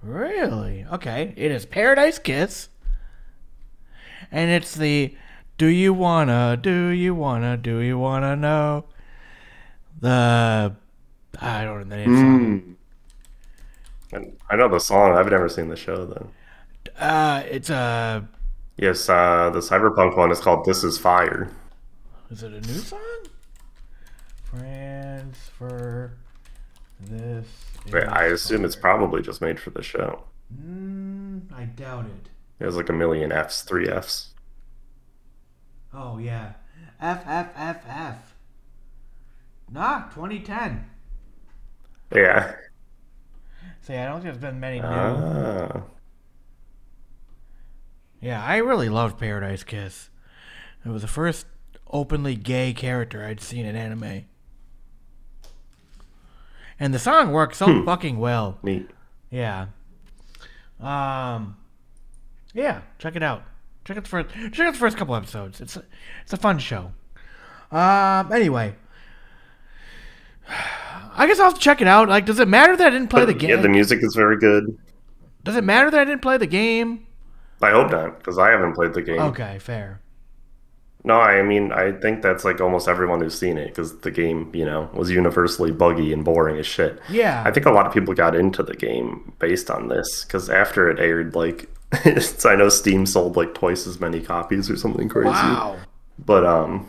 Really? 0.01 0.85
Okay. 0.91 1.33
It 1.35 1.51
is 1.51 1.65
Paradise 1.65 2.19
Kiss. 2.19 2.69
And 4.31 4.49
it's 4.49 4.73
the 4.75 5.15
Do 5.57 5.67
you 5.67 5.93
wanna, 5.93 6.57
do 6.59 6.87
you 6.87 7.13
wanna, 7.13 7.57
do 7.57 7.79
you 7.79 7.99
wanna 7.99 8.35
know? 8.35 8.85
The 9.99 10.75
I 11.39 11.63
don't 11.63 11.87
know 11.87 11.95
the 11.95 11.95
name. 11.95 12.09
of 12.09 12.15
the 12.15 12.21
song. 12.21 12.75
And 14.13 14.37
I 14.49 14.55
know 14.55 14.67
the 14.69 14.79
song. 14.79 15.15
I've 15.15 15.29
never 15.29 15.49
seen 15.49 15.69
the 15.69 15.75
show 15.75 16.05
though. 16.05 16.29
Uh 16.97 17.43
it's 17.49 17.69
a 17.69 18.27
Yes, 18.77 19.07
uh, 19.09 19.49
the 19.51 19.59
cyberpunk 19.59 20.17
one 20.17 20.31
is 20.31 20.39
called 20.39 20.65
"This 20.65 20.83
Is 20.83 20.97
Fire." 20.97 21.51
is 22.31 22.41
it 22.41 22.51
a 22.53 22.61
new 22.61 22.79
song? 22.79 23.25
Transfer 24.51 26.17
this. 26.99 27.47
Wait, 27.91 28.03
I 28.03 28.25
assume 28.25 28.65
it's 28.65 28.75
probably 28.75 29.21
just 29.21 29.41
made 29.41 29.59
for 29.59 29.69
the 29.71 29.81
show. 29.81 30.23
Mm, 30.53 31.51
I 31.53 31.63
doubt 31.63 32.05
it. 32.05 32.29
It 32.59 32.65
has 32.65 32.75
like 32.75 32.89
a 32.89 32.93
million 32.93 33.31
Fs, 33.31 33.61
three 33.63 33.87
Fs. 33.87 34.29
Oh 35.93 36.17
yeah. 36.17 36.53
F 36.99 37.23
F 37.25 37.49
F 37.55 37.83
F. 37.87 38.35
Nah, 39.71 40.09
2010. 40.09 40.85
Yeah. 42.13 42.55
See, 43.81 43.95
I 43.95 44.05
don't 44.05 44.15
think 44.21 44.25
there's 44.25 44.37
been 44.37 44.59
many 44.59 44.79
new. 44.79 44.85
Ah. 44.85 45.83
Yeah, 48.19 48.43
I 48.43 48.57
really 48.57 48.89
loved 48.89 49.17
Paradise 49.17 49.63
Kiss. 49.63 50.09
It 50.85 50.89
was 50.89 51.01
the 51.01 51.07
first 51.07 51.47
openly 51.89 52.35
gay 52.35 52.73
character 52.73 53.25
I'd 53.25 53.41
seen 53.41 53.65
in 53.65 53.75
anime. 53.75 54.25
And 56.81 56.93
the 56.95 56.99
song 56.99 57.31
works 57.31 57.59
so 57.59 57.85
fucking 57.85 58.17
well. 58.17 58.57
Neat. 58.63 58.89
Yeah. 59.29 59.67
Um 60.79 61.55
Yeah, 62.53 62.81
check 62.97 63.15
it 63.15 63.21
out. 63.23 63.43
Check 63.85 63.97
out 63.97 64.03
the 64.03 64.09
first 64.09 64.29
check 64.51 64.67
out 64.67 64.73
the 64.73 64.79
first 64.79 64.97
couple 64.97 65.15
episodes. 65.15 65.61
It's 65.61 65.77
a, 65.77 65.83
it's 66.23 66.33
a 66.33 66.37
fun 66.37 66.57
show. 66.59 66.91
Um 67.71 68.31
anyway. 68.33 68.75
I 71.15 71.27
guess 71.27 71.39
I'll 71.39 71.45
have 71.45 71.53
to 71.53 71.59
check 71.59 71.81
it 71.81 71.87
out. 71.87 72.09
Like, 72.09 72.25
does 72.25 72.39
it 72.39 72.47
matter 72.47 72.75
that 72.75 72.87
I 72.87 72.89
didn't 72.89 73.09
play 73.09 73.25
the 73.25 73.33
game? 73.33 73.51
yeah, 73.51 73.55
the 73.57 73.69
music 73.69 73.99
is 74.01 74.15
very 74.15 74.37
good. 74.37 74.75
does 75.43 75.55
it 75.55 75.63
matter 75.63 75.91
that 75.91 75.99
I 75.99 76.03
didn't 76.03 76.21
play 76.21 76.37
the 76.37 76.47
game? 76.47 77.05
I 77.61 77.69
hope 77.71 77.91
not, 77.91 78.17
because 78.17 78.37
I 78.39 78.49
haven't 78.49 78.73
played 78.73 78.93
the 78.93 79.03
game. 79.03 79.19
Okay, 79.19 79.59
fair. 79.59 80.00
No, 81.03 81.15
I 81.19 81.41
mean, 81.41 81.71
I 81.71 81.93
think 81.93 82.21
that's 82.21 82.45
like 82.45 82.61
almost 82.61 82.87
everyone 82.87 83.21
who's 83.21 83.37
seen 83.37 83.57
it, 83.57 83.69
because 83.69 83.99
the 84.01 84.11
game, 84.11 84.51
you 84.53 84.65
know, 84.65 84.89
was 84.93 85.09
universally 85.09 85.71
buggy 85.71 86.13
and 86.13 86.23
boring 86.23 86.57
as 86.57 86.67
shit. 86.67 86.99
Yeah. 87.09 87.41
I 87.45 87.51
think 87.51 87.65
a 87.65 87.71
lot 87.71 87.87
of 87.87 87.93
people 87.93 88.13
got 88.13 88.35
into 88.35 88.61
the 88.61 88.75
game 88.75 89.33
based 89.39 89.71
on 89.71 89.87
this, 89.87 90.23
because 90.23 90.49
after 90.49 90.89
it 90.89 90.99
aired, 90.99 91.33
like, 91.33 91.67
it's, 92.05 92.45
I 92.45 92.55
know 92.55 92.69
Steam 92.69 93.05
sold 93.07 93.35
like 93.35 93.55
twice 93.55 93.87
as 93.87 93.99
many 93.99 94.21
copies 94.21 94.69
or 94.69 94.75
something 94.77 95.09
crazy. 95.09 95.29
Wow. 95.29 95.77
But 96.23 96.45
um, 96.45 96.87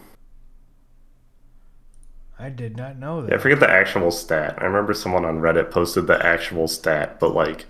I 2.39 2.51
did 2.51 2.77
not 2.77 2.99
know 2.99 3.23
that. 3.23 3.33
I 3.33 3.39
forget 3.39 3.61
the 3.61 3.71
actual 3.71 4.11
stat. 4.11 4.57
I 4.59 4.65
remember 4.65 4.93
someone 4.95 5.25
on 5.25 5.39
Reddit 5.41 5.71
posted 5.71 6.07
the 6.07 6.25
actual 6.25 6.69
stat, 6.69 7.19
but 7.19 7.35
like 7.35 7.67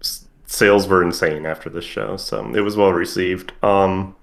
s- 0.00 0.26
sales 0.46 0.86
were 0.86 1.02
insane 1.02 1.46
after 1.46 1.68
this 1.70 1.84
show, 1.84 2.16
so 2.16 2.54
it 2.54 2.60
was 2.60 2.76
well 2.76 2.92
received. 2.92 3.52
Um, 3.64 4.14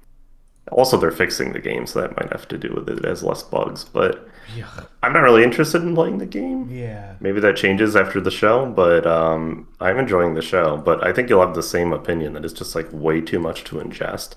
also, 0.71 0.97
they're 0.97 1.11
fixing 1.11 1.53
the 1.53 1.59
game, 1.59 1.85
so 1.85 2.01
that 2.01 2.17
might 2.17 2.31
have 2.31 2.47
to 2.47 2.57
do 2.57 2.73
with 2.73 2.89
it. 2.89 2.99
It 2.99 3.05
has 3.05 3.23
less 3.23 3.43
bugs, 3.43 3.83
but 3.85 4.27
Yeah. 4.55 4.69
I'm 5.03 5.13
not 5.13 5.21
really 5.21 5.43
interested 5.43 5.81
in 5.81 5.93
playing 5.95 6.17
the 6.17 6.25
game. 6.25 6.69
Yeah. 6.69 7.13
Maybe 7.19 7.39
that 7.39 7.55
changes 7.55 7.95
after 7.95 8.19
the 8.21 8.31
show, 8.31 8.65
but 8.67 9.05
um, 9.05 9.67
I'm 9.79 9.97
enjoying 9.99 10.33
the 10.33 10.41
show. 10.41 10.77
But 10.77 11.05
I 11.05 11.13
think 11.13 11.29
you'll 11.29 11.45
have 11.45 11.55
the 11.55 11.63
same 11.63 11.93
opinion 11.93 12.33
that 12.33 12.45
it's 12.45 12.53
just 12.53 12.75
like 12.75 12.87
way 12.91 13.21
too 13.21 13.39
much 13.39 13.63
to 13.65 13.75
ingest. 13.77 14.35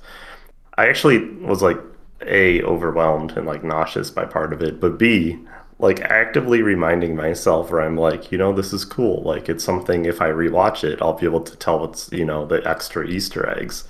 I 0.77 0.89
actually 0.89 1.19
was 1.37 1.63
like 1.63 1.79
a 2.23 2.63
overwhelmed 2.63 3.33
and 3.37 3.47
like 3.47 3.65
nauseous 3.65 4.11
by 4.11 4.25
part 4.25 4.53
of 4.53 4.63
it, 4.63 4.81
but 4.81 4.99
b 4.99 5.39
like 5.81 6.01
actively 6.01 6.61
reminding 6.63 7.15
myself 7.15 7.71
where 7.71 7.81
I'm 7.83 7.97
like, 7.97 8.33
you 8.33 8.39
know, 8.39 8.53
this 8.53 8.73
is 8.73 8.85
cool. 8.85 9.23
Like 9.23 9.49
it's 9.49 9.63
something 9.65 10.05
if 10.07 10.21
I 10.21 10.29
rewatch 10.29 10.83
it, 10.85 11.01
I'll 11.01 11.13
be 11.15 11.27
able 11.27 11.41
to 11.43 11.57
tell 11.57 11.79
what's 11.81 12.11
you 12.13 12.25
know 12.25 12.47
the 12.47 12.67
extra 12.69 13.07
Easter 13.07 13.49
eggs. 13.59 13.85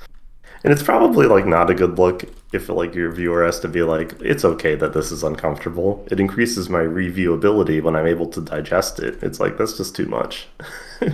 And 0.64 0.72
it's 0.72 0.82
probably 0.82 1.26
like 1.26 1.46
not 1.46 1.70
a 1.70 1.74
good 1.74 1.98
look 1.98 2.24
if 2.52 2.68
like 2.68 2.94
your 2.94 3.12
viewer 3.12 3.44
has 3.44 3.60
to 3.60 3.68
be 3.68 3.82
like, 3.82 4.14
it's 4.20 4.44
okay 4.44 4.74
that 4.74 4.92
this 4.92 5.12
is 5.12 5.22
uncomfortable. 5.22 6.06
It 6.10 6.20
increases 6.20 6.68
my 6.68 6.80
reviewability 6.80 7.82
when 7.82 7.94
I'm 7.96 8.06
able 8.06 8.28
to 8.30 8.40
digest 8.40 8.98
it. 8.98 9.22
It's 9.22 9.40
like 9.40 9.56
that's 9.56 9.76
just 9.76 9.94
too 9.94 10.06
much. 10.06 10.48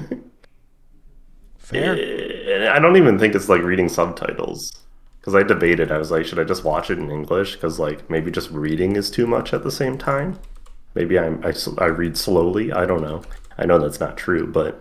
Fair. 1.59 1.95
And 1.95 2.69
I 2.69 2.79
don't 2.79 2.97
even 2.97 3.19
think 3.19 3.35
it's 3.35 3.49
like 3.49 3.63
reading 3.63 3.89
subtitles. 3.89 4.73
Because 5.21 5.35
I 5.35 5.43
debated, 5.43 5.91
I 5.91 5.97
was 5.97 6.11
like, 6.11 6.27
should 6.27 6.39
I 6.39 6.45
just 6.45 6.65
watch 6.65 6.91
it 6.91 6.99
in 6.99 7.11
English? 7.11 7.55
Because 7.55 7.79
like 7.79 8.11
maybe 8.11 8.31
just 8.31 8.51
reading 8.51 8.97
is 8.97 9.11
too 9.11 9.27
much 9.27 9.55
at 9.55 9.63
the 9.63 9.71
same 9.71 9.97
time. 9.97 10.39
Maybe 10.95 11.19
I'm, 11.19 11.43
I, 11.45 11.55
I 11.79 11.87
read 11.87 12.17
slowly. 12.17 12.73
I 12.73 12.85
don't 12.85 13.01
know. 13.03 13.23
I 13.57 13.65
know 13.65 13.79
that's 13.79 14.01
not 14.01 14.17
true, 14.19 14.47
but 14.47 14.81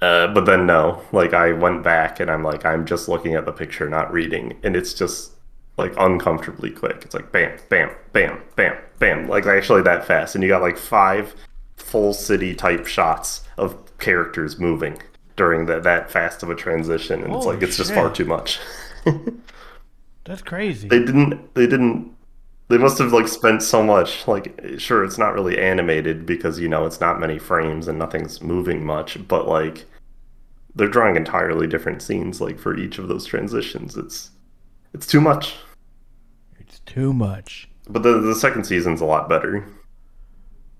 uh, 0.00 0.28
but 0.28 0.44
then 0.46 0.66
no. 0.66 1.02
Like 1.12 1.34
I 1.34 1.52
went 1.52 1.82
back 1.82 2.20
and 2.20 2.30
I'm 2.30 2.42
like, 2.42 2.64
I'm 2.64 2.84
just 2.84 3.08
looking 3.08 3.34
at 3.34 3.44
the 3.46 3.52
picture, 3.52 3.88
not 3.88 4.12
reading, 4.12 4.58
and 4.62 4.76
it's 4.76 4.94
just 4.94 5.32
like 5.76 5.94
uncomfortably 5.98 6.70
quick. 6.70 7.02
It's 7.04 7.14
like 7.14 7.32
bam, 7.32 7.58
bam, 7.68 7.90
bam, 8.12 8.40
bam, 8.56 8.76
bam. 8.98 9.28
Like 9.28 9.46
actually 9.46 9.82
that 9.82 10.06
fast, 10.06 10.34
and 10.34 10.42
you 10.42 10.48
got 10.48 10.62
like 10.62 10.78
five 10.78 11.34
full 11.76 12.12
city 12.12 12.54
type 12.54 12.86
shots 12.86 13.42
of 13.56 13.76
characters 13.98 14.58
moving 14.58 15.00
during 15.36 15.66
that 15.66 15.82
that 15.82 16.10
fast 16.10 16.42
of 16.42 16.50
a 16.50 16.54
transition, 16.54 17.22
and 17.22 17.34
it's 17.34 17.46
like 17.46 17.62
it's 17.62 17.76
just 17.76 17.92
far 17.94 18.10
too 18.10 18.24
much. 18.24 18.60
That's 20.24 20.42
crazy. 20.42 20.88
they 20.88 21.00
didn't 21.00 21.54
they 21.54 21.66
didn't 21.66 22.14
they 22.68 22.78
must 22.78 22.98
have 22.98 23.12
like 23.12 23.28
spent 23.28 23.62
so 23.62 23.82
much 23.82 24.26
like 24.26 24.60
sure 24.78 25.04
it's 25.04 25.18
not 25.18 25.34
really 25.34 25.58
animated 25.58 26.24
because 26.24 26.58
you 26.58 26.68
know 26.68 26.86
it's 26.86 27.00
not 27.00 27.20
many 27.20 27.38
frames 27.38 27.88
and 27.88 27.98
nothing's 27.98 28.40
moving 28.40 28.84
much 28.84 29.26
but 29.28 29.46
like 29.46 29.84
they're 30.74 30.88
drawing 30.88 31.16
entirely 31.16 31.66
different 31.66 32.02
scenes 32.02 32.40
like 32.40 32.58
for 32.58 32.76
each 32.76 32.98
of 32.98 33.08
those 33.08 33.24
transitions. 33.24 33.96
It's 33.96 34.30
it's 34.92 35.06
too 35.06 35.20
much. 35.20 35.56
It's 36.58 36.80
too 36.80 37.12
much. 37.12 37.68
but 37.88 38.02
the 38.02 38.20
the 38.20 38.34
second 38.34 38.64
season's 38.64 39.00
a 39.00 39.04
lot 39.04 39.28
better 39.28 39.66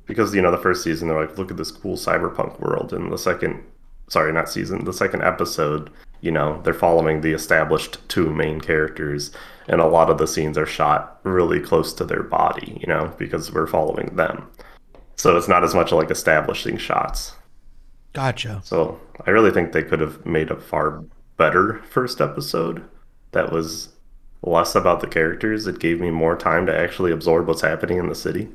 because 0.07 0.35
you 0.35 0.43
know 0.43 0.51
the 0.51 0.59
first 0.59 0.83
season 0.83 1.09
they're 1.09 1.21
like 1.21 1.39
look 1.39 1.51
at 1.51 1.57
this 1.57 1.71
cool 1.71 1.97
cyberpunk 1.97 2.59
world. 2.61 2.93
And 2.93 3.13
the 3.13 3.19
second 3.19 3.63
sorry 4.09 4.33
not 4.33 4.51
season 4.51 4.85
the 4.85 4.93
second 4.93 5.23
episode 5.23 5.91
you 6.25 6.31
know 6.31 6.61
they're 6.63 6.75
following 6.75 7.21
the 7.21 7.33
established 7.33 7.99
two 8.09 8.33
main 8.33 8.61
characters 8.61 9.31
and 9.69 9.81
a 9.81 9.87
lot 9.87 10.11
of 10.11 10.19
the 10.19 10.27
scenes 10.27 10.59
are 10.59 10.67
shot 10.67 11.21
really 11.23 11.61
close 11.61 11.93
to 11.93 12.05
their 12.05 12.23
body 12.23 12.79
you 12.81 12.87
know 12.87 13.13
because 13.19 13.53
we're 13.53 13.67
following 13.67 14.17
them. 14.17 14.49
So 15.17 15.37
it's 15.37 15.49
not 15.49 15.63
as 15.63 15.75
much 15.75 15.93
like 15.93 16.11
establishing 16.11 16.77
shots. 16.77 17.37
Gotcha. 18.13 18.61
so 18.63 19.01
i 19.27 19.31
really 19.31 19.51
think 19.51 19.73
they 19.73 19.83
could 19.83 19.99
have 20.01 20.25
made 20.25 20.49
a 20.49 20.61
far 20.61 21.03
better 21.37 21.83
first 21.91 22.21
episode 22.21 22.85
that 23.33 23.51
was 23.51 23.89
less 24.47 24.75
about 24.75 25.01
the 25.01 25.07
characters. 25.07 25.67
It 25.67 25.79
gave 25.79 26.01
me 26.01 26.11
more 26.11 26.37
time 26.37 26.67
to 26.67 26.77
actually 26.77 27.13
absorb 27.13 27.49
what's 27.49 27.63
happening 27.63 27.99
in 27.99 28.09
the 28.09 28.15
city. 28.15 28.49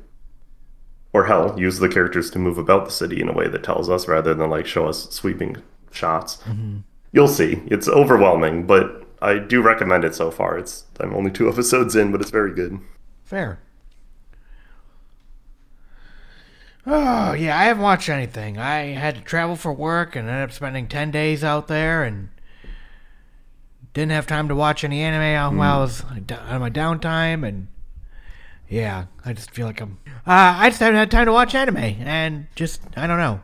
Or 1.12 1.26
hell 1.26 1.58
use 1.58 1.78
the 1.78 1.88
characters 1.88 2.30
to 2.30 2.38
move 2.38 2.56
about 2.56 2.84
the 2.84 2.92
city 2.92 3.20
in 3.20 3.28
a 3.28 3.32
way 3.32 3.48
that 3.48 3.64
tells 3.64 3.90
us 3.90 4.06
rather 4.06 4.32
than 4.32 4.48
like 4.48 4.66
show 4.66 4.86
us 4.86 5.10
sweeping 5.10 5.56
shots 5.90 6.36
mm-hmm. 6.36 6.78
You'll 7.12 7.28
see 7.28 7.62
it's 7.66 7.88
overwhelming 7.88 8.66
but 8.66 9.06
i 9.20 9.38
do 9.38 9.60
recommend 9.62 10.04
it 10.04 10.14
so 10.14 10.30
far 10.30 10.58
it's 10.58 10.84
i'm 11.00 11.14
only 11.14 11.30
two 11.30 11.48
episodes 11.52 11.94
in 11.96 12.10
but 12.12 12.20
it's 12.20 12.30
very 12.30 12.54
good 12.54 12.80
Fair. 13.30 13.60
Oh, 16.84 17.32
yeah, 17.32 17.56
I 17.56 17.64
haven't 17.66 17.84
watched 17.84 18.08
anything. 18.08 18.58
I 18.58 18.86
had 18.86 19.14
to 19.14 19.20
travel 19.20 19.54
for 19.54 19.72
work 19.72 20.16
and 20.16 20.28
ended 20.28 20.42
up 20.42 20.52
spending 20.52 20.88
10 20.88 21.12
days 21.12 21.44
out 21.44 21.68
there 21.68 22.02
and 22.02 22.30
didn't 23.92 24.10
have 24.10 24.26
time 24.26 24.48
to 24.48 24.56
watch 24.56 24.82
any 24.82 25.00
anime 25.02 25.22
out 25.22 25.54
while 25.54 25.78
I 25.78 25.82
was 25.82 26.02
on 26.02 26.60
my 26.60 26.70
downtime. 26.70 27.46
And 27.46 27.68
yeah, 28.68 29.04
I 29.24 29.32
just 29.32 29.52
feel 29.52 29.66
like 29.66 29.80
I'm. 29.80 29.98
Uh, 30.26 30.56
I 30.58 30.70
just 30.70 30.80
haven't 30.80 30.98
had 30.98 31.12
time 31.12 31.26
to 31.26 31.32
watch 31.32 31.54
anime, 31.54 31.76
and 31.76 32.48
just 32.56 32.82
I 32.96 33.06
don't 33.06 33.18
know. 33.18 33.42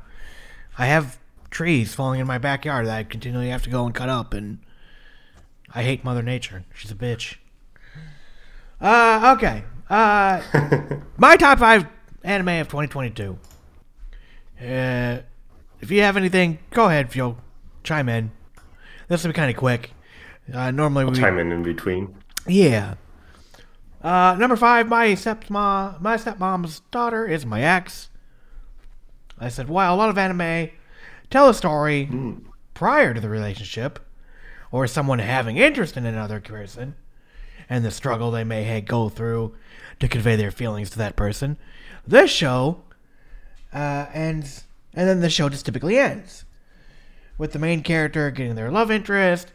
I 0.79 0.87
have 0.87 1.19
trees 1.57 1.95
falling 1.95 2.21
in 2.21 2.27
my 2.27 2.37
backyard 2.37 2.87
that 2.87 2.95
I 2.99 3.03
continually 3.03 3.49
have 3.49 3.63
to 3.63 3.71
go 3.71 3.87
and 3.87 3.95
cut 3.95 4.11
up, 4.11 4.35
and 4.35 4.59
I 5.75 5.85
hate 5.85 6.05
Mother 6.05 6.21
Nature. 6.21 6.67
She's 6.75 6.91
a 6.91 6.95
bitch. 6.95 7.37
Uh, 8.79 9.35
okay. 9.39 9.65
Uh, 9.89 10.43
my 11.17 11.35
top 11.37 11.59
five 11.59 11.87
anime 12.23 12.61
of 12.61 12.69
2022. 12.69 13.39
Uh, 14.61 15.21
if 15.81 15.91
you 15.91 16.03
have 16.03 16.19
anything, 16.19 16.59
go 16.73 16.89
ahead, 16.89 17.11
Phil. 17.11 17.39
Chime 17.83 18.11
in. 18.11 18.33
This 19.09 19.23
will 19.25 19.31
be 19.31 19.35
kind 19.35 19.51
of 19.51 19.57
quick. 19.57 19.93
Uh, 20.53 20.71
normally 20.71 21.07
we 21.07 21.13
Chime 21.13 21.39
in 21.39 21.53
in 21.53 21.63
between. 21.63 22.17
yeah. 22.47 22.97
Uh, 24.03 24.37
number 24.39 24.57
five, 24.57 24.89
my 24.89 25.09
stepmom, 25.13 26.03
my 26.03 26.19
stepmom's 26.19 26.81
daughter 26.91 27.27
is 27.27 27.47
my 27.47 27.63
ex. 27.63 28.11
I 29.39 29.49
said, 29.49 29.71
wow, 29.71 29.95
a 29.95 29.97
lot 29.97 30.11
of 30.11 30.19
anime 30.19 30.69
tell 31.31 31.49
a 31.49 31.55
story 31.55 32.09
prior 32.75 33.15
to 33.15 33.21
the 33.21 33.29
relationship, 33.29 33.99
or 34.71 34.87
someone 34.87 35.19
having 35.19 35.57
interest 35.57 35.97
in 35.97 36.05
another 36.05 36.41
person, 36.41 36.95
and 37.69 37.85
the 37.85 37.91
struggle 37.91 38.31
they 38.31 38.45
may 38.45 38.81
go 38.81 39.09
through 39.09 39.55
to 40.01 40.09
convey 40.09 40.37
their 40.37 40.51
feelings 40.51 40.91
to 40.91 40.99
that 40.99 41.17
person. 41.17 41.57
This 42.07 42.31
show 42.31 42.83
uh, 43.73 44.07
ends, 44.13 44.65
and 44.95 45.09
then 45.09 45.21
the 45.21 45.31
show 45.31 45.49
just 45.49 45.67
typically 45.67 45.99
ends 45.99 46.45
with 47.39 47.53
the 47.53 47.59
main 47.59 47.83
character 47.83 48.31
getting 48.31 48.55
their 48.55 48.71
love 48.71 48.91
interest, 48.91 49.53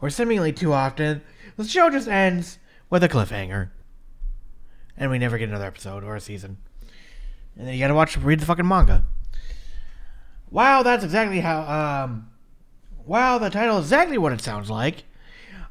or 0.00 0.10
seemingly 0.10 0.52
too 0.52 0.72
often, 0.72 1.22
the 1.56 1.64
show 1.64 1.90
just 1.90 2.08
ends 2.08 2.58
with 2.88 3.04
a 3.04 3.08
cliffhanger. 3.08 3.70
And 4.96 5.10
we 5.10 5.18
never 5.18 5.38
get 5.38 5.48
another 5.48 5.66
episode 5.66 6.04
or 6.04 6.16
a 6.16 6.20
season. 6.20 6.58
And 7.56 7.66
then 7.66 7.74
you 7.74 7.80
gotta 7.80 7.94
watch, 7.94 8.16
read 8.16 8.40
the 8.40 8.46
fucking 8.46 8.66
manga. 8.66 9.04
Wow, 10.50 10.82
that's 10.82 11.04
exactly 11.04 11.40
how, 11.40 11.62
um, 11.62 12.30
wow, 13.06 13.38
the 13.38 13.50
title 13.50 13.78
is 13.78 13.86
exactly 13.86 14.18
what 14.18 14.32
it 14.32 14.40
sounds 14.40 14.68
like. 14.68 15.04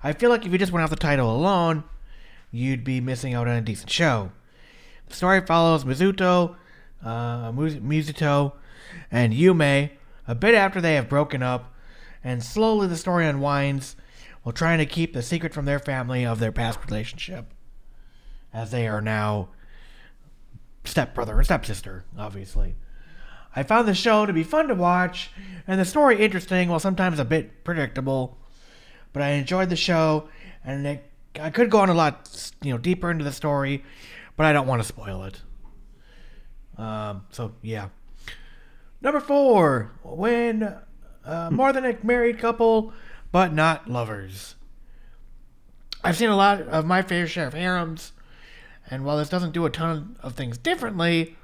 I 0.02 0.14
feel 0.14 0.30
like 0.30 0.46
if 0.46 0.52
you 0.52 0.58
just 0.58 0.72
went 0.72 0.84
off 0.84 0.90
the 0.90 0.96
title 0.96 1.36
alone, 1.36 1.84
you'd 2.52 2.86
be 2.86 3.02
missing 3.02 3.34
out 3.34 3.48
on 3.48 3.58
a 3.58 3.62
decent 3.62 3.90
show. 3.90 4.32
The 5.08 5.16
story 5.16 5.46
follows 5.46 5.84
Mizuto, 5.84 6.56
uh, 7.04 7.52
Mizuto, 7.52 8.54
and 9.12 9.34
Yume 9.34 9.92
a 10.28 10.36
bit 10.36 10.56
after 10.56 10.80
they 10.80 10.96
have 10.96 11.10
broken 11.10 11.44
up, 11.44 11.74
and 12.24 12.44
slowly 12.44 12.88
the 12.88 12.96
story 12.96 13.28
unwinds 13.28 13.96
while 14.44 14.54
trying 14.54 14.78
to 14.78 14.86
keep 14.86 15.14
the 15.14 15.22
secret 15.22 15.54
from 15.54 15.66
their 15.66 15.80
family 15.80 16.26
of 16.26 16.40
their 16.40 16.52
past 16.52 16.80
relationship, 16.86 17.52
as 18.54 18.72
they 18.72 18.88
are 18.88 19.02
now 19.02 19.50
stepbrother 20.86 21.38
and 21.38 21.46
stepsister, 21.46 22.06
obviously. 22.18 22.76
I 23.56 23.64
found 23.64 23.88
the 23.88 23.94
show 23.94 24.26
to 24.26 24.34
be 24.34 24.44
fun 24.44 24.68
to 24.68 24.76
watch, 24.76 25.32
and 25.68 25.80
the 25.80 25.86
story 25.86 26.24
interesting 26.24 26.70
while 26.70 26.80
sometimes 26.80 27.20
a 27.20 27.26
bit 27.26 27.64
predictable. 27.64 28.38
But 29.12 29.24
I 29.24 29.30
enjoyed 29.30 29.70
the 29.70 29.76
show, 29.76 30.30
and 30.64 30.86
it, 30.86 31.12
I 31.40 31.50
could 31.50 31.70
go 31.70 31.80
on 31.80 31.90
a 31.90 31.94
lot, 31.94 32.54
you 32.62 32.72
know, 32.72 32.78
deeper 32.78 33.10
into 33.10 33.24
the 33.24 33.32
story, 33.32 33.84
but 34.36 34.46
I 34.46 34.54
don't 34.54 34.68
want 34.68 34.82
to 34.82 34.88
spoil 34.88 35.24
it. 35.24 35.42
Um, 36.78 37.26
so 37.32 37.54
yeah. 37.62 37.90
Number 39.02 39.20
four, 39.20 39.92
when 40.04 40.78
uh, 41.26 41.50
more 41.52 41.74
than 41.74 41.86
a 41.86 41.98
married 42.04 42.40
couple, 42.40 42.94
but 43.32 43.54
not 43.54 43.90
lovers. 43.90 44.56
I've 46.04 46.18
seen 46.18 46.30
a 46.30 46.38
lot 46.38 46.62
of 46.62 46.86
my 46.86 47.02
fair 47.02 47.28
share 47.28 47.48
of 47.48 47.54
harems, 47.54 48.14
and 48.90 49.04
while 49.04 49.18
this 49.18 49.30
doesn't 49.30 49.52
do 49.52 49.66
a 49.66 49.70
ton 49.70 50.16
of 50.22 50.34
things 50.36 50.58
differently, 50.58 51.36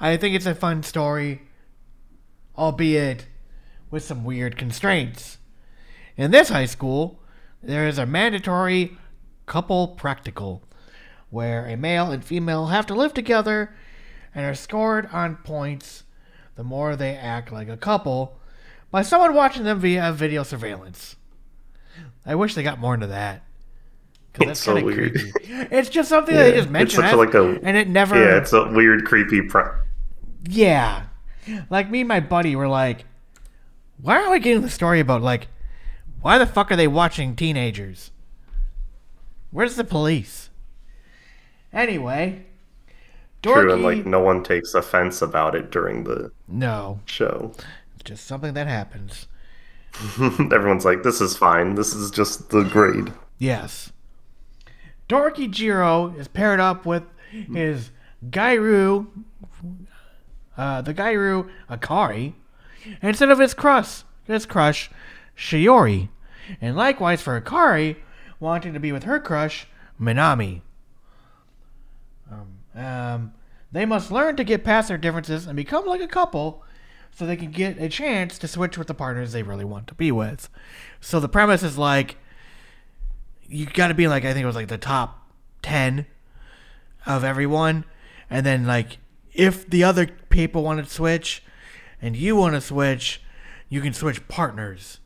I 0.00 0.16
think 0.16 0.34
it's 0.34 0.46
a 0.46 0.54
fun 0.54 0.82
story, 0.82 1.42
albeit 2.56 3.26
with 3.90 4.04
some 4.04 4.24
weird 4.24 4.56
constraints. 4.56 5.38
In 6.16 6.30
this 6.30 6.50
high 6.50 6.66
school, 6.66 7.20
there 7.62 7.88
is 7.88 7.98
a 7.98 8.06
mandatory 8.06 8.96
couple 9.46 9.88
practical, 9.88 10.62
where 11.30 11.66
a 11.66 11.76
male 11.76 12.10
and 12.10 12.24
female 12.24 12.66
have 12.66 12.86
to 12.86 12.94
live 12.94 13.12
together 13.14 13.74
and 14.34 14.44
are 14.44 14.54
scored 14.54 15.08
on 15.12 15.36
points 15.36 16.04
the 16.54 16.64
more 16.64 16.96
they 16.96 17.14
act 17.14 17.52
like 17.52 17.68
a 17.68 17.76
couple 17.76 18.38
by 18.90 19.02
someone 19.02 19.34
watching 19.34 19.64
them 19.64 19.80
via 19.80 20.12
video 20.12 20.42
surveillance. 20.42 21.16
I 22.24 22.34
wish 22.34 22.54
they 22.54 22.62
got 22.62 22.78
more 22.78 22.94
into 22.94 23.06
that. 23.08 23.42
It's 24.40 24.60
so 24.60 24.74
weird. 24.80 25.14
creepy. 25.14 25.32
It's 25.70 25.88
just 25.88 26.08
something 26.08 26.34
that 26.36 26.44
they 26.44 26.50
just 26.52 26.64
it's 26.64 26.72
mention, 26.72 27.00
such 27.02 27.12
a, 27.12 27.16
like 27.16 27.34
a 27.34 27.58
and 27.62 27.76
it 27.76 27.88
never. 27.88 28.14
yeah, 28.14 28.36
it's 28.36 28.52
a 28.52 28.68
weird, 28.68 29.04
creepy. 29.04 29.42
Pre- 29.42 29.64
Yeah. 30.48 31.04
Like 31.70 31.90
me 31.90 32.00
and 32.00 32.08
my 32.08 32.20
buddy 32.20 32.56
were 32.56 32.68
like, 32.68 33.04
why 34.00 34.22
are 34.22 34.30
we 34.30 34.38
getting 34.40 34.62
the 34.62 34.70
story 34.70 35.00
about 35.00 35.22
like 35.22 35.48
why 36.20 36.38
the 36.38 36.46
fuck 36.46 36.70
are 36.72 36.76
they 36.76 36.88
watching 36.88 37.36
teenagers? 37.36 38.10
Where's 39.50 39.76
the 39.76 39.84
police? 39.84 40.50
Anyway. 41.72 42.44
Dorky 43.42 43.54
True, 43.62 43.72
and 43.74 43.82
like 43.82 44.06
no 44.06 44.20
one 44.20 44.42
takes 44.42 44.74
offense 44.74 45.22
about 45.22 45.54
it 45.54 45.70
during 45.70 46.04
the 46.04 46.32
No. 46.48 47.00
show. 47.04 47.52
It's 47.94 48.04
just 48.04 48.26
something 48.26 48.54
that 48.54 48.66
happens. 48.66 49.28
Everyone's 50.20 50.84
like, 50.84 51.02
"This 51.02 51.20
is 51.20 51.36
fine. 51.36 51.74
This 51.76 51.94
is 51.94 52.10
just 52.10 52.50
the 52.50 52.62
grade." 52.64 53.12
Yes. 53.38 53.92
Dorky 55.08 55.50
Jiro 55.50 56.08
is 56.16 56.26
paired 56.28 56.60
up 56.60 56.84
with 56.84 57.04
his 57.30 57.90
Gyaru, 58.28 59.06
uh, 60.58 60.82
the 60.82 60.92
Gyaru 60.92 61.48
Akari, 61.70 62.34
instead 63.00 63.30
of 63.30 63.38
his 63.38 63.54
crush, 63.54 64.02
his 64.24 64.44
crush, 64.44 64.90
Shiori. 65.36 66.08
And 66.60 66.76
likewise 66.76 67.22
for 67.22 67.40
Akari, 67.40 67.96
wanting 68.40 68.74
to 68.74 68.80
be 68.80 68.92
with 68.92 69.04
her 69.04 69.20
crush, 69.20 69.66
Minami. 70.00 70.62
Um, 72.30 72.58
um, 72.74 73.34
they 73.72 73.86
must 73.86 74.10
learn 74.10 74.36
to 74.36 74.44
get 74.44 74.64
past 74.64 74.88
their 74.88 74.98
differences 74.98 75.46
and 75.46 75.56
become 75.56 75.86
like 75.86 76.00
a 76.00 76.08
couple 76.08 76.62
so 77.10 77.26
they 77.26 77.36
can 77.36 77.50
get 77.50 77.80
a 77.80 77.88
chance 77.88 78.38
to 78.38 78.48
switch 78.48 78.78
with 78.78 78.86
the 78.86 78.94
partners 78.94 79.32
they 79.32 79.42
really 79.42 79.64
want 79.64 79.86
to 79.88 79.94
be 79.94 80.10
with. 80.12 80.48
So 81.00 81.20
the 81.20 81.28
premise 81.28 81.62
is 81.62 81.78
like 81.78 82.16
you 83.48 83.66
got 83.66 83.88
to 83.88 83.94
be 83.94 84.08
like 84.08 84.24
I 84.24 84.32
think 84.32 84.44
it 84.44 84.46
was 84.46 84.56
like 84.56 84.68
the 84.68 84.78
top 84.78 85.30
10 85.62 86.06
of 87.06 87.24
everyone 87.24 87.84
and 88.28 88.44
then 88.44 88.66
like 88.66 88.98
if 89.38 89.70
the 89.70 89.84
other 89.84 90.08
people 90.28 90.64
want 90.64 90.84
to 90.84 90.92
switch 90.92 91.42
and 92.02 92.16
you 92.16 92.34
want 92.36 92.54
to 92.56 92.60
switch, 92.60 93.22
you 93.68 93.80
can 93.80 93.94
switch 93.94 94.26
partners. 94.28 94.98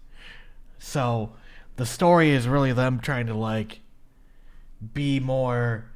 So 0.78 1.34
the 1.76 1.86
story 1.86 2.30
is 2.30 2.48
really 2.48 2.72
them 2.72 2.98
trying 2.98 3.26
to 3.26 3.34
like 3.34 3.80
be 4.94 5.20
more 5.20 5.90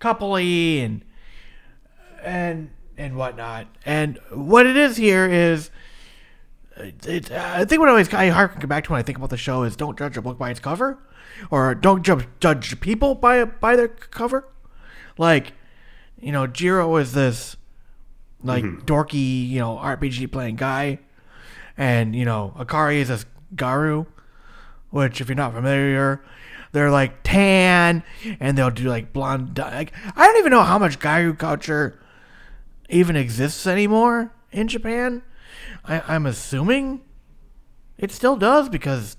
coupley 0.00 0.82
and 0.84 1.04
and 2.22 2.70
and 2.96 3.14
whatnot. 3.16 3.66
And 3.84 4.18
what 4.30 4.66
it 4.66 4.76
is 4.76 4.96
here 4.96 5.28
is, 5.28 5.70
uh, 6.78 6.84
it, 7.04 7.30
uh, 7.30 7.52
I 7.56 7.64
think 7.66 7.80
what 7.80 7.88
I 7.88 7.92
always 7.92 8.12
I 8.14 8.28
harken 8.28 8.66
back 8.68 8.84
to 8.84 8.92
when 8.92 9.00
I 9.00 9.02
think 9.02 9.18
about 9.18 9.30
the 9.30 9.36
show 9.36 9.64
is 9.64 9.76
don't 9.76 9.98
judge 9.98 10.16
a 10.16 10.22
book 10.22 10.38
by 10.38 10.50
its 10.50 10.60
cover, 10.60 10.98
or 11.50 11.74
don't 11.74 12.02
judge 12.02 12.26
judge 12.40 12.80
people 12.80 13.14
by 13.14 13.44
by 13.44 13.76
their 13.76 13.88
cover. 13.88 14.48
Like, 15.18 15.52
you 16.18 16.32
know, 16.32 16.46
Jiro 16.46 16.96
is 16.96 17.12
this 17.12 17.56
like 18.42 18.64
mm-hmm. 18.64 18.84
dorky, 18.84 19.48
you 19.48 19.58
know, 19.58 19.76
RPG 19.76 20.30
playing 20.32 20.56
guy, 20.56 20.98
and 21.76 22.14
you 22.14 22.24
know, 22.24 22.54
Akari 22.58 22.96
is 22.96 23.08
this 23.08 23.26
Gyaru, 23.54 24.06
which 24.90 25.20
if 25.20 25.28
you're 25.28 25.36
not 25.36 25.52
familiar, 25.54 26.22
they're 26.72 26.90
like 26.90 27.22
tan 27.22 28.02
and 28.40 28.56
they'll 28.56 28.70
do 28.70 28.88
like 28.88 29.12
blonde. 29.12 29.54
dye- 29.54 29.74
Like 29.74 29.92
I 30.16 30.26
don't 30.26 30.38
even 30.38 30.50
know 30.50 30.62
how 30.62 30.78
much 30.78 30.98
Gyaru 30.98 31.38
culture 31.38 32.00
even 32.88 33.16
exists 33.16 33.66
anymore 33.66 34.32
in 34.50 34.68
Japan. 34.68 35.22
I, 35.84 36.02
I'm 36.06 36.26
assuming 36.26 37.02
it 37.98 38.10
still 38.10 38.36
does 38.36 38.68
because 38.68 39.16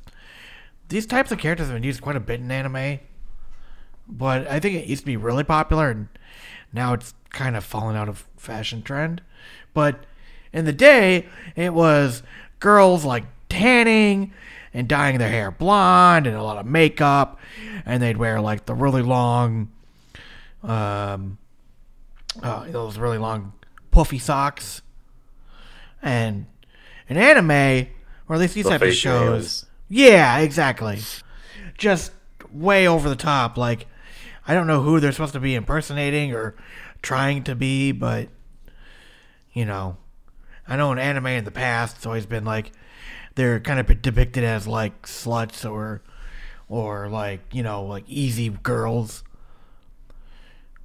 these 0.90 1.06
types 1.06 1.32
of 1.32 1.40
characters 1.40 1.68
have 1.68 1.76
been 1.76 1.84
used 1.84 2.02
quite 2.02 2.16
a 2.16 2.20
bit 2.20 2.40
in 2.40 2.52
anime. 2.52 3.00
But 4.08 4.48
I 4.48 4.60
think 4.60 4.76
it 4.76 4.88
used 4.88 5.04
to 5.04 5.06
be 5.06 5.18
really 5.18 5.44
popular 5.44 5.90
and 5.90 6.10
now 6.74 6.94
it's 6.94 7.14
kind 7.34 7.58
of 7.58 7.66
fallen 7.66 7.98
out 7.98 8.08
of 8.08 8.26
fashion 8.38 8.82
trend. 8.82 9.22
But 9.74 10.06
in 10.54 10.64
the 10.64 10.72
day, 10.72 11.28
it 11.56 11.74
was 11.74 12.24
girls 12.60 13.04
like 13.04 13.26
tanning 13.50 14.32
and 14.74 14.88
dyeing 14.88 15.18
their 15.18 15.30
hair 15.30 15.52
blonde 15.52 16.26
and 16.26 16.36
a 16.38 16.44
lot 16.44 16.58
of 16.58 16.66
makeup, 16.66 17.40
and 17.86 18.02
they'd 18.02 18.18
wear 18.18 18.40
like 18.40 18.66
the 18.66 18.74
really 18.74 19.02
long, 19.02 19.72
um, 20.64 21.38
uh, 22.42 22.66
those 22.72 22.98
really 22.98 23.18
long 23.18 23.54
puffy 23.92 24.20
socks. 24.20 24.82
And 26.02 26.46
in 27.10 27.18
anime, 27.18 27.88
or 28.30 28.36
at 28.36 28.40
least 28.40 28.56
these 28.56 28.64
The 28.64 28.72
type 28.72 28.82
of 28.82 28.94
shows, 28.94 29.66
yeah, 29.90 30.40
exactly, 30.40 31.00
just 31.78 32.12
way 32.52 32.88
over 32.88 33.10
the 33.10 33.16
top. 33.16 33.58
Like 33.58 33.88
I 34.48 34.54
don't 34.54 34.68
know 34.68 34.82
who 34.82 35.00
they're 35.00 35.12
supposed 35.12 35.34
to 35.34 35.40
be 35.40 35.56
impersonating 35.56 36.34
or 36.34 36.56
trying 37.04 37.44
to 37.44 37.54
be, 37.56 37.92
but 37.92 38.30
you 39.54 39.66
know, 39.66 39.98
I 40.68 40.76
know 40.78 40.92
in 40.92 40.98
anime 40.98 41.28
in 41.28 41.44
the 41.46 41.52
past 41.52 41.98
it's 41.98 42.06
always 42.08 42.26
been 42.26 42.46
like 42.46 42.72
they're 43.36 43.60
kind 43.60 43.80
of 43.80 44.02
depicted 44.02 44.44
as 44.44 44.66
like 44.68 45.04
sluts 45.04 45.70
or 45.70 46.02
or 46.70 47.10
like 47.10 47.42
you 47.52 47.62
know 47.62 47.84
like 47.84 48.04
easy 48.08 48.50
girls 48.50 49.24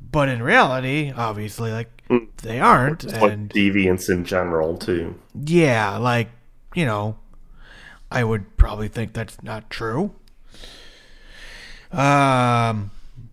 but 0.01 0.29
in 0.29 0.43
reality 0.43 1.13
obviously 1.17 1.71
like 1.73 1.91
Mm. 2.09 2.27
they 2.43 2.59
aren't 2.59 3.01
Just 3.01 3.21
like 3.21 3.33
and 3.33 3.51
deviance 3.51 4.09
in 4.09 4.25
general 4.25 4.79
too. 4.79 5.15
yeah 5.45 5.99
like 5.99 6.31
you 6.75 6.87
know 6.87 7.19
i 8.11 8.25
would 8.25 8.57
probably 8.57 8.89
think 8.89 9.13
that's 9.13 9.43
not 9.43 9.69
true 9.69 10.13
um 11.93 12.91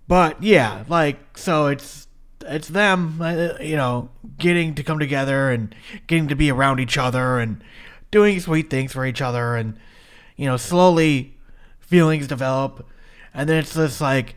but 0.09 0.41
yeah 0.43 0.83
like 0.89 1.38
so 1.38 1.67
it's 1.67 2.05
it's 2.48 2.68
them 2.68 3.22
uh, 3.22 3.54
you 3.60 3.76
know 3.76 4.10
getting 4.38 4.76
to 4.76 4.84
come 4.84 5.00
together 5.00 5.52
and 5.52 5.74
getting 6.08 6.28
to 6.28 6.36
be 6.36 6.52
around 6.52 6.80
each 6.80 6.98
other 6.98 7.39
and 7.39 7.64
doing 8.12 8.39
sweet 8.39 8.70
things 8.70 8.93
for 8.93 9.06
each 9.06 9.22
other 9.22 9.56
and 9.56 9.78
you 10.36 10.46
know 10.46 10.58
slowly 10.58 11.36
feelings 11.80 12.28
develop. 12.28 12.88
And 13.34 13.50
then 13.50 13.58
it's 13.58 13.76
just 13.76 14.02
like 14.02 14.36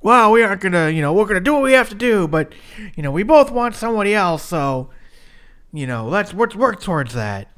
well 0.00 0.30
we 0.30 0.42
aren't 0.42 0.60
gonna 0.60 0.90
you 0.90 1.02
know 1.02 1.12
we're 1.12 1.26
gonna 1.26 1.40
do 1.40 1.54
what 1.54 1.62
we 1.62 1.72
have 1.72 1.88
to 1.88 1.94
do 1.94 2.28
but 2.28 2.52
you 2.94 3.02
know 3.02 3.10
we 3.10 3.24
both 3.24 3.50
want 3.50 3.74
somebody 3.74 4.14
else 4.14 4.44
so 4.44 4.90
you 5.72 5.86
know 5.86 6.06
let's 6.06 6.32
work, 6.32 6.54
work 6.54 6.80
towards 6.80 7.14
that. 7.14 7.48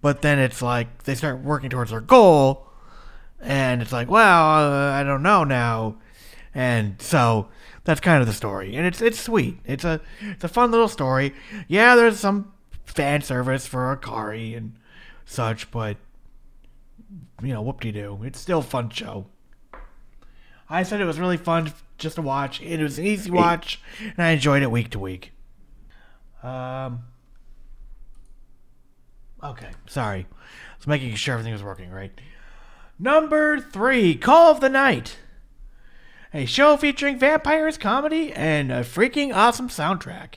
But 0.00 0.22
then 0.22 0.38
it's 0.38 0.62
like 0.62 1.04
they 1.04 1.14
start 1.14 1.40
working 1.40 1.70
towards 1.70 1.90
their 1.90 2.00
goal 2.00 2.66
and 3.40 3.80
it's 3.80 3.92
like 3.92 4.10
well 4.10 4.44
uh, 4.44 4.92
i 4.92 5.02
don't 5.02 5.22
know 5.22 5.44
now. 5.44 5.96
And 6.54 7.00
so 7.00 7.48
that's 7.88 8.00
kind 8.00 8.20
of 8.20 8.26
the 8.26 8.34
story 8.34 8.76
and 8.76 8.86
it's 8.86 9.00
it's 9.00 9.18
sweet. 9.18 9.56
It's 9.64 9.82
a 9.82 10.02
it's 10.20 10.44
a 10.44 10.48
fun 10.48 10.70
little 10.70 10.88
story. 10.88 11.32
Yeah 11.68 11.96
there's 11.96 12.20
some 12.20 12.52
fan 12.84 13.22
service 13.22 13.66
for 13.66 13.96
akari 13.96 14.54
and 14.54 14.74
such 15.24 15.70
but 15.70 15.96
you 17.42 17.54
know 17.54 17.62
whoop-de-doo. 17.62 18.20
It's 18.24 18.38
still 18.38 18.58
a 18.58 18.62
fun 18.62 18.90
show. 18.90 19.24
I 20.68 20.82
said 20.82 21.00
it 21.00 21.06
was 21.06 21.18
really 21.18 21.38
fun 21.38 21.72
just 21.96 22.16
to 22.16 22.22
watch 22.22 22.60
it 22.60 22.78
was 22.78 22.98
an 22.98 23.06
easy 23.06 23.30
watch 23.30 23.80
and 23.98 24.18
i 24.18 24.32
enjoyed 24.32 24.62
it 24.62 24.70
week 24.70 24.90
to 24.90 24.98
week. 24.98 25.32
Um 26.42 27.04
okay 29.42 29.70
sorry. 29.86 30.26
I 30.28 30.76
was 30.76 30.86
making 30.86 31.14
sure 31.14 31.32
everything 31.32 31.54
was 31.54 31.62
working 31.62 31.90
right? 31.90 32.12
Number 32.98 33.58
three 33.58 34.14
call 34.14 34.50
of 34.50 34.60
the 34.60 34.68
night 34.68 35.16
a 36.32 36.44
show 36.44 36.76
featuring 36.76 37.18
vampires, 37.18 37.78
comedy, 37.78 38.32
and 38.32 38.70
a 38.70 38.80
freaking 38.80 39.34
awesome 39.34 39.68
soundtrack. 39.68 40.34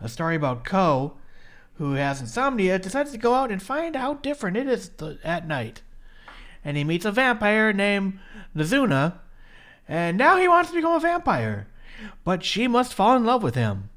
A 0.00 0.08
story 0.08 0.36
about 0.36 0.64
Ko, 0.64 1.14
who 1.74 1.92
has 1.94 2.20
insomnia, 2.20 2.78
decides 2.78 3.12
to 3.12 3.18
go 3.18 3.34
out 3.34 3.50
and 3.50 3.62
find 3.62 3.96
how 3.96 4.14
different 4.14 4.56
it 4.56 4.66
is 4.66 4.88
th- 4.88 5.18
at 5.22 5.46
night. 5.46 5.82
And 6.64 6.76
he 6.76 6.84
meets 6.84 7.04
a 7.04 7.12
vampire 7.12 7.72
named 7.72 8.18
Nazuna, 8.56 9.14
and 9.86 10.16
now 10.16 10.38
he 10.38 10.48
wants 10.48 10.70
to 10.70 10.76
become 10.76 10.94
a 10.94 11.00
vampire. 11.00 11.66
But 12.24 12.42
she 12.42 12.66
must 12.66 12.94
fall 12.94 13.14
in 13.16 13.24
love 13.24 13.42
with 13.42 13.54
him. 13.54 13.90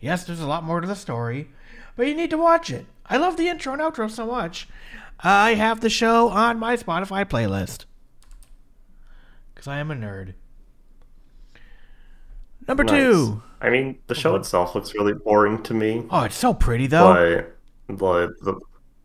Yes, 0.00 0.24
there's 0.24 0.40
a 0.40 0.46
lot 0.46 0.64
more 0.64 0.80
to 0.80 0.88
the 0.88 0.96
story, 0.96 1.50
but 1.96 2.06
you 2.06 2.14
need 2.14 2.30
to 2.30 2.38
watch 2.38 2.70
it. 2.70 2.86
I 3.06 3.18
love 3.18 3.36
the 3.36 3.48
intro 3.48 3.74
and 3.74 3.82
outro 3.82 4.10
so 4.10 4.26
much. 4.26 4.66
I 5.20 5.54
have 5.54 5.80
the 5.80 5.90
show 5.90 6.30
on 6.30 6.58
my 6.58 6.76
Spotify 6.76 7.26
playlist 7.26 7.84
because 9.60 9.68
I 9.68 9.78
am 9.78 9.90
a 9.90 9.94
nerd. 9.94 10.32
Number 12.66 12.82
Nice. 12.82 12.92
two. 12.92 13.42
I 13.60 13.68
mean, 13.68 13.98
the 14.06 14.14
show 14.14 14.36
itself 14.36 14.74
looks 14.74 14.94
really 14.94 15.12
boring 15.12 15.62
to 15.64 15.74
me, 15.74 16.06
Oh, 16.08 16.22
it's 16.22 16.34
so 16.36 16.54
pretty 16.54 16.86
though. 16.86 17.44
but 17.88 18.30
the, 18.40 18.54
the, 18.54 18.60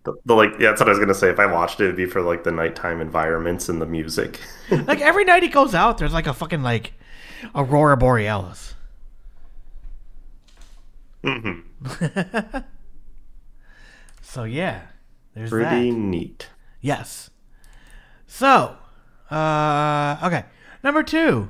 the, 0.05 0.13
the 0.23 0.33
like 0.33 0.51
yeah, 0.51 0.69
that's 0.69 0.79
what 0.79 0.87
I 0.87 0.91
was 0.91 0.99
gonna 0.99 1.13
say. 1.13 1.29
If 1.29 1.39
I 1.39 1.45
watched 1.45 1.81
it, 1.81 1.85
it'd 1.85 1.97
be 1.97 2.05
for 2.05 2.21
like 2.21 2.45
the 2.45 2.51
nighttime 2.53 3.01
environments 3.01 3.67
and 3.67 3.81
the 3.81 3.85
music. 3.85 4.39
like 4.71 5.01
every 5.01 5.25
night 5.25 5.43
he 5.43 5.49
goes 5.49 5.75
out, 5.75 5.97
there's 5.97 6.13
like 6.13 6.27
a 6.27 6.33
fucking 6.33 6.63
like 6.63 6.93
aurora 7.53 7.97
borealis. 7.97 8.75
hmm 11.21 11.59
So 14.21 14.45
yeah, 14.45 14.83
there's 15.33 15.49
Pretty 15.49 15.89
that. 15.91 15.97
neat. 15.97 16.49
Yes. 16.79 17.29
So, 18.27 18.77
uh, 19.31 20.17
okay. 20.23 20.45
Number 20.83 21.03
two, 21.03 21.49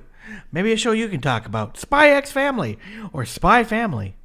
maybe 0.51 0.71
a 0.71 0.77
show 0.77 0.91
you 0.91 1.07
can 1.09 1.21
talk 1.21 1.45
about: 1.45 1.77
Spy 1.77 2.09
X 2.09 2.31
Family 2.31 2.77
or 3.13 3.25
Spy 3.25 3.63
Family, 3.63 4.15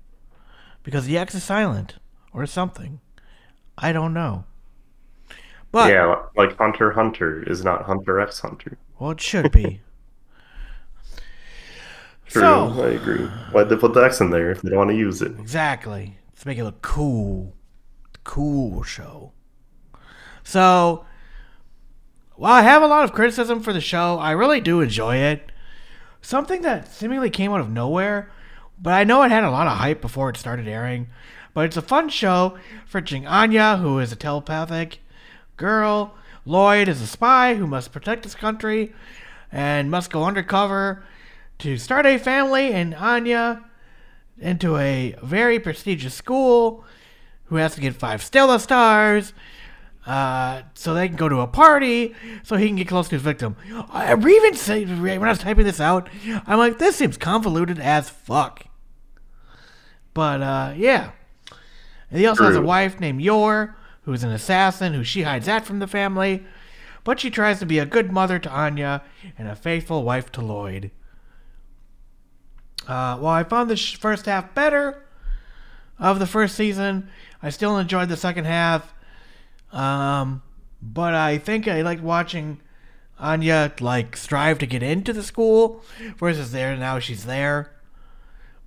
because 0.83 1.07
the 1.07 1.19
X 1.19 1.35
is 1.35 1.43
silent 1.45 1.97
or 2.33 2.47
something. 2.47 3.01
I 3.77 3.93
don't 3.93 4.13
know. 4.15 4.45
But 5.73 5.91
yeah, 5.93 6.23
like 6.37 6.57
Hunter 6.59 6.91
Hunter 6.93 7.43
is 7.49 7.65
not 7.65 7.85
Hunter 7.85 8.19
x 8.21 8.41
Hunter. 8.41 8.77
well, 8.99 9.13
it 9.13 9.21
should 9.21 9.51
be. 9.53 9.81
True, 12.27 12.43
So- 12.43 12.83
I 12.83 12.89
agree. 12.91 13.27
Why'd 13.53 13.69
they 13.69 13.77
put 13.77 13.93
the 13.95 14.01
X 14.05 14.21
in 14.21 14.31
there 14.31 14.51
if 14.53 14.63
they 14.63 14.71
don't 14.71 14.79
want 14.79 14.91
to 14.91 14.97
use 14.97 15.21
it? 15.23 15.33
Exactly. 15.39 16.17
Let's 16.33 16.47
make 16.47 16.59
it 16.59 16.65
look 16.65 16.81
cool. 16.83 17.55
Cool 18.23 18.83
show. 18.85 19.33
So, 20.45 21.05
while 22.41 22.55
I 22.55 22.63
have 22.63 22.83
a 22.83 22.87
lot 22.87 23.05
of 23.05 23.13
criticism 23.13 23.61
for 23.61 23.75
the 23.75 23.83
show, 23.83 24.19
I 24.19 24.31
really 24.31 24.63
do 24.63 24.81
enjoy 24.81 25.17
it. 25.17 25.53
Something 26.23 26.63
that 26.63 26.91
seemingly 26.91 27.29
came 27.29 27.53
out 27.53 27.61
of 27.61 27.69
nowhere, 27.69 28.31
but 28.81 28.95
I 28.95 29.05
know 29.05 29.23
it 29.23 29.31
had 29.31 29.45
a 29.45 29.51
lot 29.51 29.67
of 29.67 29.77
hype 29.77 30.01
before 30.01 30.31
it 30.31 30.39
started 30.39 30.67
airing. 30.67 31.09
But 31.53 31.67
it's 31.67 31.77
a 31.77 31.83
fun 31.83 32.09
show 32.09 32.57
featuring 32.87 33.27
Anya, 33.27 33.77
who 33.77 33.99
is 33.99 34.11
a 34.11 34.17
telepathic 34.17 35.01
girl. 35.59 36.15
Lloyd 36.47 36.89
is 36.89 37.03
a 37.03 37.07
spy 37.07 37.57
who 37.57 37.67
must 37.67 37.93
protect 37.93 38.25
his 38.25 38.35
country 38.35 38.95
and 39.53 39.91
must 39.91 40.11
go 40.11 40.25
undercover 40.25 41.05
to 41.59 41.77
start 41.77 42.07
a 42.07 42.17
family. 42.17 42.73
And 42.73 42.95
Anya 42.95 43.67
into 44.39 44.79
a 44.79 45.15
very 45.23 45.59
prestigious 45.59 46.15
school 46.15 46.87
who 47.49 47.57
has 47.57 47.75
to 47.75 47.83
get 47.83 47.97
five 47.97 48.23
Stella 48.23 48.59
stars 48.59 49.35
uh, 50.07 50.63
so 50.75 50.95
they 50.95 51.09
can 51.09 51.17
go 51.17 51.29
to 51.29 51.41
a 51.41 51.47
party 51.47 52.15
so 52.43 52.57
he 52.57 52.67
can 52.67 52.77
get 52.77 52.89
close 52.89 53.09
to 53.09 53.17
his 53.17 53.23
victim. 53.23 53.57
I 53.91 54.15
even 54.15 54.55
say, 54.55 54.85
when 54.85 55.23
I 55.23 55.29
was 55.29 55.39
typing 55.39 55.65
this 55.65 55.81
out, 55.81 56.09
I'm 56.47 56.59
like, 56.59 56.79
this 56.79 56.97
seems 56.97 57.17
convoluted 57.17 57.79
as 57.79 58.09
fuck. 58.09 58.65
But 60.15 60.43
uh, 60.43 60.75
yeah. 60.77 61.13
And 62.11 62.19
he 62.19 62.27
also 62.27 62.45
has 62.45 62.57
a 62.57 62.63
wife 62.63 62.99
named 62.99 63.21
Yor, 63.21 63.77
who's 64.03 64.25
an 64.25 64.33
assassin 64.33 64.95
who 64.95 65.05
she 65.05 65.23
hides 65.23 65.47
that 65.47 65.65
from 65.65 65.79
the 65.79 65.87
family. 65.87 66.45
But 67.05 67.21
she 67.21 67.31
tries 67.31 67.59
to 67.61 67.67
be 67.67 67.79
a 67.79 67.87
good 67.87 68.11
mother 68.13 68.39
to 68.39 68.51
Anya 68.51 69.03
and 69.39 69.49
a 69.49 69.57
faithful 69.57 70.03
wife 70.03 70.33
to 70.33 70.41
Lloyd. 70.41 70.91
Uh, 72.87 73.17
while 73.19 73.35
I 73.35 73.45
found 73.45 73.71
the 73.71 73.77
sh- 73.77 73.97
first 73.97 74.27
half 74.27 74.55
better 74.55 75.05
of 75.99 76.19
the 76.19 76.27
first 76.27 76.57
season, 76.57 77.09
I 77.43 77.51
still 77.51 77.79
enjoyed 77.79 78.09
the 78.09 78.17
second 78.17 78.47
half. 78.47 78.93
Um, 79.73 80.43
but 80.83 81.15
I 81.15 81.39
think 81.39 81.69
I 81.69 81.83
liked 81.83 82.03
watching 82.03 82.61
Anya 83.19 83.73
like 83.81 84.17
strive 84.17 84.59
to 84.61 84.67
get 84.67 84.83
into 84.83 85.13
the 85.13 85.23
school 85.23 85.85
versus 86.19 86.53
there 86.53 86.77
now 86.77 86.99
she's 86.99 87.25
there. 87.27 87.73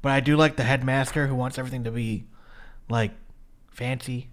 But 0.01 0.11
I 0.11 0.19
do 0.19 0.35
like 0.35 0.55
the 0.57 0.63
headmaster 0.63 1.27
who 1.27 1.35
wants 1.35 1.57
everything 1.57 1.83
to 1.85 1.91
be 1.91 2.25
like 2.89 3.11
fancy 3.71 4.29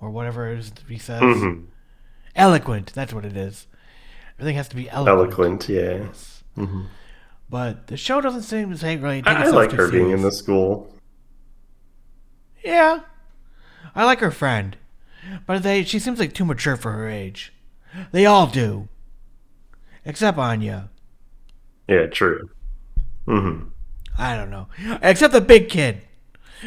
or 0.00 0.10
whatever 0.10 0.52
it 0.52 0.58
is 0.58 0.72
he 0.88 0.98
says. 0.98 1.22
Mhm. 1.22 1.66
Eloquent, 2.34 2.92
that's 2.94 3.12
what 3.12 3.24
it 3.24 3.36
is. 3.36 3.66
Everything 4.38 4.56
has 4.56 4.68
to 4.68 4.76
be 4.76 4.88
eloquent. 4.90 5.32
Eloquent, 5.32 5.68
yeah. 5.68 6.06
Mhm. 6.56 6.86
But 7.50 7.86
the 7.86 7.96
show 7.96 8.20
doesn't 8.20 8.42
seem 8.42 8.72
to 8.72 8.78
take 8.78 9.02
really 9.02 9.22
take 9.22 9.36
I, 9.36 9.44
I 9.44 9.48
like 9.50 9.72
her 9.72 9.90
being 9.90 10.10
in 10.10 10.22
the 10.22 10.30
school. 10.32 10.92
Yeah, 12.64 13.00
I 13.94 14.04
like 14.04 14.20
her 14.20 14.30
friend, 14.30 14.76
but 15.46 15.62
they 15.62 15.84
she 15.84 15.98
seems 15.98 16.18
like 16.18 16.32
too 16.32 16.44
mature 16.44 16.76
for 16.76 16.92
her 16.92 17.08
age. 17.08 17.52
They 18.12 18.26
all 18.26 18.46
do, 18.46 18.88
except 20.04 20.38
Anya. 20.38 20.90
Yeah, 21.88 22.06
true. 22.06 22.50
hmm 23.26 23.68
I 24.18 24.36
don't 24.36 24.50
know, 24.50 24.68
except 25.02 25.32
the 25.32 25.40
big 25.40 25.68
kid 25.68 26.02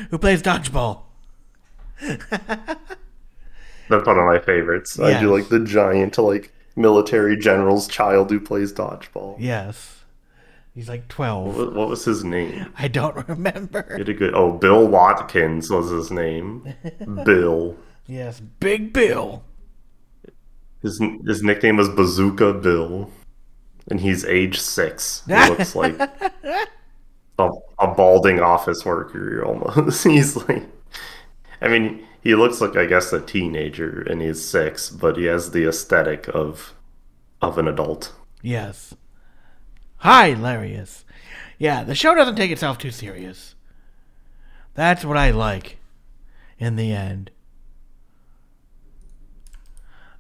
who 0.10 0.18
plays 0.18 0.42
dodgeball. 0.42 1.02
That's 3.90 4.08
one 4.08 4.18
of 4.18 4.26
my 4.26 4.40
favorites. 4.40 5.00
I 5.00 5.20
do 5.20 5.36
like 5.36 5.50
the 5.50 5.60
giant, 5.60 6.18
like 6.18 6.52
military 6.76 7.38
general's 7.38 7.88
child 7.88 8.32
who 8.32 8.40
plays 8.40 8.72
dodgeball. 8.72 9.36
Yes, 9.38 10.00
he's 10.74 10.88
like 10.88 11.10
twelve. 11.10 11.58
What, 11.58 11.74
what 11.76 11.90
was 11.90 12.06
his 12.06 12.24
name? 12.24 12.72
I 12.78 12.88
don't 12.88 13.16
remember. 13.28 13.86
He 13.92 13.98
had 14.00 14.10
a 14.10 14.14
good. 14.14 14.34
Oh, 14.34 14.54
Bill 14.54 14.88
Watkins 14.88 15.70
was 15.70 15.90
his 15.90 16.10
name. 16.10 16.74
Bill. 17.26 17.76
Yes, 18.12 18.42
Big 18.42 18.92
Bill. 18.92 19.42
His 20.82 21.02
his 21.26 21.42
nickname 21.44 21.78
was 21.78 21.88
Bazooka 21.88 22.56
Bill. 22.56 23.10
and 23.88 24.02
he's 24.02 24.26
age 24.26 24.60
six. 24.60 25.24
He 25.28 25.34
looks 25.34 25.78
like 25.78 25.98
a, 27.40 27.50
a 27.80 27.88
balding 27.96 28.42
office 28.42 28.84
worker 28.84 29.46
almost. 29.46 30.04
he's 30.08 30.36
like, 30.36 30.68
I 31.62 31.70
mean, 31.70 32.06
he 32.22 32.36
looks 32.36 32.60
like 32.60 32.76
I 32.76 32.86
guess 32.86 33.14
a 33.14 33.22
teenager, 33.22 34.02
and 34.02 34.22
he's 34.22 34.44
six, 34.44 34.90
but 34.90 35.16
he 35.16 35.24
has 35.26 35.52
the 35.52 35.66
aesthetic 35.66 36.28
of 36.34 36.74
of 37.42 37.58
an 37.58 37.70
adult. 37.70 38.12
Yes. 38.42 38.94
Hilarious. 40.02 41.06
Yeah, 41.58 41.86
the 41.86 41.96
show 41.96 42.14
doesn't 42.14 42.36
take 42.36 42.52
itself 42.52 42.78
too 42.78 42.92
serious. 42.92 43.56
That's 44.74 45.06
what 45.06 45.16
I 45.16 45.32
like 45.32 45.78
in 46.60 46.76
the 46.76 46.92
end. 46.92 47.32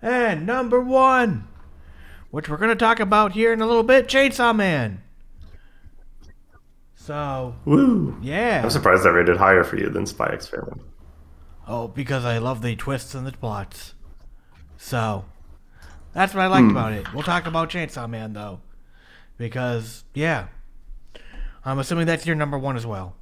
And 0.01 0.45
number 0.45 0.79
one, 0.81 1.47
which 2.31 2.49
we're 2.49 2.57
going 2.57 2.69
to 2.69 2.75
talk 2.75 2.99
about 2.99 3.33
here 3.33 3.53
in 3.53 3.61
a 3.61 3.67
little 3.67 3.83
bit 3.83 4.07
Chainsaw 4.07 4.55
Man. 4.55 5.03
So, 6.95 7.55
Woo! 7.65 8.17
yeah. 8.21 8.61
I'm 8.63 8.69
surprised 8.69 9.05
I 9.05 9.09
rated 9.09 9.37
higher 9.37 9.63
for 9.63 9.77
you 9.77 9.89
than 9.89 10.05
Spy 10.05 10.31
X 10.33 10.47
Family. 10.47 10.81
Oh, 11.67 11.87
because 11.87 12.25
I 12.25 12.37
love 12.37 12.61
the 12.61 12.75
twists 12.75 13.15
and 13.15 13.25
the 13.25 13.31
plots. 13.31 13.93
So, 14.77 15.25
that's 16.13 16.33
what 16.33 16.41
I 16.41 16.47
liked 16.47 16.69
about 16.69 16.93
it. 16.93 17.13
We'll 17.13 17.23
talk 17.23 17.45
about 17.45 17.69
Chainsaw 17.69 18.09
Man, 18.09 18.33
though. 18.33 18.61
Because, 19.37 20.03
yeah. 20.13 20.47
I'm 21.63 21.79
assuming 21.79 22.07
that's 22.07 22.25
your 22.25 22.35
number 22.35 22.57
one 22.57 22.75
as 22.75 22.85
well. 22.85 23.15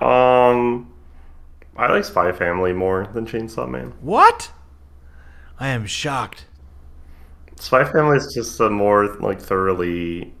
Um, 0.00 0.91
I 1.76 1.90
like 1.90 2.04
Spy 2.04 2.32
Family 2.32 2.72
more 2.72 3.08
than 3.14 3.26
Chainsaw 3.26 3.68
Man. 3.68 3.92
What? 4.00 4.52
I 5.58 5.68
am 5.68 5.86
shocked. 5.86 6.46
Spy 7.56 7.84
Family 7.84 8.16
is 8.16 8.32
just 8.34 8.60
a 8.60 8.68
more 8.68 9.14
like 9.16 9.40
thoroughly 9.40 10.34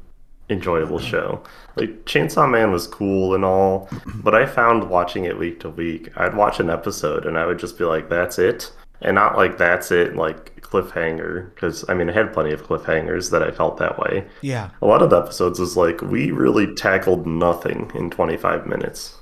enjoyable 0.50 0.98
show. 0.98 1.42
Like 1.76 2.04
Chainsaw 2.04 2.50
Man 2.50 2.70
was 2.70 2.86
cool 2.86 3.34
and 3.34 3.44
all, 3.44 3.88
but 4.16 4.34
I 4.34 4.46
found 4.46 4.90
watching 4.90 5.24
it 5.24 5.38
week 5.38 5.60
to 5.60 5.70
week, 5.70 6.10
I'd 6.16 6.36
watch 6.36 6.60
an 6.60 6.68
episode 6.70 7.24
and 7.26 7.38
I 7.38 7.46
would 7.46 7.58
just 7.58 7.78
be 7.78 7.84
like, 7.84 8.08
"That's 8.08 8.38
it," 8.38 8.72
and 9.00 9.14
not 9.14 9.36
like 9.36 9.56
"That's 9.56 9.90
it," 9.90 10.16
like 10.16 10.60
cliffhanger. 10.60 11.54
Because 11.54 11.84
I 11.88 11.94
mean, 11.94 12.10
I 12.10 12.12
had 12.12 12.32
plenty 12.32 12.52
of 12.52 12.66
cliffhangers 12.66 13.30
that 13.30 13.42
I 13.42 13.50
felt 13.50 13.76
that 13.78 13.98
way. 13.98 14.26
Yeah. 14.40 14.70
A 14.80 14.86
lot 14.86 15.02
of 15.02 15.10
the 15.10 15.18
episodes 15.18 15.58
was 15.58 15.76
like, 15.76 16.00
we 16.02 16.30
really 16.30 16.74
tackled 16.74 17.26
nothing 17.26 17.90
in 17.94 18.10
25 18.10 18.66
minutes. 18.66 19.18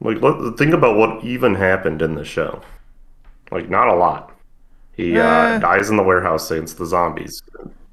Like, 0.00 0.20
let, 0.22 0.56
think 0.56 0.72
about 0.72 0.96
what 0.96 1.24
even 1.24 1.54
happened 1.56 2.02
in 2.02 2.14
the 2.14 2.24
show. 2.24 2.62
Like, 3.50 3.68
not 3.68 3.88
a 3.88 3.94
lot. 3.94 4.32
He 4.92 5.16
Eh. 5.16 5.20
uh, 5.20 5.58
dies 5.58 5.90
in 5.90 5.96
the 5.96 6.02
warehouse 6.02 6.50
against 6.50 6.78
the 6.78 6.86
zombies. 6.86 7.42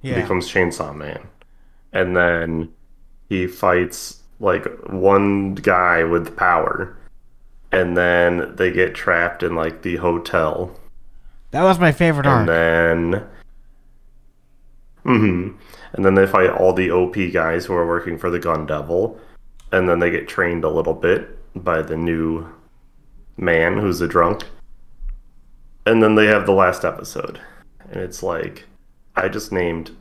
Yeah. 0.02 0.22
Becomes 0.22 0.48
Chainsaw 0.52 0.96
Man. 0.96 1.28
And 1.94 2.16
then 2.16 2.70
he 3.30 3.48
fights, 3.48 4.22
like, 4.40 4.66
one 4.90 5.56
guy 5.56 6.04
with 6.04 6.36
power. 6.38 6.96
And 7.72 7.98
then 7.98 8.56
they 8.56 8.72
get 8.72 8.94
trapped 8.96 9.42
in, 9.44 9.56
like, 9.56 9.82
the 9.82 9.96
hotel. 9.98 10.78
That 11.52 11.64
was 11.64 11.80
my 11.80 11.92
favorite 11.92 12.28
arc. 12.28 12.42
And 12.42 12.50
then. 13.14 13.28
mm-hmm. 15.06 15.58
And 15.94 16.06
then 16.06 16.16
they 16.16 16.28
fight 16.28 16.50
all 16.50 16.74
the 16.74 16.92
OP 16.92 17.16
guys 17.32 17.66
who 17.66 17.74
are 17.74 17.88
working 17.88 18.18
for 18.18 18.30
the 18.30 18.40
Gun 18.40 18.66
Devil. 18.66 19.20
And 19.72 19.88
then 19.90 20.00
they 20.00 20.12
get 20.12 20.28
trained 20.28 20.64
a 20.64 20.70
little 20.70 20.94
bit 20.94 21.38
by 21.56 21.82
the 21.82 21.98
new 21.98 22.48
man 23.38 23.78
who's 23.78 24.02
a 24.02 24.08
drunk. 24.08 24.44
And 25.86 26.02
then 26.02 26.16
they 26.16 26.28
have 26.28 26.46
the 26.46 26.52
last 26.52 26.84
episode. 26.84 27.40
And 27.92 28.02
it's 28.02 28.24
like, 28.24 28.66
I 29.16 29.28
just 29.30 29.52
named 29.52 29.92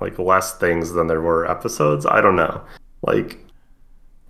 like 0.00 0.18
less 0.18 0.56
things 0.58 0.92
than 0.92 1.06
there 1.06 1.22
were 1.22 1.50
episodes. 1.50 2.06
I 2.06 2.20
don't 2.20 2.36
know. 2.36 2.62
Like, 3.02 3.44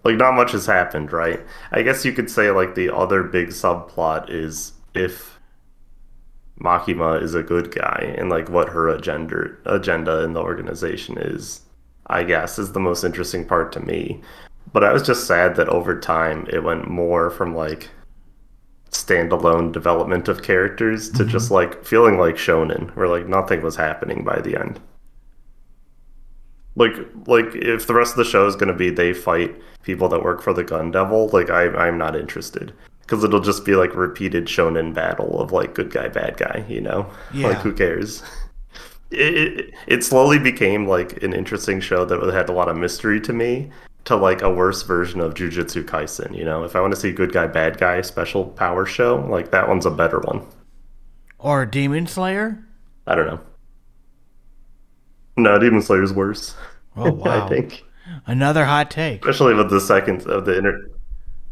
like 0.04 0.16
not 0.16 0.34
much 0.34 0.52
has 0.52 0.66
happened, 0.66 1.12
right? 1.12 1.40
I 1.72 1.82
guess 1.82 2.04
you 2.04 2.12
could 2.12 2.30
say 2.30 2.50
like 2.50 2.74
the 2.74 2.94
other 2.94 3.22
big 3.22 3.48
subplot 3.48 4.30
is 4.30 4.72
if 4.94 5.38
Makima 6.60 7.20
is 7.20 7.34
a 7.34 7.42
good 7.42 7.74
guy 7.74 8.14
and 8.16 8.30
like 8.30 8.48
what 8.48 8.68
her 8.68 8.88
agenda 8.88 9.56
agenda 9.66 10.22
in 10.22 10.32
the 10.32 10.42
organization 10.42 11.18
is, 11.18 11.62
I 12.06 12.22
guess 12.22 12.58
is 12.58 12.72
the 12.72 12.80
most 12.80 13.04
interesting 13.04 13.44
part 13.44 13.72
to 13.72 13.80
me. 13.80 14.20
But 14.76 14.84
I 14.84 14.92
was 14.92 15.04
just 15.04 15.26
sad 15.26 15.56
that 15.56 15.70
over 15.70 15.98
time 15.98 16.46
it 16.52 16.62
went 16.62 16.86
more 16.86 17.30
from 17.30 17.54
like 17.54 17.88
standalone 18.90 19.72
development 19.72 20.28
of 20.28 20.42
characters 20.42 21.08
to 21.12 21.22
mm-hmm. 21.22 21.30
just 21.30 21.50
like 21.50 21.82
feeling 21.82 22.18
like 22.18 22.34
shonen 22.34 22.94
where 22.94 23.08
like 23.08 23.26
nothing 23.26 23.62
was 23.62 23.76
happening 23.76 24.22
by 24.22 24.38
the 24.42 24.54
end. 24.54 24.78
Like 26.74 26.92
like 27.26 27.54
if 27.54 27.86
the 27.86 27.94
rest 27.94 28.12
of 28.12 28.16
the 28.18 28.30
show 28.30 28.46
is 28.46 28.54
going 28.54 28.68
to 28.68 28.74
be 28.74 28.90
they 28.90 29.14
fight 29.14 29.56
people 29.82 30.10
that 30.10 30.22
work 30.22 30.42
for 30.42 30.52
the 30.52 30.62
gun 30.62 30.90
devil, 30.90 31.28
like 31.28 31.48
I 31.48 31.68
I'm 31.68 31.96
not 31.96 32.14
interested 32.14 32.74
because 33.00 33.24
it'll 33.24 33.40
just 33.40 33.64
be 33.64 33.76
like 33.76 33.96
repeated 33.96 34.44
shonen 34.44 34.92
battle 34.92 35.40
of 35.40 35.52
like 35.52 35.72
good 35.72 35.90
guy 35.90 36.08
bad 36.08 36.36
guy, 36.36 36.66
you 36.68 36.82
know? 36.82 37.10
Yeah. 37.32 37.46
Like 37.48 37.58
who 37.60 37.72
cares? 37.72 38.22
It, 39.12 39.34
it 39.36 39.74
it 39.86 40.04
slowly 40.04 40.36
became 40.40 40.88
like 40.88 41.22
an 41.22 41.32
interesting 41.32 41.80
show 41.80 42.04
that 42.04 42.34
had 42.34 42.48
a 42.48 42.52
lot 42.52 42.68
of 42.68 42.76
mystery 42.76 43.20
to 43.20 43.32
me 43.32 43.70
to 44.06 44.16
like 44.16 44.40
a 44.42 44.50
worse 44.50 44.82
version 44.82 45.20
of 45.20 45.34
Jujutsu 45.34 45.84
Kaisen, 45.84 46.36
you 46.36 46.44
know? 46.44 46.64
If 46.64 46.74
I 46.74 46.80
want 46.80 46.94
to 46.94 47.00
see 47.00 47.12
good 47.12 47.32
guy 47.32 47.46
bad 47.46 47.78
guy 47.78 48.00
special 48.00 48.44
power 48.44 48.86
show, 48.86 49.16
like 49.28 49.50
that 49.50 49.68
one's 49.68 49.86
a 49.86 49.90
better 49.90 50.20
one. 50.20 50.46
Or 51.38 51.66
Demon 51.66 52.06
Slayer? 52.06 52.64
I 53.06 53.14
don't 53.14 53.26
know. 53.26 53.40
No, 55.36 55.58
Demon 55.58 55.82
Slayer's 55.82 56.12
worse. 56.12 56.54
Oh, 56.96 57.12
wow. 57.12 57.44
I 57.46 57.48
think. 57.48 57.84
Another 58.26 58.64
hot 58.64 58.90
take. 58.90 59.20
Especially 59.24 59.54
with 59.54 59.70
the 59.70 59.80
second 59.80 60.22
of 60.26 60.46
the 60.46 60.56
inter 60.56 60.88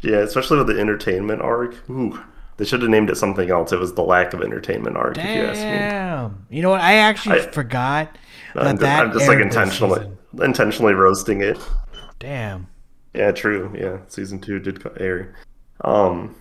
Yeah, 0.02 0.18
especially 0.18 0.58
with 0.58 0.68
the 0.68 0.80
entertainment 0.80 1.42
arc. 1.42 1.88
Ooh. 1.90 2.18
They 2.56 2.64
should 2.64 2.82
have 2.82 2.90
named 2.90 3.10
it 3.10 3.16
something 3.16 3.50
else. 3.50 3.72
It 3.72 3.80
was 3.80 3.94
the 3.94 4.02
lack 4.04 4.32
of 4.32 4.40
entertainment 4.40 4.96
arc, 4.96 5.18
if 5.18 5.24
you 5.24 5.42
ask 5.42 5.58
me. 5.58 5.64
Damn. 5.64 6.46
You 6.50 6.62
know 6.62 6.70
what? 6.70 6.80
I 6.80 6.94
actually 6.94 7.40
I- 7.40 7.50
forgot 7.50 8.16
I'm 8.54 8.76
just, 8.76 8.80
that 8.82 9.06
I'm 9.06 9.12
just 9.12 9.26
like 9.26 9.40
intentionally 9.40 10.08
intentionally 10.40 10.94
roasting 10.94 11.42
it. 11.42 11.58
Damn. 12.18 12.68
Yeah, 13.14 13.32
true. 13.32 13.72
Yeah, 13.78 13.98
season 14.08 14.40
two 14.40 14.58
did 14.58 14.84
air. 14.98 15.34
Um, 15.82 16.34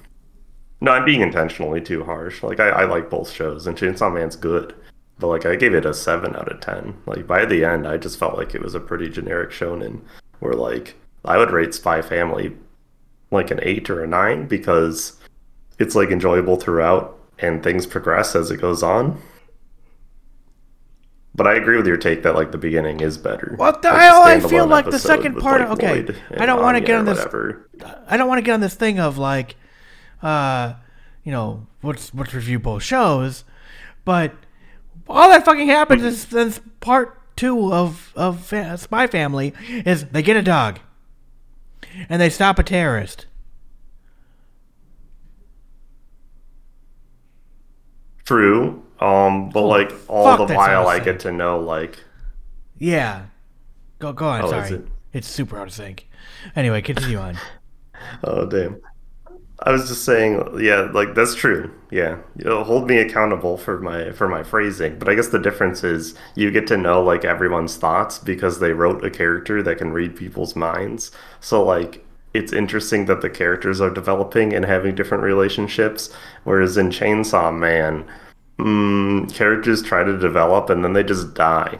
no, 0.82 0.92
I'm 0.92 1.06
being 1.06 1.22
intentionally 1.22 1.82
too 1.82 2.04
harsh. 2.04 2.44
Like 2.44 2.60
I, 2.60 2.70
I 2.70 2.84
like 2.86 3.10
both 3.10 3.32
shows, 3.32 3.68
and 3.68 3.78
Chainsaw 3.78 4.14
Man's 4.14 4.36
good, 4.36 4.76
but 5.20 5.28
like 5.28 5.46
I 5.46 5.56
gave 5.56 5.74
it 5.74 5.86
a 5.86 5.94
seven 5.94 6.36
out 6.36 6.52
of 6.52 6.60
ten. 6.62 6.96
Like 7.06 7.28
by 7.28 7.46
the 7.46 7.64
end, 7.64 7.88
I 7.88 7.98
just 7.98 8.20
felt 8.20 8.38
like 8.38 8.56
it 8.56 8.62
was 8.62 8.76
a 8.76 8.80
pretty 8.80 9.10
generic 9.10 9.52
shonen. 9.52 10.02
Where 10.40 10.54
like 10.54 10.96
I 11.24 11.38
would 11.38 11.52
rate 11.52 11.74
Spy 11.74 12.02
Family 12.02 12.56
like 13.32 13.52
an 13.52 13.60
eight 13.64 13.90
or 13.90 14.04
a 14.04 14.08
nine 14.08 14.48
because 14.48 15.20
it's 15.80 15.96
like 15.96 16.10
enjoyable 16.10 16.56
throughout 16.58 17.20
and 17.40 17.64
things 17.64 17.86
progress 17.88 18.36
as 18.36 18.52
it 18.52 18.62
goes 18.62 18.84
on. 18.84 19.20
But 21.36 21.48
I 21.48 21.56
agree 21.56 21.78
with 21.78 21.88
your 21.88 21.98
take 21.98 22.22
that 22.24 22.36
like 22.36 22.52
the 22.52 22.60
beginning 22.60 23.00
is 23.00 23.18
better. 23.18 23.54
What 23.58 23.82
the 23.82 23.90
Like, 23.90 24.02
hell? 24.02 24.24
I 24.24 24.40
feel 24.40 24.68
like 24.68 24.86
the 24.86 25.00
second 25.00 25.38
part- 25.40 25.62
like, 25.62 25.72
okay, 25.72 26.06
I 26.38 26.46
don't 26.46 26.62
wanna 26.62 26.80
get 26.82 26.96
on 26.96 27.06
this- 27.06 27.18
Whatever. 27.18 27.70
I 28.08 28.18
don't 28.18 28.28
want 28.28 28.38
to 28.38 28.44
get 28.44 28.54
on 28.54 28.60
this 28.60 28.76
thing 28.76 29.00
of 29.00 29.18
like, 29.18 29.56
uh, 30.22 30.74
you 31.24 31.32
know, 31.32 31.66
what's 31.82 32.14
what's 32.14 32.34
review 32.36 32.60
both 32.60 32.84
shows, 32.84 33.44
but 34.06 34.34
all 35.10 35.30
that 35.30 35.44
fucking 35.44 35.68
happens 35.68 36.04
is 36.04 36.22
since 36.22 36.62
part 36.82 37.20
two 37.36 37.74
of 37.74 38.14
of 38.16 38.54
Spy 38.78 39.08
Family 39.08 39.54
is 39.86 40.06
they 40.06 40.22
get 40.22 40.38
a 40.38 40.44
dog, 40.44 40.80
and 42.10 42.22
they 42.22 42.30
stop 42.30 42.60
a 42.60 42.64
terrorist. 42.64 43.26
True. 48.26 48.83
Um, 49.04 49.50
but 49.50 49.64
like 49.64 49.92
all 50.08 50.38
the 50.38 50.54
while, 50.54 50.88
I 50.88 51.00
get 51.00 51.20
to 51.22 51.32
know 51.32 51.60
like 51.60 52.00
Yeah, 52.78 53.26
go 54.00 54.14
go 54.14 54.28
on. 54.28 54.44
Oh, 54.44 54.50
sorry, 54.50 54.70
it? 54.70 54.88
it's 55.12 55.28
super 55.28 55.60
out 55.60 55.68
of 55.68 55.74
sync. 55.74 56.08
Anyway, 56.56 56.82
continue 56.82 57.18
on. 57.18 57.38
oh 58.24 58.46
damn. 58.46 58.82
I 59.66 59.72
was 59.72 59.88
just 59.88 60.04
saying, 60.04 60.60
yeah, 60.60 60.90
like 60.94 61.16
that's 61.16 61.36
true. 61.36 61.74
Yeah, 61.92 62.18
You'll 62.38 62.64
hold 62.64 62.88
me 62.88 62.98
accountable 62.98 63.58
for 63.58 63.80
my 63.80 64.12
for 64.12 64.28
my 64.28 64.44
phrasing. 64.44 65.00
But 65.00 65.10
I 65.10 65.16
guess 65.16 65.30
the 65.30 65.40
difference 65.40 65.84
is 65.84 66.16
you 66.36 66.50
get 66.52 66.68
to 66.68 66.78
know 66.78 67.04
like 67.04 67.26
everyone's 67.26 67.78
thoughts 67.78 68.20
because 68.20 68.60
they 68.60 68.72
wrote 68.74 69.04
a 69.06 69.10
character 69.10 69.62
that 69.64 69.78
can 69.78 69.92
read 69.92 70.16
people's 70.16 70.56
minds. 70.56 71.12
So 71.42 71.64
like 71.64 72.06
it's 72.34 72.52
interesting 72.54 73.06
that 73.06 73.22
the 73.22 73.30
characters 73.30 73.80
are 73.82 73.90
developing 73.92 74.54
and 74.54 74.66
having 74.66 74.96
different 74.96 75.24
relationships. 75.24 76.10
Whereas 76.46 76.78
in 76.78 76.90
Chainsaw 76.90 77.56
Man, 77.58 78.06
mm, 78.58 79.34
characters 79.34 79.82
try 79.82 80.04
to 80.04 80.18
develop 80.18 80.70
and 80.70 80.84
then 80.84 80.94
they 80.94 81.04
just 81.04 81.34
die. 81.34 81.80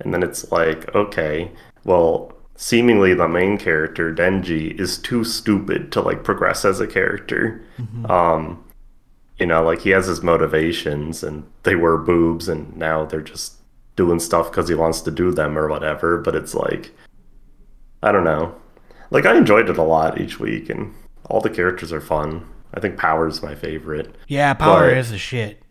And 0.00 0.14
then 0.14 0.22
it's 0.22 0.50
like, 0.52 0.94
okay, 0.94 1.50
well, 1.84 2.32
seemingly 2.56 3.14
the 3.14 3.28
main 3.28 3.58
character, 3.58 4.14
Denji, 4.14 4.78
is 4.78 4.98
too 4.98 5.24
stupid 5.24 5.90
to 5.92 6.00
like 6.00 6.24
progress 6.24 6.64
as 6.64 6.80
a 6.80 6.86
character. 6.86 7.64
Um 8.08 8.64
you 9.38 9.46
know, 9.46 9.62
like 9.62 9.80
he 9.82 9.90
has 9.90 10.06
his 10.06 10.22
motivations 10.22 11.22
and 11.22 11.44
they 11.62 11.76
were 11.76 11.96
boobs 11.96 12.48
and 12.48 12.76
now 12.76 13.04
they're 13.04 13.20
just 13.22 13.54
doing 13.94 14.18
stuff 14.18 14.50
because 14.50 14.68
he 14.68 14.74
wants 14.74 15.00
to 15.02 15.10
do 15.10 15.30
them 15.30 15.56
or 15.56 15.68
whatever. 15.68 16.18
But 16.18 16.34
it's 16.34 16.54
like, 16.54 16.90
I 18.02 18.10
don't 18.12 18.24
know. 18.24 18.54
Like 19.10 19.26
I 19.26 19.36
enjoyed 19.36 19.70
it 19.70 19.78
a 19.78 19.82
lot 19.82 20.20
each 20.20 20.40
week 20.40 20.68
and 20.68 20.92
all 21.26 21.40
the 21.40 21.50
characters 21.50 21.92
are 21.92 22.00
fun. 22.00 22.48
I 22.74 22.80
think 22.80 22.98
Power's 22.98 23.42
my 23.42 23.54
favorite. 23.54 24.14
Yeah, 24.26 24.54
Power 24.54 24.88
but, 24.88 24.98
is 24.98 25.10
the 25.10 25.18
shit. 25.18 25.62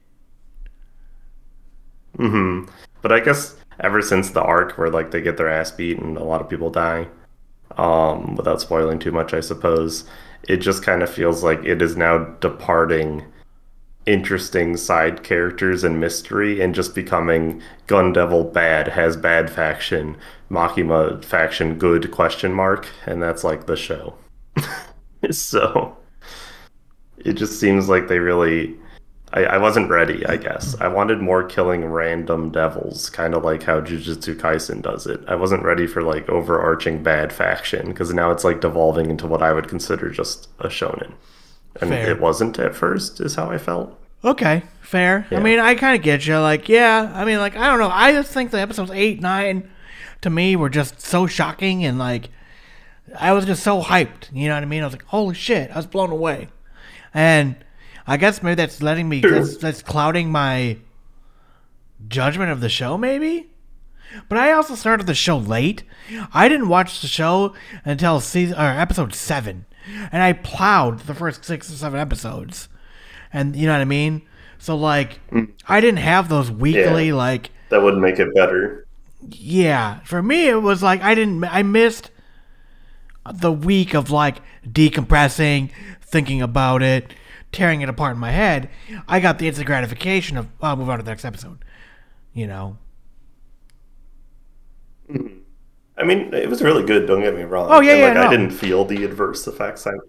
Hmm 2.18 2.66
But 3.02 3.12
I 3.12 3.20
guess 3.20 3.56
ever 3.80 4.02
since 4.02 4.32
the 4.32 4.42
arc 4.42 4.78
where 4.78 4.90
like 4.90 5.12
they 5.12 5.22
get 5.22 5.38
their 5.38 5.50
ass 5.50 5.72
beat 5.72 6.00
and 6.00 6.18
a 6.18 6.24
lot 6.24 6.42
of 6.42 6.50
people 6.50 6.70
die, 6.70 7.08
um, 7.78 8.36
without 8.36 8.62
spoiling 8.62 9.00
too 9.00 9.12
much, 9.12 9.34
I 9.34 9.40
suppose, 9.40 10.06
it 10.48 10.58
just 10.58 10.84
kind 10.84 11.04
of 11.04 11.10
feels 11.10 11.44
like 11.44 11.64
it 11.64 11.82
is 11.82 11.96
now 11.98 12.20
departing 12.40 13.26
interesting 14.06 14.78
side 14.78 15.22
characters 15.22 15.84
and 15.84 16.00
mystery 16.00 16.62
and 16.62 16.74
just 16.74 16.96
becoming 16.96 17.62
Gun 17.88 18.14
Devil 18.14 18.46
bad 18.46 18.88
has 18.88 19.18
bad 19.18 19.50
faction, 19.50 20.18
Makima 20.50 21.24
faction 21.24 21.78
good 21.78 22.10
question 22.12 22.54
mark, 22.54 22.88
and 23.06 23.22
that's 23.22 23.44
like 23.44 23.68
the 23.68 23.76
show. 23.76 24.16
so 25.32 25.98
it 27.18 27.34
just 27.34 27.60
seems 27.60 27.90
like 27.90 28.08
they 28.08 28.20
really 28.20 28.78
I, 29.34 29.44
I 29.44 29.58
wasn't 29.58 29.90
ready, 29.90 30.26
I 30.26 30.38
guess. 30.38 30.76
I 30.80 30.88
wanted 30.88 31.20
more 31.20 31.44
killing 31.44 31.86
random 31.86 32.50
devils, 32.50 33.10
kind 33.10 33.34
of 33.34 33.44
like 33.44 33.64
how 33.64 33.82
Jujutsu 33.82 34.36
Kaisen 34.36 34.82
does 34.82 35.06
it. 35.06 35.22
I 35.28 35.36
wasn't 35.36 35.64
ready 35.64 35.86
for 35.86 36.02
like 36.02 36.30
overarching 36.30 37.04
bad 37.04 37.34
faction 37.34 37.88
because 37.88 38.14
now 38.14 38.32
it's 38.32 38.46
like 38.46 38.62
devolving 38.62 39.10
into 39.10 39.28
what 39.28 39.44
I 39.44 39.52
would 39.52 39.68
consider 39.68 40.10
just 40.10 40.48
a 40.60 40.68
shonen. 40.68 41.14
And 41.82 41.90
fair. 41.90 42.10
it 42.10 42.22
wasn't 42.22 42.58
at 42.58 42.74
first, 42.74 43.20
is 43.20 43.36
how 43.36 43.52
I 43.52 43.58
felt. 43.58 44.00
Okay, 44.24 44.64
fair. 44.82 45.28
Yeah. 45.30 45.40
I 45.40 45.44
mean, 45.44 45.60
I 45.60 45.76
kind 45.76 45.96
of 45.96 46.02
get 46.02 46.26
you. 46.26 46.40
Like, 46.40 46.70
yeah, 46.70 47.12
I 47.14 47.26
mean, 47.26 47.40
like, 47.40 47.56
I 47.56 47.68
don't 47.68 47.80
know. 47.80 47.90
I 47.92 48.14
just 48.14 48.32
think 48.32 48.52
the 48.52 48.60
episodes 48.62 48.92
8, 48.92 49.22
9 49.22 49.70
to 50.22 50.30
me 50.30 50.56
were 50.56 50.70
just 50.70 51.02
so 51.02 51.28
shocking 51.28 51.84
and 51.84 52.00
like, 52.00 52.30
I 53.20 53.34
was 53.34 53.46
just 53.46 53.62
so 53.62 53.82
hyped. 53.82 54.34
You 54.34 54.48
know 54.48 54.56
what 54.56 54.64
I 54.64 54.68
mean? 54.68 54.82
I 54.82 54.86
was 54.86 54.94
like, 54.94 55.06
holy 55.06 55.36
shit, 55.36 55.70
I 55.72 55.76
was 55.76 55.86
blown 55.86 56.12
away. 56.12 56.48
And 57.14 57.58
I 58.08 58.18
guess 58.18 58.42
maybe 58.42 58.56
that's 58.56 58.82
letting 58.82 59.10
me 59.10 59.20
that's, 59.20 59.58
that's 59.62 59.82
clouding 59.84 60.32
my 60.32 60.78
judgment 62.08 62.52
of 62.52 62.62
the 62.62 62.70
show, 62.70 62.98
maybe. 62.98 63.50
But 64.30 64.38
I 64.38 64.54
also 64.54 64.76
started 64.76 65.06
the 65.06 65.14
show 65.14 65.38
late. 65.38 65.84
I 66.34 66.48
didn't 66.48 66.70
watch 66.70 67.02
the 67.02 67.08
show 67.08 67.54
until 67.84 68.22
season 68.22 68.58
or 68.58 68.68
episode 68.68 69.14
seven, 69.14 69.66
and 70.12 70.24
I 70.24 70.34
plowed 70.34 71.02
the 71.02 71.14
first 71.14 71.44
six 71.44 71.70
or 71.70 71.74
seven 71.74 72.00
episodes. 72.00 72.70
And 73.34 73.56
you 73.56 73.68
know 73.68 73.74
what 73.74 73.82
I 73.82 73.86
mean. 73.86 74.22
So 74.60 74.78
like, 74.78 75.20
mm. 75.30 75.52
I 75.68 75.82
didn't 75.82 76.00
have 76.00 76.30
those 76.30 76.50
weekly 76.50 77.10
yeah, 77.10 77.16
like. 77.16 77.52
That 77.70 77.82
would 77.82 77.98
make 77.98 78.18
it 78.18 78.34
better. 78.34 78.88
Yeah, 79.30 80.00
for 80.02 80.24
me 80.24 80.48
it 80.48 80.62
was 80.62 80.82
like 80.82 81.02
I 81.02 81.14
didn't. 81.14 81.44
I 81.44 81.64
missed 81.64 82.12
the 83.32 83.52
week 83.52 83.94
of 83.94 84.10
like 84.10 84.38
decompressing, 84.66 85.72
thinking 86.02 86.42
about 86.42 86.82
it, 86.82 87.14
tearing 87.58 87.82
it 87.82 87.90
apart 87.90 88.14
in 88.14 88.20
my 88.20 88.32
head, 88.32 88.70
I 89.08 89.20
got 89.20 89.40
the 89.40 89.48
instant 89.48 89.66
gratification 89.66 90.38
of 90.38 90.48
I'll 90.62 90.76
move 90.76 90.90
on 90.90 91.00
to 91.00 91.04
the 91.04 91.12
next 91.12 91.26
episode. 91.26 91.66
You 92.34 92.48
know. 92.48 92.78
Mm-hmm. 95.12 95.40
I 95.98 96.04
mean, 96.04 96.32
it 96.32 96.48
was 96.48 96.62
really 96.62 96.86
good. 96.86 97.08
Don't 97.08 97.22
get 97.22 97.36
me 97.36 97.42
wrong. 97.42 97.70
Oh 97.72 97.80
yeah, 97.80 97.94
and, 97.94 98.02
like, 98.04 98.14
yeah. 98.14 98.28
I 98.28 98.30
didn't 98.30 98.52
feel 98.52 98.86
the 98.86 99.04
adverse 99.04 99.48
effects 99.48 99.88
I'm, 99.88 100.00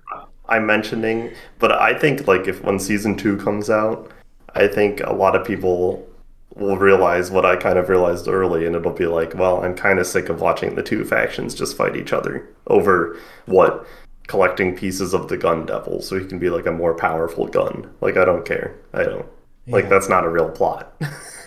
I'm 0.46 0.66
mentioning, 0.66 1.32
but 1.58 1.72
I 1.72 1.98
think 1.98 2.26
like 2.26 2.46
if 2.46 2.62
when 2.62 2.78
season 2.78 3.16
two 3.16 3.38
comes 3.38 3.70
out, 3.70 4.10
I 4.54 4.66
think 4.66 5.00
a 5.00 5.14
lot 5.14 5.34
of 5.34 5.46
people 5.46 6.06
will 6.54 6.76
realize 6.76 7.30
what 7.30 7.46
I 7.46 7.56
kind 7.56 7.78
of 7.78 7.88
realized 7.88 8.28
early, 8.28 8.66
and 8.66 8.76
it'll 8.76 8.92
be 8.92 9.06
like, 9.06 9.34
well, 9.34 9.64
I'm 9.64 9.74
kind 9.74 9.98
of 9.98 10.06
sick 10.06 10.28
of 10.28 10.42
watching 10.42 10.74
the 10.74 10.82
two 10.82 11.04
factions 11.04 11.54
just 11.54 11.76
fight 11.76 11.96
each 11.96 12.12
other 12.12 12.46
over 12.66 13.18
what 13.46 13.86
collecting 14.28 14.76
pieces 14.76 15.12
of 15.14 15.26
the 15.28 15.36
gun 15.36 15.66
devil 15.66 16.00
so 16.00 16.16
he 16.16 16.24
can 16.24 16.38
be 16.38 16.50
like 16.50 16.66
a 16.66 16.72
more 16.72 16.94
powerful 16.94 17.48
gun. 17.48 17.92
Like 18.00 18.16
I 18.16 18.24
don't 18.24 18.44
care. 18.44 18.76
I 18.92 19.02
don't. 19.02 19.26
Yeah. 19.66 19.74
Like 19.74 19.88
that's 19.88 20.08
not 20.08 20.24
a 20.24 20.28
real 20.28 20.50
plot. 20.50 20.94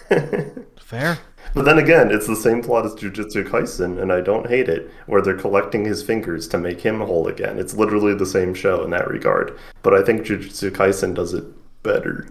Fair. 0.82 1.18
But 1.54 1.66
then 1.66 1.78
again, 1.78 2.12
it's 2.12 2.28
the 2.28 2.36
same 2.36 2.62
plot 2.62 2.86
as 2.86 2.94
Jujutsu 2.96 3.48
Kaisen, 3.48 4.02
and 4.02 4.12
I 4.12 4.22
don't 4.22 4.48
hate 4.48 4.70
it, 4.70 4.90
where 5.06 5.22
they're 5.22 5.38
collecting 5.38 5.86
his 5.86 6.02
fingers 6.02 6.48
to 6.50 6.58
make 6.58 6.82
him 6.82 7.02
whole 7.02 7.28
again. 7.28 7.60
It's 7.60 7.74
literally 7.74 8.14
the 8.14 8.26
same 8.26 8.54
show 8.54 8.84
in 8.84 8.92
that 8.92 9.10
regard. 9.10 9.58
But 9.82 9.94
I 9.94 10.04
think 10.04 10.26
Jujutsu 10.26 10.72
Kaisen 10.72 11.14
does 11.14 11.34
it 11.34 11.44
better 11.84 12.28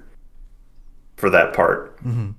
for 1.17 1.29
that 1.31 1.53
part. 1.53 1.99
Mm-hmm. 1.99 2.31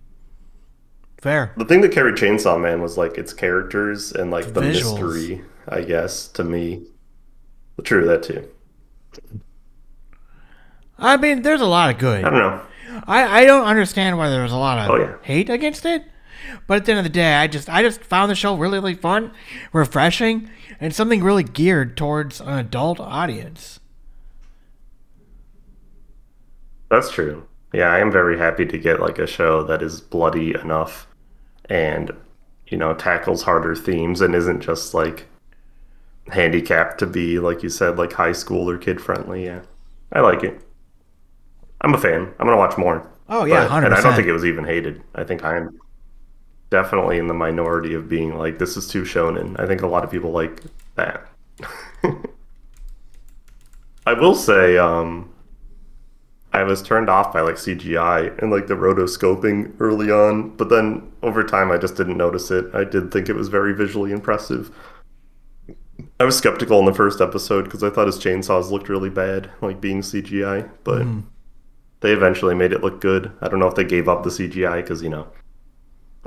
Fair. 1.19 1.53
The 1.55 1.65
thing 1.65 1.81
that 1.81 1.91
carried 1.91 2.15
Chainsaw 2.15 2.59
Man 2.59 2.81
was 2.81 2.97
like 2.97 3.17
its 3.17 3.31
characters 3.31 4.11
and 4.11 4.31
like 4.31 4.47
the, 4.47 4.53
the 4.53 4.61
mystery, 4.61 5.43
I 5.67 5.81
guess, 5.81 6.27
to 6.29 6.43
me. 6.43 6.87
True, 7.83 8.05
that 8.05 8.23
too. 8.23 8.47
I 10.97 11.17
mean, 11.17 11.41
there's 11.41 11.61
a 11.61 11.65
lot 11.65 11.93
of 11.93 11.99
good. 11.99 12.23
I 12.23 12.29
don't 12.29 12.39
know. 12.39 12.61
I, 13.07 13.41
I 13.41 13.45
don't 13.45 13.65
understand 13.65 14.17
why 14.17 14.29
there 14.29 14.43
was 14.43 14.51
a 14.51 14.57
lot 14.57 14.77
of 14.77 14.91
oh, 14.91 14.99
yeah. 15.01 15.15
hate 15.23 15.49
against 15.49 15.85
it. 15.85 16.03
But 16.67 16.77
at 16.77 16.85
the 16.85 16.91
end 16.91 16.99
of 16.99 17.05
the 17.05 17.09
day, 17.09 17.35
I 17.35 17.47
just 17.47 17.69
I 17.69 17.81
just 17.81 18.03
found 18.03 18.29
the 18.29 18.35
show 18.35 18.55
really 18.55 18.79
really 18.79 18.95
fun, 18.95 19.31
refreshing, 19.73 20.49
and 20.79 20.93
something 20.93 21.23
really 21.23 21.43
geared 21.43 21.95
towards 21.95 22.41
an 22.41 22.57
adult 22.57 22.99
audience. 22.99 23.79
That's 26.89 27.11
true. 27.11 27.47
Yeah, 27.73 27.89
I 27.89 27.99
am 27.99 28.11
very 28.11 28.37
happy 28.37 28.65
to 28.65 28.77
get 28.77 28.99
like 28.99 29.17
a 29.17 29.27
show 29.27 29.63
that 29.63 29.81
is 29.81 30.01
bloody 30.01 30.53
enough 30.53 31.07
and 31.69 32.11
you 32.67 32.77
know 32.77 32.93
tackles 32.93 33.43
harder 33.43 33.75
themes 33.75 34.19
and 34.19 34.35
isn't 34.35 34.61
just 34.61 34.93
like 34.93 35.27
handicapped 36.29 36.99
to 36.99 37.07
be 37.07 37.39
like 37.39 37.63
you 37.63 37.69
said 37.69 37.97
like 37.97 38.13
high 38.13 38.31
school 38.31 38.69
or 38.69 38.77
kid 38.77 39.01
friendly 39.01 39.45
yeah. 39.45 39.61
I 40.13 40.19
like 40.19 40.43
it. 40.43 40.61
I'm 41.79 41.93
a 41.93 41.97
fan. 41.97 42.33
I'm 42.37 42.45
gonna 42.45 42.57
watch 42.57 42.77
more. 42.77 43.09
Oh 43.29 43.45
yeah 43.45 43.67
but, 43.67 43.85
and 43.85 43.93
i 43.93 44.01
don't 44.01 44.13
think 44.13 44.27
it 44.27 44.33
was 44.33 44.45
even 44.45 44.65
hated. 44.65 45.01
I 45.15 45.23
think 45.23 45.43
i'm 45.43 45.79
definitely 46.69 47.17
in 47.17 47.27
the 47.27 47.33
minority 47.33 47.93
of 47.93 48.07
being 48.09 48.37
like 48.37 48.59
this 48.59 48.77
is 48.77 48.87
too 48.87 49.03
shonen. 49.03 49.59
I 49.59 49.67
think 49.67 49.81
a 49.81 49.87
lot 49.87 50.03
of 50.03 50.11
people 50.11 50.31
like 50.31 50.61
that. 50.95 51.27
I 54.05 54.13
will 54.13 54.35
say 54.35 54.77
um 54.77 55.31
I 56.53 56.63
was 56.63 56.81
turned 56.81 57.09
off 57.09 57.31
by 57.31 57.41
like 57.41 57.55
CGI 57.55 58.37
and 58.41 58.51
like 58.51 58.67
the 58.67 58.73
rotoscoping 58.73 59.73
early 59.79 60.11
on, 60.11 60.49
but 60.57 60.69
then 60.69 61.09
over 61.23 61.43
time 61.43 61.71
I 61.71 61.77
just 61.77 61.95
didn't 61.95 62.17
notice 62.17 62.51
it. 62.51 62.65
I 62.73 62.83
did 62.83 63.11
think 63.11 63.29
it 63.29 63.35
was 63.35 63.47
very 63.47 63.73
visually 63.73 64.11
impressive. 64.11 64.69
I 66.21 66.23
was 66.23 66.37
skeptical 66.37 66.77
in 66.77 66.85
the 66.85 66.93
first 66.93 67.19
episode 67.19 67.63
because 67.63 67.81
I 67.81 67.89
thought 67.89 68.05
his 68.05 68.19
chainsaws 68.19 68.69
looked 68.69 68.89
really 68.89 69.09
bad, 69.09 69.49
like 69.59 69.81
being 69.81 70.01
CGI, 70.01 70.69
but 70.83 71.01
mm. 71.01 71.23
they 72.01 72.11
eventually 72.11 72.53
made 72.53 72.73
it 72.73 72.83
look 72.83 73.01
good. 73.01 73.31
I 73.41 73.47
don't 73.47 73.57
know 73.57 73.65
if 73.65 73.73
they 73.73 73.83
gave 73.83 74.07
up 74.07 74.21
the 74.21 74.29
CGI 74.29 74.83
because, 74.83 75.01
you 75.01 75.09
know, 75.09 75.27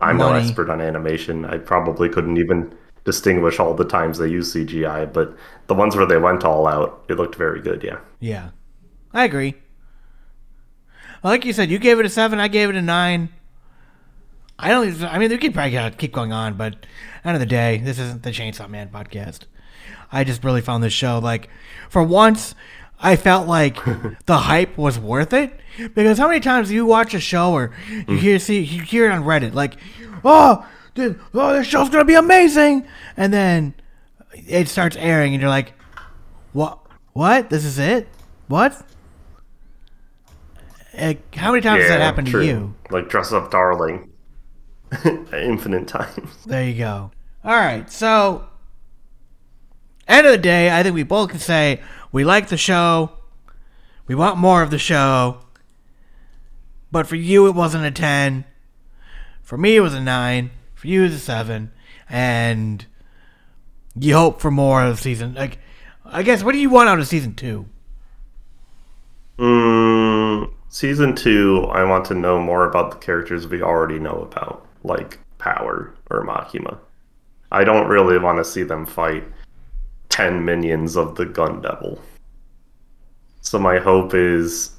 I'm 0.01 0.17
Money. 0.17 0.33
no 0.33 0.45
expert 0.49 0.69
on 0.69 0.81
animation. 0.81 1.45
I 1.45 1.59
probably 1.59 2.09
couldn't 2.09 2.39
even 2.39 2.75
distinguish 3.05 3.61
all 3.61 3.73
the 3.73 3.85
times 3.85 4.19
they 4.19 4.27
use 4.27 4.53
CGI, 4.53 5.13
but 5.13 5.37
the 5.69 5.75
ones 5.75 5.95
where 5.95 6.07
they 6.07 6.19
went 6.19 6.43
all 6.43 6.67
out, 6.67 7.05
it 7.09 7.15
looked 7.15 7.37
very 7.37 7.61
good, 7.61 7.85
yeah. 7.85 8.01
Yeah. 8.19 8.51
I 9.13 9.23
agree. 9.23 9.55
Like 11.23 11.45
you 11.45 11.53
said, 11.53 11.71
you 11.71 11.79
gave 11.79 12.01
it 12.01 12.07
a 12.07 12.11
7, 12.11 12.41
I 12.41 12.49
gave 12.49 12.69
it 12.69 12.75
a 12.75 12.83
9. 12.83 13.29
I 14.59 14.69
don't. 14.69 15.05
I 15.05 15.19
mean, 15.19 15.31
we 15.31 15.39
could 15.39 15.55
probably 15.55 15.91
keep 15.99 16.13
going 16.13 16.33
on, 16.33 16.55
but 16.55 16.85
end 17.25 17.37
of 17.37 17.41
the 17.41 17.47
day, 17.47 17.79
this 17.79 18.01
isn't 18.01 18.25
the 18.25 18.31
Chainsaw 18.31 18.69
Man 18.69 18.89
podcast. 18.89 19.47
I 20.15 20.25
just 20.25 20.45
really 20.45 20.61
found 20.61 20.83
this 20.83 20.93
show 20.93 21.19
like, 21.19 21.49
for 21.91 22.03
once, 22.03 22.55
I 23.01 23.17
felt 23.17 23.49
like 23.49 23.85
the 24.27 24.39
hype 24.39 24.79
was 24.79 24.99
worth 24.99 25.33
it 25.33 25.53
because 25.95 26.19
how 26.19 26.29
many 26.29 26.41
times 26.41 26.69
do 26.69 26.75
you 26.75 26.87
watch 26.87 27.15
a 27.15 27.21
show 27.21 27.53
or 27.53 27.73
you 27.91 28.05
mm. 28.05 28.19
hear 28.19 28.39
see 28.39 28.61
you 28.61 28.83
hear 28.83 29.07
it 29.07 29.13
on 29.13 29.25
Reddit 29.25 29.55
like, 29.55 29.77
oh, 30.25 30.67
dude, 30.95 31.21
oh, 31.35 31.53
this 31.53 31.67
show's 31.67 31.91
gonna 31.91 32.05
be 32.05 32.15
amazing, 32.15 32.87
and 33.17 33.33
then 33.33 33.75
it 34.33 34.69
starts 34.69 34.97
airing 34.97 35.35
and 35.35 35.41
you're 35.41 35.51
like, 35.51 35.75
what? 36.53 36.79
What? 37.13 37.51
This 37.51 37.65
is 37.65 37.79
it? 37.79 38.09
What? 38.49 38.81
Like, 40.97 41.35
how 41.35 41.51
many 41.51 41.61
times 41.61 41.79
yeah, 41.79 41.89
has 41.89 41.91
that 41.91 42.01
happened 42.01 42.29
true. 42.29 42.41
to 42.41 42.47
you? 42.47 42.75
Like 42.91 43.09
dress 43.09 43.33
up, 43.33 43.51
darling. 43.51 44.13
Infinite 45.33 45.89
times. 45.89 46.45
There 46.47 46.65
you 46.65 46.79
go. 46.79 47.11
All 47.45 47.57
right, 47.57 47.91
so 47.91 48.49
end 50.09 50.27
of 50.27 50.33
the 50.33 50.39
day, 50.39 50.71
I 50.77 50.83
think 50.83 50.95
we 50.95 51.03
both 51.03 51.31
can 51.31 51.39
say 51.39 51.81
we 52.13 52.25
like 52.25 52.49
the 52.49 52.57
show. 52.57 53.13
We 54.07 54.15
want 54.15 54.39
more 54.39 54.63
of 54.63 54.71
the 54.71 54.79
show. 54.79 55.41
But 56.91 57.07
for 57.07 57.17
you, 57.17 57.47
it 57.47 57.55
wasn't 57.55 57.85
a 57.85 57.91
10. 57.91 58.45
For 59.43 59.59
me, 59.59 59.77
it 59.77 59.81
was 59.81 59.95
a 59.95 60.01
9. 60.01 60.51
For 60.75 60.87
you, 60.87 61.01
it 61.01 61.05
was 61.07 61.15
a 61.15 61.19
7. 61.19 61.73
And 62.09 62.87
you 63.99 64.15
hope 64.15 64.41
for 64.41 64.51
more 64.51 64.85
of 64.85 64.97
the 64.97 65.03
season. 65.03 65.35
Like, 65.35 65.59
I 66.05 66.23
guess, 66.23 66.45
what 66.45 66.53
do 66.53 66.59
you 66.59 66.71
want 66.71 66.89
out 66.89 66.99
of 66.99 67.07
season 67.09 67.35
2? 67.35 67.67
Mm, 69.39 70.53
season 70.69 71.17
two, 71.17 71.67
I 71.73 71.83
want 71.85 72.05
to 72.07 72.15
know 72.15 72.39
more 72.39 72.69
about 72.69 72.93
the 72.93 72.99
characters 72.99 73.49
we 73.49 73.63
already 73.63 73.99
know 73.99 74.29
about, 74.31 74.67
like 74.85 75.19
Power 75.39 75.93
or 76.11 76.25
Makima. 76.25 76.79
I 77.51 77.65
don't 77.65 77.89
really 77.89 78.19
want 78.19 78.39
to 78.39 78.45
see 78.45 78.63
them 78.63 78.87
fight 78.87 79.25
10 80.09 80.45
minions 80.45 80.97
of 80.97 81.17
the 81.17 81.25
Gun 81.25 81.61
Devil. 81.61 82.01
So 83.41 83.59
my 83.59 83.79
hope 83.79 84.15
is 84.15 84.75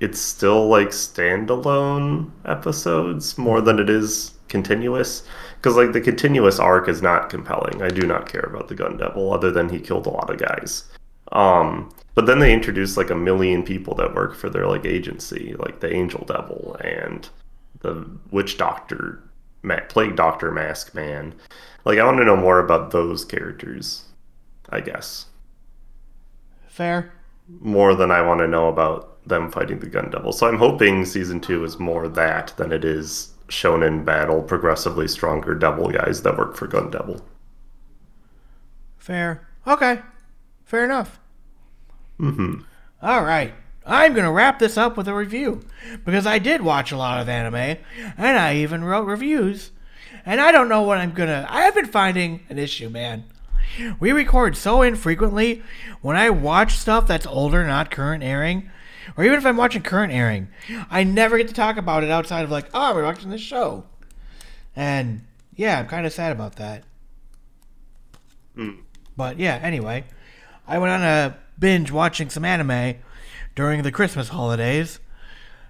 it's 0.00 0.20
still 0.20 0.68
like 0.68 0.88
standalone 0.88 2.30
episodes 2.44 3.38
more 3.38 3.60
than 3.60 3.78
it 3.78 3.88
is 3.88 4.32
continuous. 4.48 5.24
Because 5.56 5.76
like 5.76 5.92
the 5.92 6.00
continuous 6.00 6.58
arc 6.58 6.88
is 6.88 7.02
not 7.02 7.30
compelling. 7.30 7.82
I 7.82 7.88
do 7.88 8.06
not 8.06 8.28
care 8.28 8.42
about 8.42 8.68
the 8.68 8.74
Gun 8.74 8.96
Devil 8.96 9.32
other 9.32 9.50
than 9.50 9.68
he 9.68 9.80
killed 9.80 10.06
a 10.06 10.10
lot 10.10 10.30
of 10.30 10.38
guys. 10.38 10.84
Um, 11.32 11.92
but 12.14 12.26
then 12.26 12.38
they 12.38 12.52
introduced 12.52 12.96
like 12.96 13.10
a 13.10 13.16
million 13.16 13.62
people 13.62 13.94
that 13.96 14.14
work 14.14 14.36
for 14.36 14.48
their 14.48 14.66
like 14.66 14.84
agency, 14.84 15.54
like 15.58 15.80
the 15.80 15.92
Angel 15.92 16.24
Devil 16.26 16.76
and 16.80 17.28
the 17.80 18.08
Witch 18.30 18.56
Doctor, 18.56 19.22
Plague 19.88 20.16
Doctor, 20.16 20.50
Mask 20.50 20.94
Man. 20.94 21.34
Like 21.84 21.98
I 21.98 22.04
want 22.04 22.18
to 22.18 22.24
know 22.24 22.36
more 22.36 22.58
about 22.58 22.90
those 22.90 23.24
characters. 23.24 24.04
I 24.70 24.80
guess 24.80 25.26
Fair. 26.66 27.12
more 27.48 27.94
than 27.94 28.10
I 28.10 28.22
want 28.22 28.40
to 28.40 28.48
know 28.48 28.68
about 28.68 29.26
them 29.28 29.50
fighting 29.50 29.78
the 29.78 29.86
Gun 29.86 30.10
Devil. 30.10 30.32
So 30.32 30.48
I'm 30.48 30.58
hoping 30.58 31.04
season 31.04 31.40
two 31.40 31.64
is 31.64 31.78
more 31.78 32.08
that 32.08 32.54
than 32.56 32.72
it 32.72 32.84
is 32.84 33.30
shown 33.48 33.82
in 33.82 34.04
battle 34.04 34.42
progressively 34.42 35.06
stronger 35.06 35.54
devil 35.54 35.88
guys 35.90 36.22
that 36.22 36.36
work 36.38 36.56
for 36.56 36.66
Gun 36.66 36.90
Devil. 36.90 37.24
Fair. 38.96 39.46
Okay. 39.66 40.00
Fair 40.64 40.84
enough. 40.84 41.20
Mm-hmm. 42.18 42.62
All 43.02 43.24
right. 43.24 43.52
I'm 43.86 44.14
going 44.14 44.24
to 44.24 44.32
wrap 44.32 44.58
this 44.58 44.76
up 44.76 44.96
with 44.96 45.08
a 45.08 45.14
review 45.14 45.60
because 46.04 46.26
I 46.26 46.38
did 46.38 46.62
watch 46.62 46.90
a 46.90 46.96
lot 46.96 47.20
of 47.20 47.28
anime 47.28 47.78
and 48.16 48.38
I 48.38 48.56
even 48.56 48.84
wrote 48.84 49.06
reviews. 49.06 49.70
And 50.26 50.40
I 50.40 50.52
don't 50.52 50.70
know 50.70 50.82
what 50.82 50.98
I'm 50.98 51.12
going 51.12 51.28
to. 51.28 51.46
I 51.50 51.62
have 51.62 51.74
been 51.74 51.86
finding 51.86 52.46
an 52.48 52.58
issue, 52.58 52.88
man. 52.88 53.24
We 54.00 54.12
record 54.12 54.56
so 54.56 54.82
infrequently 54.82 55.62
when 56.00 56.16
I 56.16 56.30
watch 56.30 56.78
stuff 56.78 57.06
that's 57.06 57.26
older, 57.26 57.66
not 57.66 57.90
current 57.90 58.22
airing, 58.22 58.70
or 59.16 59.24
even 59.24 59.36
if 59.36 59.44
I'm 59.44 59.56
watching 59.56 59.82
current 59.82 60.12
airing, 60.12 60.48
I 60.90 61.04
never 61.04 61.36
get 61.36 61.48
to 61.48 61.54
talk 61.54 61.76
about 61.76 62.04
it 62.04 62.10
outside 62.10 62.44
of 62.44 62.50
like, 62.50 62.68
oh, 62.72 62.94
we're 62.94 63.04
watching 63.04 63.30
this 63.30 63.40
show. 63.40 63.84
And 64.74 65.26
yeah, 65.54 65.78
I'm 65.78 65.86
kind 65.86 66.06
of 66.06 66.12
sad 66.12 66.32
about 66.32 66.56
that. 66.56 66.84
Hmm. 68.54 68.70
But 69.16 69.38
yeah, 69.38 69.58
anyway, 69.62 70.04
I 70.66 70.78
went 70.78 70.92
on 70.92 71.02
a 71.02 71.36
binge 71.58 71.90
watching 71.90 72.30
some 72.30 72.44
anime 72.44 72.96
during 73.54 73.82
the 73.82 73.92
Christmas 73.92 74.28
holidays. 74.28 75.00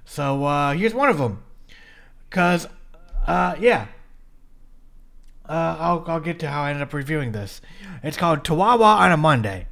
So 0.05 0.45
uh, 0.45 0.74
here's 0.74 0.95
one 0.95 1.09
of 1.09 1.18
them. 1.18 1.43
Cause, 2.30 2.66
uh, 3.26 3.55
yeah, 3.61 3.87
uh, 5.49 5.76
I'll 5.78 6.05
I'll 6.07 6.20
get 6.20 6.39
to 6.41 6.51
how 6.51 6.62
I 6.62 6.70
ended 6.70 6.82
up 6.82 6.93
reviewing 6.93 7.32
this. 7.32 7.61
It's 8.03 8.16
called 8.16 8.45
Tawawa 8.45 8.97
on 8.97 9.12
a 9.12 9.16
Monday. 9.16 9.68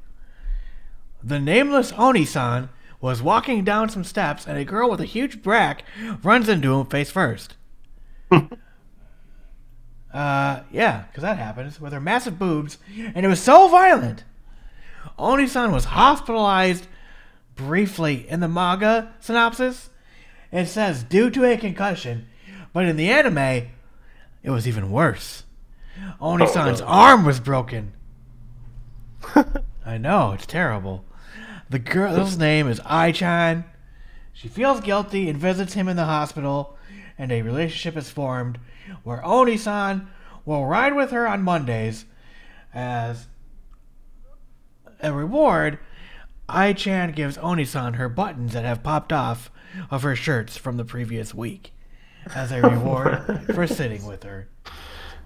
The 1.22 1.40
nameless 1.40 1.92
Oni-san 1.96 2.68
was 3.00 3.22
walking 3.22 3.64
down 3.64 3.88
some 3.88 4.04
steps, 4.04 4.46
and 4.46 4.56
a 4.58 4.64
girl 4.64 4.90
with 4.90 5.00
a 5.00 5.06
huge 5.06 5.42
brack 5.42 5.84
runs 6.22 6.48
into 6.48 6.74
him 6.74 6.86
face 6.86 7.10
first. 7.10 7.56
Uh, 10.12 10.62
yeah, 10.70 11.04
because 11.08 11.22
that 11.22 11.38
happens 11.38 11.80
with 11.80 11.92
her 11.92 12.00
massive 12.00 12.38
boobs, 12.38 12.76
and 13.14 13.24
it 13.24 13.28
was 13.28 13.40
so 13.40 13.68
violent. 13.68 14.24
Oni-san 15.18 15.72
was 15.72 15.86
hospitalized 15.86 16.86
briefly 17.56 18.28
in 18.28 18.40
the 18.40 18.48
manga 18.48 19.12
synopsis. 19.20 19.90
It 20.50 20.66
says 20.66 21.02
due 21.02 21.30
to 21.30 21.44
a 21.44 21.56
concussion, 21.56 22.26
but 22.72 22.84
in 22.84 22.96
the 22.96 23.08
anime, 23.10 23.68
it 24.42 24.50
was 24.50 24.68
even 24.68 24.90
worse. 24.90 25.44
Oni-san's 26.20 26.80
Oh, 26.80 26.84
no. 26.84 26.90
arm 26.90 27.24
was 27.24 27.40
broken. 27.40 27.92
I 29.86 29.98
know, 29.98 30.32
it's 30.32 30.46
terrible. 30.46 31.04
The 31.70 31.78
girl's 31.78 32.36
name 32.36 32.68
is 32.68 32.80
Ai-chan. 32.84 33.64
She 34.32 34.48
feels 34.48 34.80
guilty 34.80 35.28
and 35.28 35.38
visits 35.38 35.74
him 35.74 35.88
in 35.88 35.96
the 35.96 36.04
hospital, 36.04 36.76
and 37.18 37.30
a 37.32 37.42
relationship 37.42 37.96
is 37.96 38.10
formed 38.10 38.58
where 39.04 39.24
Oni-san 39.24 40.08
will 40.44 40.66
ride 40.66 40.94
with 40.94 41.10
her 41.12 41.26
on 41.26 41.42
Mondays 41.42 42.04
as 42.74 43.26
a 45.00 45.12
reward. 45.12 45.78
Ai-chan 46.52 47.12
gives 47.12 47.38
Oni-san 47.38 47.94
her 47.94 48.08
buttons 48.08 48.52
that 48.52 48.64
have 48.64 48.82
popped 48.82 49.12
off 49.12 49.50
of 49.90 50.02
her 50.02 50.14
shirts 50.14 50.56
from 50.56 50.76
the 50.76 50.84
previous 50.84 51.34
week 51.34 51.72
as 52.34 52.52
a 52.52 52.60
reward 52.60 53.44
for 53.54 53.66
sitting 53.66 54.04
with 54.06 54.22
her. 54.22 54.48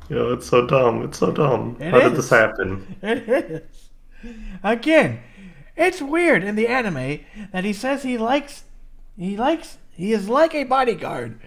Yo, 0.08 0.32
it's 0.32 0.46
so 0.46 0.66
dumb. 0.66 1.02
It's 1.02 1.18
so 1.18 1.32
dumb. 1.32 1.76
It 1.80 1.90
How 1.90 2.00
did 2.00 2.14
this 2.14 2.30
happen? 2.30 2.96
It 3.02 3.28
is. 3.28 3.90
Again, 4.62 5.20
it's 5.76 6.00
weird 6.00 6.42
in 6.42 6.56
the 6.56 6.68
anime 6.68 7.20
that 7.52 7.64
he 7.64 7.72
says 7.72 8.02
he 8.02 8.16
likes, 8.16 8.64
he 9.16 9.36
likes, 9.36 9.78
he 9.92 10.12
is 10.12 10.28
like 10.28 10.54
a 10.54 10.64
bodyguard 10.64 11.38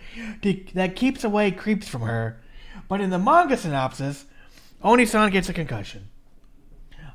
to, 0.43 0.65
that 0.75 0.95
keeps 0.95 1.23
away 1.23 1.51
creeps 1.51 1.87
from 1.87 2.01
her. 2.01 2.39
But 2.87 3.01
in 3.01 3.09
the 3.09 3.19
manga 3.19 3.57
synopsis, 3.57 4.25
Oni-san 4.83 5.31
gets 5.31 5.49
a 5.49 5.53
concussion. 5.53 6.09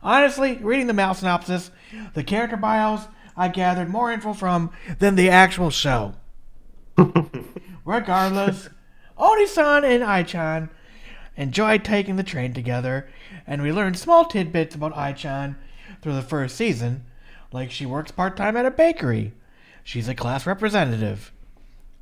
Honestly, 0.05 0.59
reading 0.59 0.87
the 0.87 0.93
MAL 0.93 1.15
synopsis, 1.15 1.71
the 2.13 2.23
character 2.23 2.59
bios 2.59 3.09
I 3.37 3.49
gathered 3.49 3.89
more 3.89 4.13
info 4.13 4.35
from 4.35 4.71
than 4.99 5.17
the 5.17 5.31
actual 5.31 5.71
show. 5.71 6.15
Regardless, 7.85 8.69
Oni-san 9.17 9.83
and 9.85 10.05
Ai-chan 10.05 10.69
enjoy 11.37 11.79
taking 11.79 12.17
the 12.17 12.23
train 12.23 12.53
together, 12.53 13.09
and 13.47 13.63
we 13.63 13.73
learn 13.73 13.95
small 13.95 14.27
tidbits 14.27 14.75
about 14.75 14.93
Ai-chan 14.93 15.57
through 16.03 16.15
the 16.15 16.23
first 16.23 16.55
season, 16.55 17.05
like 17.51 17.71
she 17.71 17.87
works 17.87 18.11
part-time 18.11 18.57
at 18.57 18.67
a 18.67 18.71
bakery. 18.71 19.33
She's 19.83 20.09
a 20.09 20.15
class 20.15 20.47
representative. 20.47 21.33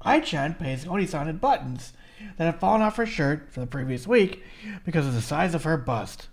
Ai-chan 0.04 0.54
pays 0.54 0.86
Oni-san 0.86 1.28
in 1.28 1.38
buttons 1.38 1.92
that 2.36 2.44
have 2.44 2.58
fallen 2.58 2.82
off 2.82 2.96
her 2.96 3.06
shirt 3.06 3.52
from 3.52 3.62
the 3.62 3.68
previous 3.68 4.06
week 4.06 4.42
because 4.84 5.06
of 5.06 5.14
the 5.14 5.22
size 5.22 5.54
of 5.54 5.64
her 5.64 5.76
bust. 5.76 6.28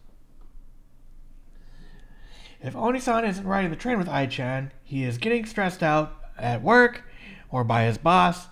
If 2.61 2.75
Oni-san 2.75 3.25
isn't 3.25 3.47
riding 3.47 3.69
the 3.69 3.77
train 3.77 3.97
with 3.97 4.09
Ai-chan, 4.09 4.71
he 4.83 5.03
is 5.03 5.17
getting 5.17 5.45
stressed 5.45 5.81
out 5.81 6.15
at 6.37 6.61
work 6.61 7.03
or 7.49 7.63
by 7.63 7.83
his 7.83 7.97
boss 7.97 8.47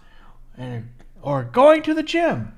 and, 0.57 0.89
or 1.21 1.43
going 1.43 1.81
to 1.83 1.93
the 1.93 2.03
gym 2.03 2.53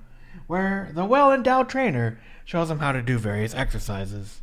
where 0.47 0.91
the 0.93 1.05
well-endowed 1.05 1.69
trainer 1.69 2.19
shows 2.45 2.69
him 2.69 2.79
how 2.79 2.91
to 2.91 3.01
do 3.01 3.17
various 3.17 3.53
exercises. 3.53 4.41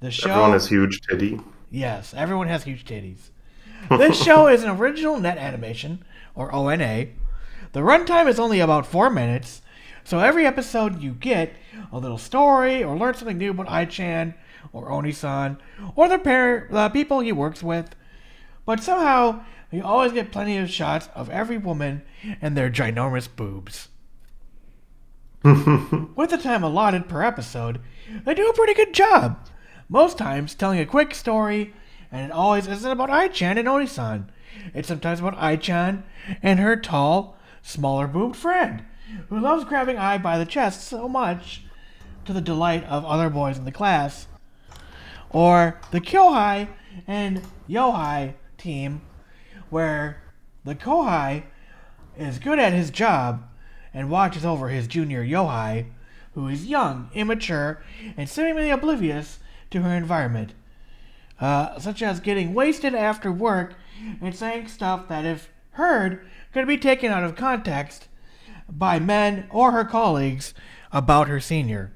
The 0.00 0.10
show 0.10 0.30
Everyone 0.30 0.52
has 0.52 0.68
huge 0.68 1.00
titty. 1.02 1.40
Yes, 1.70 2.12
everyone 2.14 2.48
has 2.48 2.64
huge 2.64 2.84
titties. 2.84 3.30
This 3.90 4.22
show 4.22 4.48
is 4.48 4.62
an 4.62 4.70
original 4.70 5.18
net 5.18 5.38
animation, 5.38 6.04
or 6.34 6.54
ONA. 6.54 7.06
The 7.72 7.80
runtime 7.80 8.28
is 8.28 8.38
only 8.38 8.60
about 8.60 8.86
four 8.86 9.10
minutes, 9.10 9.62
so 10.04 10.18
every 10.18 10.46
episode 10.46 11.02
you 11.02 11.12
get 11.12 11.54
a 11.90 11.98
little 11.98 12.18
story 12.18 12.82
or 12.82 12.96
learn 12.96 13.14
something 13.14 13.38
new 13.38 13.50
about 13.50 13.68
Ai-chan 13.68 14.34
or 14.72 14.90
Oni-san 14.90 15.58
or 15.94 16.08
the 16.08 16.18
pair, 16.18 16.68
the 16.70 16.88
people 16.88 17.20
he 17.20 17.32
works 17.32 17.62
with. 17.62 17.94
But 18.64 18.82
somehow 18.82 19.44
you 19.70 19.82
always 19.82 20.12
get 20.12 20.32
plenty 20.32 20.56
of 20.58 20.70
shots 20.70 21.08
of 21.14 21.30
every 21.30 21.58
woman 21.58 22.02
and 22.40 22.56
their 22.56 22.70
ginormous 22.70 23.28
boobs. 23.34 23.88
With 25.44 26.30
the 26.30 26.38
time 26.40 26.62
allotted 26.62 27.08
per 27.08 27.22
episode, 27.22 27.80
they 28.24 28.34
do 28.34 28.48
a 28.48 28.54
pretty 28.54 28.74
good 28.74 28.94
job. 28.94 29.48
Most 29.88 30.16
times 30.16 30.54
telling 30.54 30.78
a 30.78 30.86
quick 30.86 31.14
story, 31.14 31.74
and 32.12 32.26
it 32.26 32.30
always 32.30 32.66
isn't 32.68 32.90
about 32.90 33.10
Ai-chan 33.10 33.58
and 33.58 33.66
Oni-san. 33.66 34.30
It's 34.72 34.88
sometimes 34.88 35.18
about 35.20 35.34
Ai-chan 35.34 36.04
and 36.42 36.60
her 36.60 36.76
tall, 36.76 37.36
smaller 37.62 38.06
boobed 38.06 38.36
friend, 38.36 38.84
who 39.28 39.40
loves 39.40 39.64
grabbing 39.64 39.96
Ai 39.96 40.18
by 40.18 40.38
the 40.38 40.46
chest 40.46 40.86
so 40.86 41.08
much, 41.08 41.64
to 42.24 42.32
the 42.32 42.40
delight 42.40 42.84
of 42.84 43.04
other 43.04 43.28
boys 43.28 43.58
in 43.58 43.64
the 43.64 43.72
class. 43.72 44.28
Or 45.32 45.80
the 45.90 46.00
Kohai 46.00 46.68
and 47.06 47.42
Yohai 47.68 48.34
team, 48.58 49.00
where 49.70 50.22
the 50.64 50.74
Kohai 50.74 51.44
is 52.18 52.38
good 52.38 52.58
at 52.58 52.72
his 52.72 52.90
job 52.90 53.42
and 53.94 54.10
watches 54.10 54.44
over 54.44 54.68
his 54.68 54.86
junior 54.86 55.24
Yohai, 55.24 55.86
who 56.34 56.48
is 56.48 56.66
young, 56.66 57.10
immature, 57.14 57.82
and 58.16 58.28
seemingly 58.28 58.70
oblivious 58.70 59.38
to 59.70 59.82
her 59.82 59.94
environment, 59.94 60.54
uh, 61.40 61.78
such 61.78 62.02
as 62.02 62.20
getting 62.20 62.54
wasted 62.54 62.94
after 62.94 63.32
work 63.32 63.74
and 64.20 64.34
saying 64.34 64.68
stuff 64.68 65.08
that, 65.08 65.24
if 65.24 65.50
heard, 65.72 66.24
could 66.52 66.66
be 66.66 66.78
taken 66.78 67.10
out 67.10 67.24
of 67.24 67.36
context 67.36 68.08
by 68.68 68.98
men 68.98 69.46
or 69.50 69.72
her 69.72 69.84
colleagues 69.84 70.54
about 70.92 71.28
her 71.28 71.40
senior. 71.40 71.92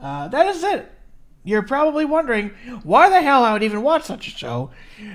Uh, 0.00 0.28
that 0.28 0.46
is 0.46 0.62
it. 0.62 0.90
You're 1.42 1.62
probably 1.62 2.04
wondering 2.04 2.50
why 2.82 3.08
the 3.08 3.22
hell 3.22 3.44
I 3.44 3.52
would 3.52 3.62
even 3.62 3.82
watch 3.82 4.04
such 4.04 4.28
a 4.28 4.30
show, 4.30 4.70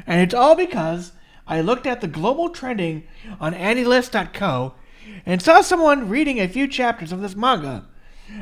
and 0.07 0.21
it's 0.21 0.33
all 0.33 0.55
because 0.55 1.11
I 1.47 1.61
looked 1.61 1.85
at 1.85 2.01
the 2.01 2.07
global 2.07 2.49
trending 2.49 3.03
on 3.39 3.53
AniList.co 3.53 4.73
and 5.25 5.41
saw 5.41 5.61
someone 5.61 6.09
reading 6.09 6.39
a 6.39 6.47
few 6.47 6.67
chapters 6.67 7.11
of 7.11 7.21
this 7.21 7.35
manga, 7.35 7.85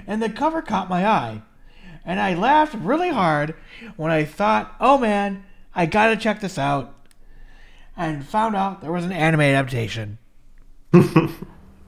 and 0.07 0.21
the 0.21 0.29
cover 0.29 0.61
caught 0.61 0.89
my 0.89 1.05
eye. 1.05 1.41
And 2.05 2.19
I 2.19 2.33
laughed 2.33 2.73
really 2.73 3.09
hard 3.09 3.55
when 3.95 4.11
I 4.11 4.25
thought, 4.25 4.75
oh 4.79 4.97
man, 4.97 5.43
I 5.75 5.85
gotta 5.85 6.15
check 6.15 6.39
this 6.39 6.57
out. 6.57 6.93
And 7.95 8.25
found 8.25 8.55
out 8.55 8.81
there 8.81 8.91
was 8.91 9.05
an 9.05 9.11
anime 9.11 9.41
adaptation. 9.41 10.17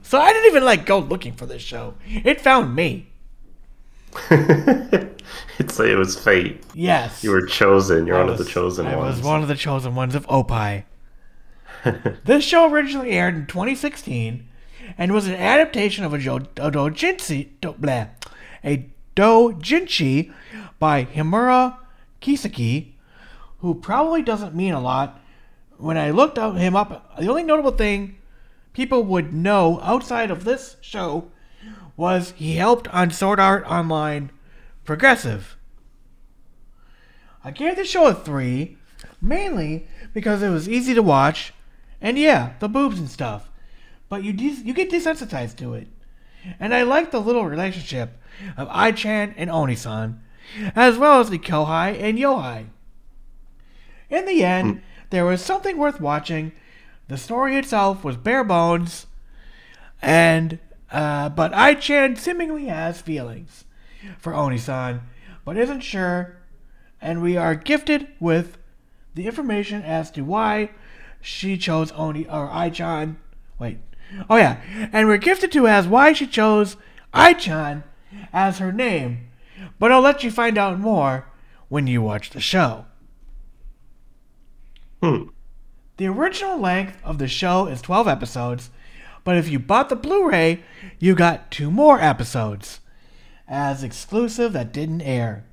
so 0.02 0.20
I 0.20 0.32
didn't 0.32 0.50
even 0.50 0.64
like 0.64 0.86
go 0.86 0.98
looking 0.98 1.34
for 1.34 1.46
this 1.46 1.62
show. 1.62 1.94
It 2.06 2.40
found 2.40 2.74
me. 2.74 3.12
it's 5.58 5.78
like 5.78 5.88
it 5.88 5.96
was 5.96 6.18
fate. 6.18 6.62
Yes. 6.74 7.22
You 7.24 7.30
were 7.30 7.46
chosen. 7.46 8.06
You're 8.06 8.16
I 8.16 8.20
one 8.20 8.30
was- 8.32 8.40
of 8.40 8.46
the 8.46 8.52
chosen 8.52 8.86
I 8.86 8.96
ones. 8.96 9.16
was 9.18 9.26
one 9.26 9.42
of 9.42 9.48
the 9.48 9.54
chosen 9.54 9.94
ones 9.94 10.14
of 10.14 10.26
Opie. 10.28 10.84
this 12.24 12.44
show 12.44 12.70
originally 12.70 13.10
aired 13.12 13.34
in 13.34 13.46
2016 13.46 14.46
and 14.98 15.12
was 15.12 15.26
an 15.26 15.34
adaptation 15.34 16.04
of 16.04 16.12
a, 16.14 16.18
jo- 16.18 16.36
a 16.56 16.70
doujinshi, 16.70 17.48
do, 17.60 17.72
bleh, 17.74 18.08
a 18.64 18.88
doujinshi 19.14 20.32
by 20.78 21.04
Himura 21.04 21.76
Kiseki, 22.20 22.92
who 23.58 23.74
probably 23.74 24.22
doesn't 24.22 24.54
mean 24.54 24.72
a 24.74 24.80
lot. 24.80 25.20
When 25.78 25.96
I 25.98 26.10
looked 26.10 26.38
up 26.38 26.56
him 26.56 26.74
up, 26.74 27.16
the 27.18 27.28
only 27.28 27.42
notable 27.42 27.70
thing 27.72 28.16
people 28.72 29.02
would 29.04 29.32
know 29.32 29.80
outside 29.82 30.30
of 30.30 30.44
this 30.44 30.76
show 30.80 31.30
was 31.96 32.32
he 32.36 32.56
helped 32.56 32.88
on 32.88 33.10
Sword 33.10 33.40
Art 33.40 33.64
Online 33.66 34.30
Progressive. 34.84 35.56
I 37.42 37.50
gave 37.50 37.76
the 37.76 37.84
show 37.84 38.06
a 38.06 38.14
3, 38.14 38.76
mainly 39.20 39.88
because 40.12 40.42
it 40.42 40.50
was 40.50 40.68
easy 40.68 40.94
to 40.94 41.02
watch, 41.02 41.52
and 42.00 42.18
yeah, 42.18 42.54
the 42.58 42.68
boobs 42.68 42.98
and 42.98 43.10
stuff. 43.10 43.50
But 44.08 44.22
you 44.22 44.32
des- 44.32 44.62
you 44.64 44.74
get 44.74 44.90
desensitized 44.90 45.56
to 45.56 45.74
it. 45.74 45.88
And 46.60 46.74
I 46.74 46.82
like 46.82 47.10
the 47.10 47.20
little 47.20 47.44
relationship 47.44 48.20
of 48.56 48.68
Ai-chan 48.68 49.34
and 49.36 49.50
Oni-san, 49.50 50.20
as 50.76 50.96
well 50.96 51.20
as 51.20 51.30
the 51.30 51.38
Kohai 51.38 52.00
and 52.00 52.18
Yohai. 52.18 52.66
In 54.08 54.26
the 54.26 54.44
end, 54.44 54.74
hmm. 54.74 54.80
there 55.10 55.24
was 55.24 55.42
something 55.42 55.76
worth 55.76 56.00
watching. 56.00 56.52
The 57.08 57.16
story 57.16 57.56
itself 57.56 58.04
was 58.04 58.16
bare 58.16 58.44
bones, 58.44 59.06
and 60.00 60.58
uh, 60.90 61.28
but 61.30 61.52
Ai-chan 61.52 62.16
seemingly 62.16 62.66
has 62.66 63.00
feelings 63.00 63.64
for 64.18 64.34
Oni-san, 64.34 65.02
but 65.44 65.56
isn't 65.56 65.80
sure, 65.80 66.36
and 67.00 67.22
we 67.22 67.36
are 67.36 67.54
gifted 67.54 68.08
with 68.20 68.58
the 69.14 69.26
information 69.26 69.82
as 69.82 70.10
to 70.12 70.22
why 70.22 70.70
she 71.20 71.56
chose 71.56 71.92
Oni 71.92 72.26
or 72.26 72.48
Ai-chan. 72.48 73.18
Wait, 73.58 73.78
oh 74.30 74.36
yeah, 74.36 74.60
and 74.92 75.08
we're 75.08 75.16
gifted 75.16 75.50
to 75.52 75.66
as 75.66 75.88
why 75.88 76.12
she 76.12 76.26
chose 76.26 76.76
Ai-chan 77.14 77.82
as 78.32 78.58
her 78.58 78.72
name, 78.72 79.28
but 79.78 79.90
I'll 79.90 80.00
let 80.00 80.22
you 80.22 80.30
find 80.30 80.56
out 80.58 80.78
more 80.78 81.26
when 81.68 81.86
you 81.86 82.02
watch 82.02 82.30
the 82.30 82.40
show. 82.40 82.86
Hmm. 85.02 85.28
The 85.96 86.06
original 86.06 86.58
length 86.58 86.98
of 87.02 87.18
the 87.18 87.28
show 87.28 87.66
is 87.66 87.80
12 87.80 88.06
episodes, 88.06 88.70
but 89.26 89.36
if 89.36 89.48
you 89.48 89.58
bought 89.58 89.88
the 89.88 89.96
Blu 89.96 90.30
ray, 90.30 90.62
you 91.00 91.16
got 91.16 91.50
two 91.50 91.68
more 91.68 92.00
episodes 92.00 92.78
as 93.48 93.82
exclusive 93.82 94.52
that 94.52 94.72
didn't 94.72 95.02
air. 95.02 95.44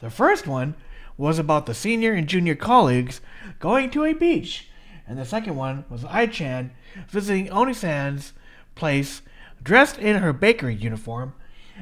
The 0.00 0.10
first 0.10 0.46
one 0.46 0.74
was 1.16 1.38
about 1.38 1.64
the 1.64 1.72
senior 1.72 2.12
and 2.12 2.28
junior 2.28 2.54
colleagues 2.54 3.22
going 3.58 3.88
to 3.92 4.04
a 4.04 4.12
beach, 4.12 4.68
and 5.08 5.18
the 5.18 5.24
second 5.24 5.56
one 5.56 5.86
was 5.88 6.04
Ai-chan 6.04 6.72
visiting 7.08 7.50
Oni-san's 7.50 8.34
place 8.74 9.22
dressed 9.62 9.96
in 9.98 10.16
her 10.16 10.34
bakery 10.34 10.74
uniform 10.74 11.32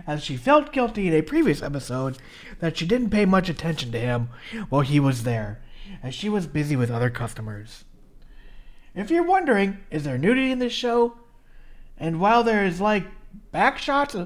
as 0.07 0.23
she 0.23 0.37
felt 0.37 0.73
guilty 0.73 1.09
in 1.09 1.15
a 1.15 1.23
previous 1.23 1.63
episode 1.63 2.17
that 2.61 2.77
she 2.77 2.87
didn't 2.87 3.11
pay 3.11 3.25
much 3.25 3.49
attention 3.49 3.91
to 3.91 3.99
him 3.99 4.29
while 4.69 4.83
he 4.83 5.01
was 5.01 5.25
there, 5.25 5.61
as 6.01 6.15
she 6.15 6.29
was 6.29 6.47
busy 6.47 6.77
with 6.77 6.93
other 6.93 7.11
customers. 7.11 7.83
If 8.95 9.11
you're 9.11 9.25
wondering, 9.25 9.79
is 9.91 10.05
there 10.05 10.17
nudity 10.17 10.53
in 10.53 10.61
this 10.61 10.73
show? 10.73 11.17
And 11.99 12.21
while 12.21 12.43
there 12.43 12.65
is 12.65 12.81
like 12.81 13.07
back 13.53 13.79
shots 13.79 14.17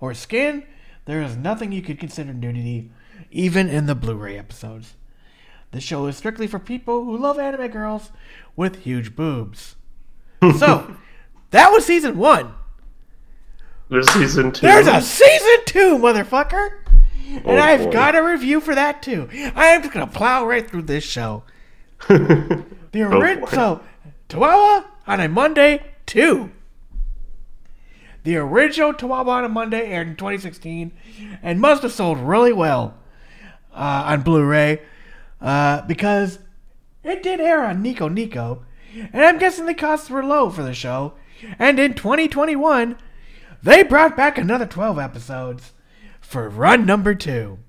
or 0.00 0.14
skin, 0.14 0.64
there 1.06 1.22
is 1.22 1.36
nothing 1.36 1.72
you 1.72 1.82
could 1.82 1.98
consider 1.98 2.32
nudity, 2.32 2.90
even 3.30 3.68
in 3.68 3.86
the 3.86 3.94
Blu-ray 3.94 4.38
episodes. 4.38 4.94
The 5.72 5.80
show 5.80 6.06
is 6.06 6.16
strictly 6.16 6.46
for 6.46 6.58
people 6.58 7.04
who 7.04 7.16
love 7.16 7.38
anime 7.38 7.68
girls 7.68 8.10
with 8.54 8.82
huge 8.84 9.16
boobs. 9.16 9.76
so, 10.58 10.96
that 11.50 11.70
was 11.72 11.84
season 11.84 12.18
one. 12.18 12.54
There's 13.88 14.10
season 14.10 14.52
two. 14.52 14.66
There's 14.66 14.86
a 14.86 15.00
season 15.00 15.64
two, 15.66 15.98
motherfucker! 15.98 16.70
Oh, 16.88 17.40
and 17.44 17.46
Oh, 17.46 17.58
I've 17.58 17.84
boy. 17.84 17.92
got 17.92 18.14
a 18.16 18.22
review 18.22 18.60
for 18.60 18.74
that 18.74 19.02
too. 19.02 19.28
I 19.54 19.66
am 19.68 19.82
just 19.82 19.92
gonna 19.92 20.06
plow 20.06 20.46
right 20.46 20.68
through 20.68 20.82
this 20.82 21.04
show. 21.04 21.42
The 22.08 23.02
oh, 23.02 23.18
original, 23.18 23.48
it. 23.48 23.50
so 23.50 23.80
Tawawa 24.30 24.84
on 25.06 25.20
a 25.20 25.28
Monday 25.28 25.82
two. 26.06 26.50
The 28.26 28.38
original 28.38 28.92
Tawawa 28.92 29.28
on 29.28 29.44
a 29.44 29.48
Monday 29.48 29.86
aired 29.86 30.08
in 30.08 30.16
2016 30.16 30.90
and 31.44 31.60
must 31.60 31.84
have 31.84 31.92
sold 31.92 32.18
really 32.18 32.52
well 32.52 32.98
uh, 33.72 34.02
on 34.04 34.22
Blu-ray 34.22 34.82
uh, 35.40 35.82
because 35.82 36.40
it 37.04 37.22
did 37.22 37.40
air 37.40 37.64
on 37.64 37.82
Nico 37.82 38.08
Nico, 38.08 38.64
and 38.92 39.22
I'm 39.22 39.38
guessing 39.38 39.66
the 39.66 39.74
costs 39.74 40.10
were 40.10 40.24
low 40.24 40.50
for 40.50 40.64
the 40.64 40.74
show. 40.74 41.12
And 41.56 41.78
in 41.78 41.94
2021, 41.94 42.98
they 43.62 43.84
brought 43.84 44.16
back 44.16 44.38
another 44.38 44.66
12 44.66 44.98
episodes 44.98 45.72
for 46.20 46.48
run 46.48 46.84
number 46.84 47.14
two. 47.14 47.60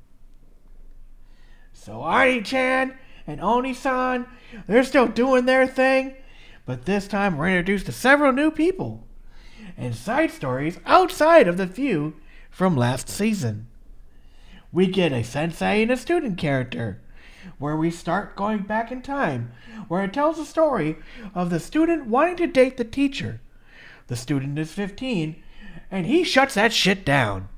So 1.71 2.03
Ani-chan 2.03 2.97
and 3.27 3.39
Oni-san, 3.41 4.25
they're 4.65 4.83
still 4.83 5.07
doing 5.07 5.45
their 5.45 5.67
thing, 5.67 6.15
but 6.65 6.85
this 6.85 7.07
time 7.07 7.37
we're 7.37 7.49
introduced 7.49 7.85
to 7.85 7.91
several 7.91 8.31
new 8.31 8.49
people 8.49 9.06
and 9.77 9.95
side 9.95 10.31
stories 10.31 10.79
outside 10.85 11.47
of 11.47 11.57
the 11.57 11.67
few 11.67 12.15
from 12.49 12.75
last 12.75 13.07
season. 13.07 13.67
We 14.71 14.87
get 14.87 15.13
a 15.13 15.23
sensei 15.23 15.81
and 15.81 15.91
a 15.91 15.97
student 15.97 16.37
character, 16.37 17.01
where 17.59 17.77
we 17.77 17.91
start 17.91 18.35
going 18.35 18.59
back 18.59 18.91
in 18.91 19.01
time, 19.01 19.51
where 19.87 20.03
it 20.03 20.13
tells 20.13 20.37
the 20.37 20.45
story 20.45 20.97
of 21.33 21.49
the 21.49 21.59
student 21.59 22.07
wanting 22.07 22.35
to 22.37 22.47
date 22.47 22.77
the 22.77 22.83
teacher. 22.83 23.39
The 24.07 24.15
student 24.15 24.57
is 24.59 24.73
15, 24.73 25.41
and 25.91 26.05
he 26.05 26.23
shuts 26.23 26.55
that 26.55 26.73
shit 26.73 27.05
down. 27.05 27.49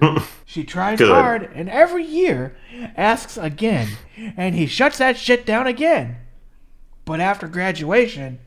She 0.46 0.62
tries 0.62 0.98
Good. 0.98 1.08
hard 1.10 1.50
and 1.54 1.68
every 1.68 2.04
year 2.04 2.54
asks 2.96 3.36
again, 3.36 3.88
and 4.36 4.54
he 4.54 4.66
shuts 4.66 4.98
that 4.98 5.16
shit 5.16 5.44
down 5.44 5.66
again. 5.66 6.16
But 7.04 7.18
after 7.18 7.48
graduation, 7.48 8.38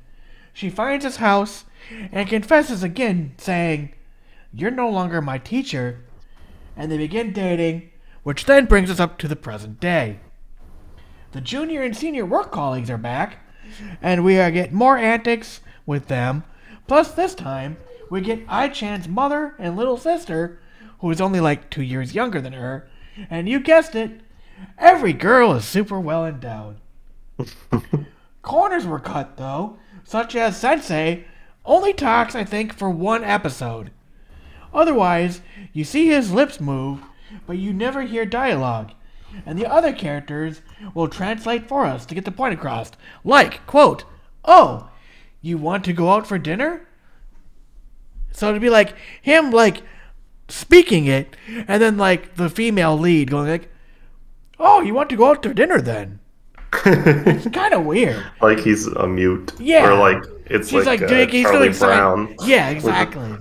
she 0.53 0.69
finds 0.69 1.03
his 1.03 1.17
house 1.17 1.65
and 2.11 2.29
confesses 2.29 2.83
again, 2.83 3.33
saying, 3.37 3.93
You're 4.53 4.71
no 4.71 4.89
longer 4.89 5.21
my 5.21 5.37
teacher. 5.37 6.03
And 6.75 6.91
they 6.91 6.97
begin 6.97 7.33
dating, 7.33 7.89
which 8.23 8.45
then 8.45 8.65
brings 8.65 8.89
us 8.89 8.99
up 8.99 9.17
to 9.19 9.27
the 9.27 9.35
present 9.35 9.79
day. 9.79 10.19
The 11.31 11.41
junior 11.41 11.81
and 11.81 11.95
senior 11.95 12.25
work 12.25 12.51
colleagues 12.51 12.89
are 12.89 12.97
back, 12.97 13.39
and 14.01 14.23
we 14.23 14.39
are 14.39 14.51
getting 14.51 14.75
more 14.75 14.97
antics 14.97 15.61
with 15.85 16.07
them. 16.07 16.43
Plus, 16.87 17.11
this 17.11 17.35
time, 17.35 17.77
we 18.09 18.21
get 18.21 18.45
Ai-chan's 18.47 19.07
mother 19.07 19.55
and 19.59 19.75
little 19.75 19.97
sister, 19.97 20.59
who 20.99 21.11
is 21.11 21.21
only 21.21 21.39
like 21.39 21.69
two 21.69 21.83
years 21.83 22.15
younger 22.15 22.41
than 22.41 22.53
her. 22.53 22.87
And 23.29 23.49
you 23.49 23.59
guessed 23.59 23.95
it, 23.95 24.21
every 24.77 25.13
girl 25.13 25.53
is 25.53 25.65
super 25.65 25.99
well 25.99 26.25
endowed. 26.25 26.77
Corners 28.41 28.85
were 28.85 28.99
cut, 28.99 29.37
though, 29.37 29.77
such 30.03 30.35
as 30.35 30.57
Sensei 30.57 31.25
only 31.67 31.93
talks, 31.93 32.33
I 32.33 32.43
think, 32.43 32.73
for 32.73 32.89
one 32.89 33.23
episode. 33.23 33.91
Otherwise, 34.73 35.41
you 35.73 35.83
see 35.83 36.07
his 36.07 36.31
lips 36.31 36.59
move, 36.59 37.01
but 37.45 37.57
you 37.57 37.73
never 37.73 38.01
hear 38.03 38.25
dialogue. 38.25 38.91
And 39.45 39.59
the 39.59 39.69
other 39.69 39.93
characters 39.93 40.61
will 40.93 41.07
translate 41.07 41.67
for 41.67 41.85
us 41.85 42.05
to 42.07 42.15
get 42.15 42.25
the 42.25 42.31
point 42.31 42.53
across. 42.53 42.91
Like, 43.23 43.65
quote, 43.67 44.05
Oh, 44.45 44.89
you 45.41 45.57
want 45.57 45.83
to 45.85 45.93
go 45.93 46.09
out 46.09 46.25
for 46.25 46.37
dinner? 46.39 46.87
So 48.31 48.49
it'd 48.49 48.61
be 48.61 48.69
like 48.69 48.95
him, 49.21 49.51
like, 49.51 49.81
speaking 50.47 51.05
it, 51.05 51.35
and 51.67 51.81
then, 51.81 51.97
like, 51.97 52.35
the 52.35 52.49
female 52.49 52.97
lead 52.97 53.29
going, 53.31 53.49
like, 53.49 53.69
Oh, 54.59 54.81
you 54.81 54.93
want 54.93 55.09
to 55.11 55.15
go 55.17 55.29
out 55.29 55.43
to 55.43 55.53
dinner 55.53 55.81
then? 55.81 56.19
It's 56.85 57.47
kind 57.49 57.73
of 57.73 57.85
weird. 57.85 58.23
like 58.41 58.59
he's 58.59 58.87
a 58.87 59.07
mute. 59.07 59.53
Yeah. 59.59 59.89
Or 59.89 59.97
like 59.97 60.23
it's 60.49 60.69
She's 60.69 60.85
like, 60.85 61.01
like, 61.01 61.11
uh, 61.11 61.27
he's 61.27 61.43
Charlie 61.43 61.73
sign- 61.73 61.89
Brown. 61.89 62.35
Yeah, 62.45 62.69
exactly. 62.71 63.37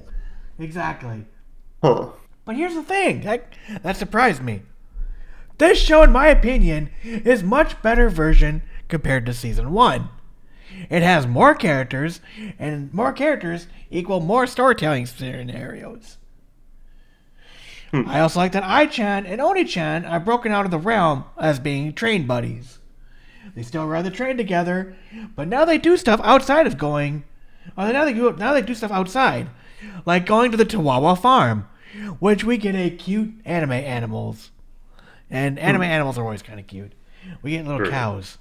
Exactly. 0.58 1.24
Huh. 1.82 2.08
But 2.44 2.56
here's 2.56 2.74
the 2.74 2.82
thing 2.82 3.22
that, 3.22 3.52
that 3.82 3.96
surprised 3.96 4.42
me. 4.42 4.62
This 5.58 5.78
show, 5.78 6.02
in 6.02 6.12
my 6.12 6.28
opinion, 6.28 6.90
is 7.02 7.42
much 7.42 7.80
better 7.82 8.08
version 8.08 8.62
compared 8.88 9.26
to 9.26 9.32
season 9.34 9.72
one. 9.72 10.10
it 10.90 11.02
has 11.02 11.26
more 11.26 11.54
characters, 11.54 12.20
and 12.58 12.92
more 12.92 13.12
characters 13.12 13.66
equal 13.90 14.20
more 14.20 14.46
storytelling 14.46 15.06
scenarios. 15.06 16.18
Hmm. 17.90 18.08
I 18.08 18.20
also 18.20 18.40
like 18.40 18.52
that 18.52 18.62
Ai-chan 18.64 19.26
and 19.26 19.40
Oni-chan 19.40 20.04
are 20.04 20.20
broken 20.20 20.52
out 20.52 20.64
of 20.64 20.70
the 20.70 20.78
realm 20.78 21.24
as 21.38 21.58
being 21.60 21.92
train 21.92 22.26
buddies. 22.26 22.75
They 23.56 23.62
still 23.62 23.86
ride 23.86 24.04
the 24.04 24.10
train 24.10 24.36
together, 24.36 24.94
but 25.34 25.48
now 25.48 25.64
they 25.64 25.78
do 25.78 25.96
stuff 25.96 26.20
outside 26.22 26.66
of 26.66 26.76
going. 26.76 27.24
Or 27.76 27.90
now 27.90 28.04
they 28.04 28.12
do 28.12 28.30
now 28.36 28.52
they 28.52 28.60
do 28.60 28.74
stuff 28.74 28.92
outside, 28.92 29.48
like 30.04 30.26
going 30.26 30.50
to 30.50 30.58
the 30.58 30.66
Tawawa 30.66 31.18
farm, 31.18 31.66
which 32.18 32.44
we 32.44 32.58
get 32.58 32.74
a 32.74 32.90
cute 32.90 33.32
anime 33.46 33.72
animals, 33.72 34.50
and 35.30 35.58
anime 35.58 35.80
hmm. 35.80 35.88
animals 35.88 36.18
are 36.18 36.22
always 36.22 36.42
kind 36.42 36.60
of 36.60 36.66
cute. 36.66 36.92
We 37.42 37.52
get 37.52 37.66
little 37.66 37.90
cows. 37.90 38.36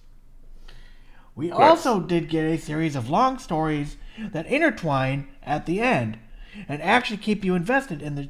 We 1.34 1.48
yes. 1.48 1.58
also 1.58 2.02
did 2.02 2.30
get 2.30 2.44
a 2.44 2.58
series 2.58 2.96
of 2.96 3.10
long 3.10 3.40
stories 3.40 3.96
that 4.32 4.46
intertwine 4.48 5.30
at 5.42 5.66
the 5.66 5.80
end 5.80 6.20
and 6.68 6.82
actually 6.82 7.18
keep 7.18 7.44
you 7.44 7.56
invested 7.56 8.02
in 8.02 8.16
the 8.16 8.30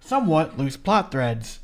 somewhat 0.00 0.58
loose 0.58 0.76
plot 0.76 1.10
threads. 1.10 1.60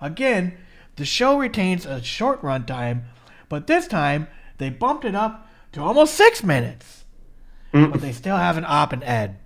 Again, 0.00 0.56
the 0.94 1.04
show 1.04 1.38
retains 1.38 1.84
a 1.84 2.02
short 2.02 2.40
runtime, 2.42 3.02
but 3.48 3.66
this 3.66 3.86
time 3.86 4.28
they 4.58 4.70
bumped 4.70 5.04
it 5.04 5.14
up 5.14 5.48
to 5.72 5.82
almost 5.82 6.14
six 6.14 6.42
minutes. 6.42 7.04
Mm. 7.72 7.92
But 7.92 8.00
they 8.00 8.12
still 8.12 8.36
have 8.36 8.56
an 8.56 8.64
op 8.66 8.92
and 8.92 9.04
ed. 9.04 9.38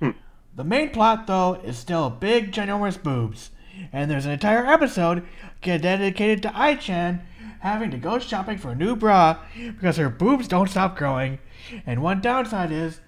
Mm. 0.00 0.14
The 0.54 0.64
main 0.64 0.90
plot, 0.90 1.26
though, 1.26 1.54
is 1.64 1.76
still 1.76 2.10
big, 2.10 2.52
ginormous 2.52 3.02
boobs, 3.02 3.50
and 3.92 4.10
there's 4.10 4.26
an 4.26 4.32
entire 4.32 4.66
episode 4.66 5.26
dedicated 5.62 6.42
to 6.42 6.54
Ai-chan 6.54 7.26
having 7.60 7.90
to 7.90 7.98
go 7.98 8.18
shopping 8.18 8.58
for 8.58 8.70
a 8.70 8.74
new 8.74 8.96
bra 8.96 9.38
because 9.54 9.96
her 9.96 10.08
boobs 10.08 10.48
don't 10.48 10.70
stop 10.70 10.96
growing, 10.96 11.38
and 11.86 12.02
one 12.02 12.20
downside 12.20 12.72
is 12.72 13.00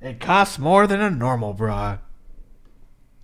it 0.00 0.20
costs 0.20 0.58
more 0.58 0.86
than 0.86 1.00
a 1.00 1.10
normal 1.10 1.52
bra. 1.52 1.98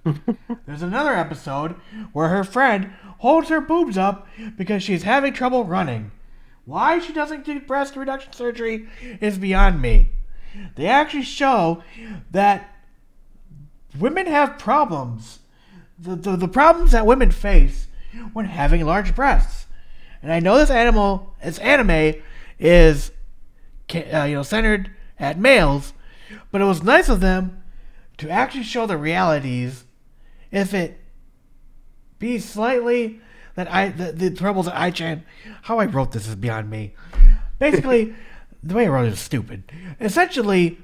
There's 0.67 0.83
another 0.83 1.13
episode 1.13 1.75
where 2.13 2.29
her 2.29 2.45
friend 2.45 2.93
holds 3.19 3.49
her 3.49 3.61
boobs 3.61 3.99
up 3.99 4.27
because 4.57 4.83
she's 4.83 5.03
having 5.03 5.33
trouble 5.33 5.65
running. 5.65 6.11
Why 6.65 6.99
she 6.99 7.13
doesn't 7.13 7.45
do 7.45 7.61
breast 7.61 7.97
reduction 7.97 8.33
surgery 8.33 8.89
is 9.21 9.39
beyond 9.39 9.81
me. 9.81 10.11
They 10.75 10.87
actually 10.87 11.23
show 11.23 11.83
that 12.31 12.75
women 13.99 14.27
have 14.27 14.59
problems. 14.59 15.41
The, 15.99 16.15
the, 16.15 16.37
the 16.37 16.49
problems 16.49 16.93
that 16.93 17.07
women 17.07 17.31
face 17.31 17.89
when 18.33 18.47
having 18.47 18.85
large 18.85 19.15
breasts. 19.15 19.67
And 20.23 20.33
I 20.33 20.41
know 20.41 20.59
this 20.59 20.71
animal, 20.71 21.35
this 21.43 21.59
anime, 21.59 22.15
is 22.59 23.13
uh, 23.95 24.25
you 24.25 24.35
know 24.35 24.43
centered 24.43 24.91
at 25.19 25.39
males, 25.39 25.93
but 26.51 26.61
it 26.61 26.65
was 26.65 26.83
nice 26.83 27.09
of 27.09 27.21
them 27.21 27.63
to 28.19 28.29
actually 28.29 28.65
show 28.65 28.87
the 28.87 28.97
realities. 28.97 29.85
If 30.51 30.75
it 30.75 31.01
be 32.19 32.39
slightly 32.39 33.21
that 33.55 33.71
I 33.73 33.89
the, 33.89 34.13
the 34.13 34.31
troubles 34.31 34.67
that 34.67 34.77
Ai-chan, 34.77 35.25
how 35.63 35.79
I 35.79 35.87
wrote 35.87 36.13
this 36.13 36.29
is 36.29 36.37
beyond 36.37 36.71
me. 36.71 36.95
Basically, 37.59 38.15
the 38.63 38.75
way 38.75 38.87
I 38.87 38.89
wrote 38.89 39.07
it 39.07 39.13
is 39.15 39.21
stupid. 39.21 39.65
Essentially, 40.01 40.79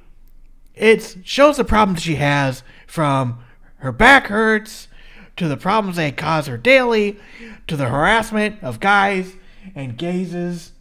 it 0.75 1.19
shows 1.25 1.57
the 1.57 1.65
problems 1.65 2.03
she 2.03 2.17
has 2.17 2.63
from 2.87 3.39
her 3.77 3.93
back 3.93 4.27
hurts 4.27 4.89
to 5.37 5.49
the 5.49 5.57
problems 5.57 5.97
they 5.97 6.13
cause 6.13 6.47
her 6.47 6.57
daily, 6.57 7.19
to 7.67 7.77
the 7.77 7.89
harassment 7.89 8.63
of 8.63 8.81
guys 8.81 9.35
and 9.75 9.97
gazes 9.97 10.73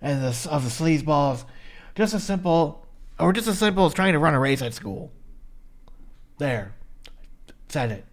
and 0.00 0.22
the, 0.22 0.48
of 0.50 0.64
the 0.64 0.70
sleazeballs. 0.70 1.44
Just 1.94 2.14
as 2.14 2.24
simple, 2.24 2.86
or 3.18 3.32
just 3.32 3.48
as 3.48 3.58
simple 3.58 3.86
as 3.86 3.94
trying 3.94 4.12
to 4.12 4.18
run 4.18 4.34
a 4.34 4.40
race 4.40 4.62
at 4.62 4.74
school. 4.74 5.12
There. 6.38 6.74
Said 7.68 7.90
it. 7.90 8.04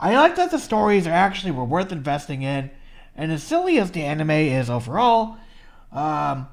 I 0.00 0.16
like 0.16 0.34
that 0.36 0.50
the 0.50 0.58
stories 0.58 1.06
are 1.06 1.12
actually 1.12 1.52
were 1.52 1.64
worth 1.64 1.92
investing 1.92 2.42
in, 2.42 2.70
and 3.14 3.30
as 3.30 3.42
silly 3.42 3.78
as 3.78 3.92
the 3.92 4.02
anime 4.02 4.30
is 4.30 4.70
overall, 4.70 5.36
um, 5.92 6.48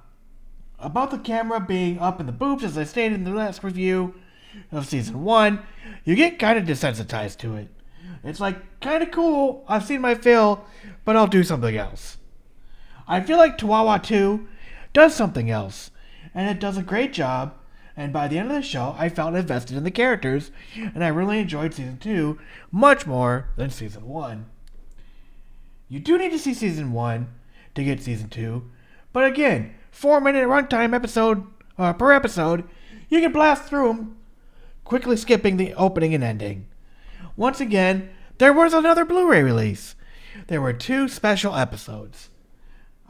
about 0.77 1.11
the 1.11 1.17
camera 1.17 1.59
being 1.59 1.97
up 1.97 2.19
in 2.19 2.25
the 2.25 2.31
boobs, 2.31 2.63
as 2.63 2.77
I 2.77 2.83
stated 2.83 3.15
in 3.15 3.23
the 3.23 3.31
last 3.31 3.63
review, 3.63 4.13
of 4.71 4.87
season 4.87 5.23
one, 5.23 5.59
you 6.03 6.15
get 6.15 6.39
kind 6.39 6.57
of 6.57 6.65
desensitized 6.65 7.37
to 7.37 7.55
it. 7.55 7.69
It's 8.23 8.39
like 8.39 8.79
kind 8.81 9.03
of 9.03 9.11
cool. 9.11 9.63
I've 9.67 9.85
seen 9.85 10.01
my 10.01 10.15
fill, 10.15 10.65
but 11.05 11.15
I'll 11.15 11.27
do 11.27 11.43
something 11.43 11.75
else. 11.75 12.17
I 13.07 13.21
feel 13.21 13.37
like 13.37 13.57
Tawawa 13.57 14.03
2 14.03 14.47
does 14.93 15.15
something 15.15 15.49
else, 15.49 15.91
and 16.33 16.49
it 16.49 16.59
does 16.59 16.77
a 16.77 16.83
great 16.83 17.13
job. 17.13 17.53
And 17.97 18.13
by 18.13 18.27
the 18.27 18.37
end 18.37 18.51
of 18.51 18.55
the 18.55 18.61
show, 18.61 18.95
I 18.97 19.09
felt 19.09 19.33
invested 19.33 19.75
in 19.75 19.83
the 19.83 19.89
characters, 19.89 20.51
and 20.75 21.03
I 21.03 21.07
really 21.07 21.39
enjoyed 21.39 21.73
season 21.73 21.97
2 21.97 22.37
much 22.71 23.07
more 23.07 23.49
than 23.55 23.71
season 23.71 24.07
1. 24.07 24.45
You 25.89 25.99
do 25.99 26.17
need 26.19 26.29
to 26.29 26.37
see 26.37 26.53
season 26.53 26.93
1 26.93 27.27
to 27.73 27.83
get 27.83 28.03
season 28.03 28.29
2, 28.29 28.63
but 29.11 29.25
again, 29.25 29.73
4 29.89 30.21
minute 30.21 30.47
runtime 30.47 30.93
episode 30.93 31.43
uh, 31.79 31.93
per 31.93 32.11
episode, 32.11 32.65
you 33.09 33.19
can 33.19 33.31
blast 33.31 33.63
through 33.63 33.87
them 33.87 34.17
quickly 34.83 35.17
skipping 35.17 35.57
the 35.57 35.73
opening 35.73 36.13
and 36.13 36.23
ending. 36.23 36.67
Once 37.35 37.59
again, 37.59 38.09
there 38.37 38.53
was 38.53 38.73
another 38.73 39.05
Blu 39.05 39.29
ray 39.29 39.41
release. 39.41 39.95
There 40.47 40.61
were 40.61 40.73
two 40.73 41.07
special 41.07 41.55
episodes. 41.55 42.29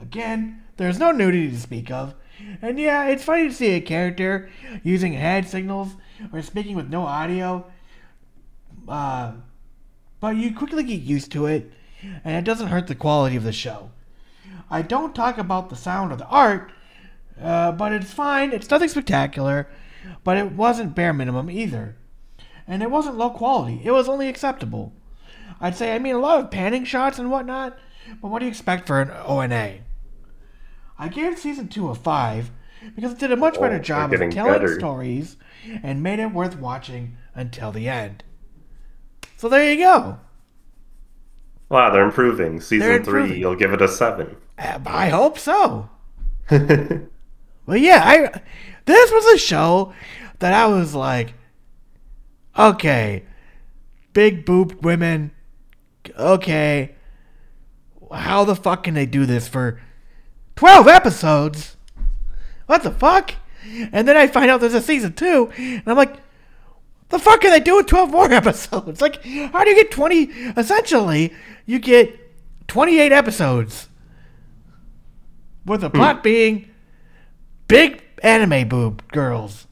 Again, 0.02 0.64
there's 0.78 1.00
no 1.00 1.12
nudity 1.12 1.52
to 1.52 1.60
speak 1.60 1.92
of, 1.92 2.16
and 2.62 2.80
yeah, 2.80 3.08
it's 3.08 3.24
funny 3.24 3.48
to 3.48 3.54
see 3.54 3.72
a 3.72 3.82
character 3.82 4.50
using 4.84 5.14
hand 5.14 5.48
signals 5.48 5.96
or 6.32 6.42
speaking 6.42 6.76
with 6.76 6.90
no 6.90 7.04
audio, 7.04 7.66
uh, 8.88 9.34
but 10.20 10.36
you 10.36 10.54
quickly 10.54 10.84
get 10.84 11.02
used 11.02 11.32
to 11.32 11.46
it, 11.46 11.72
and 12.24 12.36
it 12.36 12.44
doesn't 12.44 12.68
hurt 12.68 12.88
the 12.88 12.96
quality 12.96 13.36
of 13.36 13.44
the 13.44 13.52
show. 13.52 13.92
I 14.70 14.82
don't 14.82 15.16
talk 15.16 15.38
about 15.38 15.70
the 15.70 15.76
sound 15.76 16.12
or 16.12 16.16
the 16.16 16.28
art, 16.28 16.72
uh, 17.42 17.72
but 17.72 17.94
it's 17.94 18.14
fine. 18.14 18.52
It's 18.52 18.70
nothing 18.70 18.90
spectacular 18.90 19.68
but 20.24 20.38
it 20.38 20.52
wasn't 20.52 20.96
bare 20.96 21.14
minimum 21.14 21.50
either. 21.50 21.96
And 22.68 22.84
it 22.84 22.92
wasn't 22.92 23.18
low 23.18 23.30
quality, 23.30 23.82
it 23.84 23.92
was 23.92 24.10
only 24.10 24.28
acceptable. 24.28 24.94
I'd 25.60 25.76
say, 25.76 25.96
I 25.96 26.00
mean, 26.00 26.16
a 26.16 26.20
lot 26.20 26.40
of 26.40 26.52
panning 26.52 26.84
shots 26.84 27.18
and 27.18 27.32
whatnot, 27.32 27.78
but 28.22 28.30
what 28.30 28.40
do 28.40 28.46
you 28.46 28.52
expect 28.52 28.88
for 28.88 29.02
an 29.02 29.10
ONA? 29.10 29.80
I 31.00 31.10
gave 31.10 31.38
season 31.38 31.68
2 31.68 31.90
a 31.90 31.96
5 31.96 32.52
because 32.96 33.14
it 33.14 33.20
did 33.20 33.32
a 33.32 33.36
much 33.36 33.58
oh, 33.58 33.62
better 33.62 33.80
job 33.80 34.14
of 34.14 34.20
telling 34.32 34.54
better. 34.54 34.80
stories 34.80 35.38
and 35.84 36.02
made 36.02 36.20
it 36.20 36.32
worth 36.32 36.58
watching 36.58 37.18
until 37.36 37.72
the 37.72 37.88
end. 37.88 38.24
So 39.38 39.50
there 39.50 39.72
you 39.72 39.78
go. 39.78 40.20
Wow, 41.70 41.92
they're 41.92 42.06
improving. 42.06 42.62
Season 42.62 42.88
they're 42.88 42.98
improving. 42.98 43.32
3, 43.32 43.40
you'll 43.40 43.56
give 43.56 43.74
it 43.74 43.82
a 43.82 43.88
7. 43.88 44.36
Uh, 44.58 44.80
I 44.86 45.10
hope 45.10 45.38
so. 45.38 45.90
well, 46.50 47.78
yeah, 47.78 48.02
I 48.06 48.42
this 48.86 49.12
was 49.12 49.26
a 49.26 49.38
show 49.38 49.94
that 50.40 50.54
I 50.54 50.66
was 50.68 50.96
like, 50.96 51.34
okay, 52.58 53.26
big 54.14 54.46
boobed 54.46 54.84
women. 54.84 55.32
Okay, 56.18 56.96
how 58.14 58.46
the 58.46 58.56
fuck 58.56 58.84
can 58.84 58.94
they 58.94 59.06
do 59.06 59.26
this 59.26 59.50
for 59.50 59.82
12 60.58 60.88
episodes? 60.88 61.78
What 62.66 62.84
the 62.84 62.92
fuck? 62.92 63.34
And 63.92 64.08
then 64.08 64.18
I 64.18 64.28
find 64.28 64.52
out 64.52 64.60
there's 64.60 64.74
a 64.74 64.82
season 64.82 65.14
two, 65.14 65.52
and 65.58 65.84
I'm 65.86 65.96
like, 65.96 66.18
the 67.10 67.20
fuck 67.20 67.44
are 67.46 67.50
they 67.50 67.60
doing 67.60 67.86
12 67.86 68.12
more 68.12 68.32
episodes? 68.32 69.00
Like, 69.02 69.24
how 69.24 69.64
do 69.64 69.70
you 69.70 69.76
get 69.76 69.92
20? 69.92 70.24
Essentially, 70.58 71.34
you 71.66 71.80
get 71.80 72.20
28 72.68 73.12
episodes. 73.12 73.88
With 75.66 75.82
the 75.82 75.90
hmm. 75.90 75.98
plot 75.98 76.24
being 76.24 76.70
big 77.68 78.02
anime 78.24 78.68
boob 78.68 79.06
girls. 79.12 79.68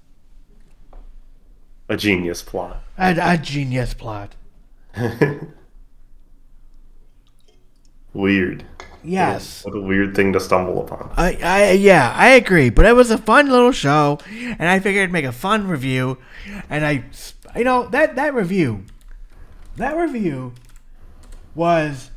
A 1.88 1.96
genius 1.96 2.42
plot. 2.42 2.84
A, 2.98 3.16
a 3.22 3.38
genius 3.38 3.94
plot. 3.94 4.36
weird. 8.14 8.66
Yes. 9.06 9.64
What 9.64 9.76
a 9.76 9.80
weird 9.80 10.16
thing 10.16 10.34
to 10.34 10.40
stumble 10.40 10.82
upon. 10.82 11.12
I, 11.16 11.38
I, 11.44 11.72
yeah, 11.72 12.14
I 12.16 12.30
agree. 12.30 12.70
But 12.70 12.86
it 12.86 12.96
was 12.96 13.12
a 13.12 13.18
fun 13.18 13.50
little 13.50 13.72
show, 13.72 14.20
and 14.30 14.68
I 14.68 14.80
figured 14.80 15.10
I'd 15.10 15.14
make 15.14 15.26
a 15.26 15.32
fun 15.32 15.68
review. 15.68 16.18
And 16.70 16.86
I, 16.86 17.06
you 17.56 17.64
know, 17.64 17.88
that 17.90 18.16
that 18.16 18.34
review, 18.34 18.86
that 19.76 19.96
review, 19.96 20.54
was. 21.54 22.12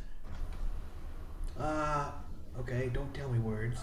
Uh, 1.59 2.11
okay, 2.59 2.89
don't 2.93 3.13
tell 3.13 3.29
me 3.29 3.39
words. 3.39 3.79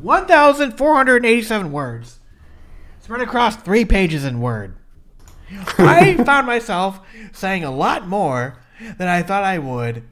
1,487 0.00 1.70
words 1.70 2.18
spread 3.00 3.20
across 3.20 3.56
three 3.56 3.84
pages 3.84 4.24
in 4.24 4.40
Word. 4.40 4.74
I 5.78 6.14
found 6.24 6.46
myself 6.46 7.00
saying 7.32 7.64
a 7.64 7.70
lot 7.70 8.08
more 8.08 8.56
than 8.96 9.08
I 9.08 9.22
thought 9.22 9.44
I 9.44 9.58
would 9.58 10.04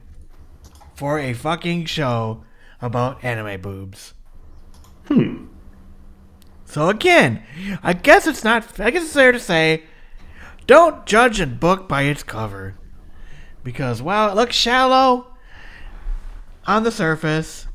for 1.01 1.17
a 1.17 1.33
fucking 1.33 1.83
show 1.83 2.43
about 2.79 3.23
anime 3.23 3.59
boobs. 3.59 4.13
Hmm. 5.07 5.47
So 6.63 6.89
again, 6.89 7.41
I 7.81 7.93
guess 7.93 8.27
it's 8.27 8.43
not. 8.43 8.79
I 8.79 8.91
guess 8.91 9.05
it's 9.05 9.13
fair 9.13 9.31
to 9.31 9.39
say, 9.39 9.85
don't 10.67 11.03
judge 11.07 11.41
a 11.41 11.47
book 11.47 11.89
by 11.89 12.03
its 12.03 12.21
cover, 12.21 12.75
because 13.63 13.99
while 13.99 14.29
it 14.29 14.35
looks 14.35 14.55
shallow 14.55 15.33
on 16.67 16.83
the 16.83 16.91
surface, 16.91 17.65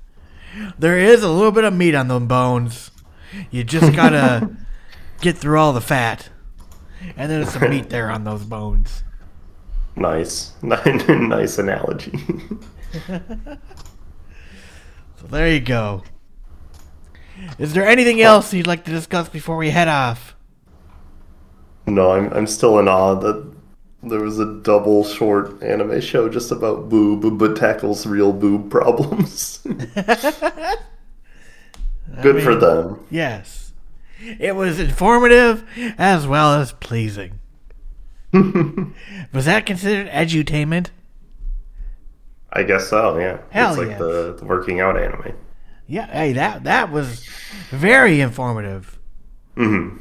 there 0.79 0.97
is 0.97 1.25
a 1.25 1.29
little 1.29 1.51
bit 1.51 1.65
of 1.65 1.75
meat 1.75 1.97
on 1.97 2.07
them 2.07 2.29
bones. 2.29 2.93
You 3.51 3.65
just 3.65 3.93
gotta 3.93 4.55
get 5.21 5.37
through 5.37 5.59
all 5.59 5.73
the 5.73 5.81
fat, 5.81 6.29
and 7.17 7.29
there's 7.29 7.51
some 7.51 7.71
meat 7.71 7.89
there 7.91 8.09
on 8.09 8.23
those 8.23 8.45
bones. 8.45 9.03
Nice, 9.99 10.53
nice 10.63 11.57
analogy. 11.59 12.13
so 13.07 13.17
there 15.31 15.51
you 15.51 15.61
go. 15.61 16.03
Is 17.59 17.73
there 17.73 17.87
anything 17.87 18.21
else 18.21 18.53
you'd 18.53 18.67
like 18.67 18.85
to 18.85 18.91
discuss 18.91 19.31
before 19.31 19.57
we 19.57 19.71
head 19.71 19.89
off? 19.89 20.37
No, 21.87 22.13
I'm 22.13 22.31
I'm 22.35 22.47
still 22.47 22.79
in 22.79 22.89
awe 22.89 23.15
that 23.15 23.55
there 24.03 24.21
was 24.21 24.39
a 24.39 24.61
double 24.61 25.03
short 25.03 25.63
anime 25.63 26.01
show 26.03 26.29
just 26.29 26.53
about 26.53 26.91
boob, 26.91 27.39
but 27.39 27.57
tackles 27.57 28.05
real 28.07 28.35
boob 28.35 28.71
problems. 28.71 29.61
Good 32.23 32.37
mean, 32.37 32.45
for 32.45 32.55
them. 32.55 33.05
Yes. 33.11 33.73
It 34.39 34.57
was 34.57 34.79
informative 34.81 35.65
as 35.99 36.27
well 36.27 36.55
as 36.55 36.73
pleasing. 36.73 37.41
Was 39.33 39.45
that 39.45 39.67
considered 39.67 40.09
edutainment? 40.09 40.89
I 42.53 42.63
guess 42.63 42.89
so, 42.89 43.19
yeah. 43.19 43.39
Hell 43.51 43.71
it's 43.71 43.79
like 43.79 43.89
yes. 43.91 43.99
the, 43.99 44.37
the 44.39 44.45
working 44.45 44.81
out 44.81 44.99
anime. 44.99 45.35
Yeah, 45.87 46.07
hey, 46.07 46.33
that 46.33 46.65
that 46.65 46.91
was 46.91 47.25
very 47.71 48.21
informative. 48.21 48.99
Mm-hmm. 49.57 49.99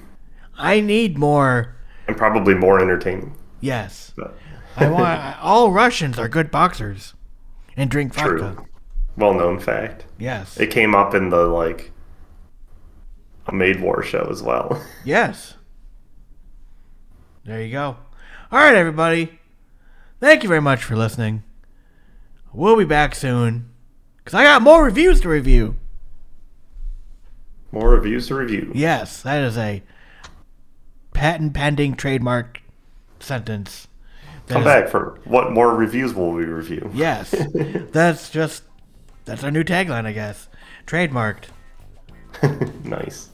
I 0.57 0.79
need 0.79 1.17
more. 1.17 1.75
And 2.07 2.17
probably 2.17 2.55
more 2.55 2.79
entertaining. 2.79 3.35
Yes. 3.61 4.13
But. 4.15 4.37
I 4.77 4.89
want 4.89 5.37
all 5.41 5.71
Russians 5.71 6.19
are 6.19 6.27
good 6.27 6.51
boxers 6.51 7.13
and 7.77 7.89
drink 7.89 8.13
vodka. 8.13 8.29
True. 8.29 8.65
Well 9.17 9.33
known 9.33 9.59
fact. 9.59 10.05
Yes. 10.17 10.57
It 10.59 10.71
came 10.71 10.93
up 10.93 11.13
in 11.13 11.29
the 11.29 11.45
like 11.47 11.91
a 13.47 13.53
Maid 13.53 13.81
War 13.81 14.03
show 14.03 14.27
as 14.29 14.41
well. 14.41 14.81
Yes. 15.05 15.55
There 17.45 17.61
you 17.61 17.71
go. 17.71 17.97
All 18.51 18.59
right, 18.59 18.75
everybody. 18.75 19.39
Thank 20.19 20.43
you 20.43 20.49
very 20.49 20.61
much 20.61 20.83
for 20.83 20.95
listening. 20.95 21.43
We'll 22.53 22.77
be 22.77 22.85
back 22.85 23.15
soon 23.15 23.71
because 24.17 24.35
I 24.35 24.43
got 24.43 24.61
more 24.61 24.83
reviews 24.83 25.19
to 25.21 25.29
review. 25.29 25.77
More 27.71 27.89
reviews 27.89 28.27
to 28.27 28.35
review. 28.35 28.71
Yes, 28.75 29.23
that 29.23 29.41
is 29.41 29.57
a 29.57 29.81
patent 31.13 31.55
pending 31.55 31.95
trademark 31.95 32.61
sentence. 33.19 33.87
Come 34.47 34.61
is, 34.61 34.65
back 34.65 34.89
for 34.89 35.19
what 35.25 35.51
more 35.51 35.75
reviews 35.75 36.13
will 36.13 36.31
we 36.31 36.45
review? 36.45 36.91
Yes, 36.93 37.33
that's 37.91 38.29
just 38.29 38.61
that's 39.25 39.43
our 39.43 39.49
new 39.49 39.63
tagline, 39.63 40.05
I 40.05 40.11
guess. 40.11 40.49
Trademarked. 40.85 41.45
nice. 42.83 43.29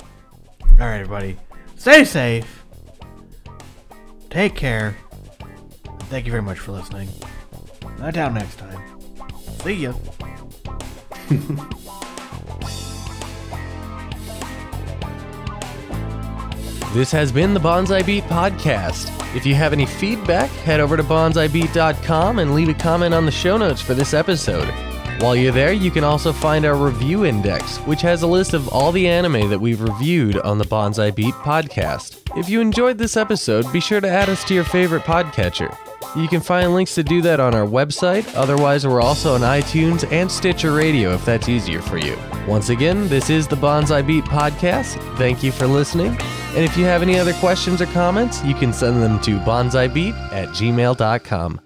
All 0.00 0.86
right, 0.86 1.00
everybody. 1.00 1.38
Stay 1.76 2.04
safe. 2.04 2.57
Take 4.30 4.54
care. 4.54 4.96
Thank 6.10 6.26
you 6.26 6.32
very 6.32 6.42
much 6.42 6.58
for 6.58 6.72
listening. 6.72 7.08
Until 7.98 8.30
next 8.30 8.56
time. 8.56 8.80
See 9.62 9.74
ya. 9.74 9.92
This 16.94 17.12
has 17.12 17.30
been 17.30 17.52
the 17.52 17.60
Bonsai 17.60 18.04
Beat 18.04 18.24
Podcast. 18.24 19.14
If 19.36 19.44
you 19.44 19.54
have 19.54 19.74
any 19.74 19.84
feedback, 19.84 20.48
head 20.48 20.80
over 20.80 20.96
to 20.96 21.02
bonsaibeat.com 21.02 22.38
and 22.38 22.54
leave 22.54 22.70
a 22.70 22.74
comment 22.74 23.12
on 23.12 23.26
the 23.26 23.30
show 23.30 23.58
notes 23.58 23.82
for 23.82 23.92
this 23.92 24.14
episode. 24.14 24.66
While 25.20 25.34
you're 25.34 25.50
there, 25.50 25.72
you 25.72 25.90
can 25.90 26.04
also 26.04 26.32
find 26.32 26.64
our 26.64 26.76
review 26.76 27.24
index, 27.24 27.78
which 27.78 28.00
has 28.02 28.22
a 28.22 28.26
list 28.26 28.54
of 28.54 28.68
all 28.68 28.92
the 28.92 29.08
anime 29.08 29.50
that 29.50 29.60
we've 29.60 29.80
reviewed 29.80 30.38
on 30.38 30.58
the 30.58 30.64
Bonsai 30.64 31.12
Beat 31.12 31.34
podcast. 31.34 32.20
If 32.38 32.48
you 32.48 32.60
enjoyed 32.60 32.98
this 32.98 33.16
episode, 33.16 33.70
be 33.72 33.80
sure 33.80 34.00
to 34.00 34.08
add 34.08 34.28
us 34.28 34.44
to 34.44 34.54
your 34.54 34.62
favorite 34.62 35.02
podcatcher. 35.02 35.76
You 36.14 36.28
can 36.28 36.40
find 36.40 36.72
links 36.72 36.94
to 36.94 37.02
do 37.02 37.20
that 37.22 37.40
on 37.40 37.52
our 37.52 37.66
website. 37.66 38.32
Otherwise, 38.36 38.86
we're 38.86 39.00
also 39.00 39.34
on 39.34 39.40
iTunes 39.40 40.10
and 40.12 40.30
Stitcher 40.30 40.72
Radio 40.72 41.12
if 41.14 41.24
that's 41.24 41.48
easier 41.48 41.82
for 41.82 41.98
you. 41.98 42.16
Once 42.46 42.68
again, 42.68 43.08
this 43.08 43.28
is 43.28 43.48
the 43.48 43.56
Bonsai 43.56 44.06
Beat 44.06 44.24
podcast. 44.24 44.96
Thank 45.18 45.42
you 45.42 45.50
for 45.50 45.66
listening. 45.66 46.16
And 46.54 46.64
if 46.64 46.76
you 46.76 46.84
have 46.84 47.02
any 47.02 47.18
other 47.18 47.34
questions 47.34 47.82
or 47.82 47.86
comments, 47.86 48.42
you 48.44 48.54
can 48.54 48.72
send 48.72 49.02
them 49.02 49.20
to 49.22 49.38
bonsaibeat 49.40 50.14
at 50.32 50.48
gmail.com. 50.50 51.60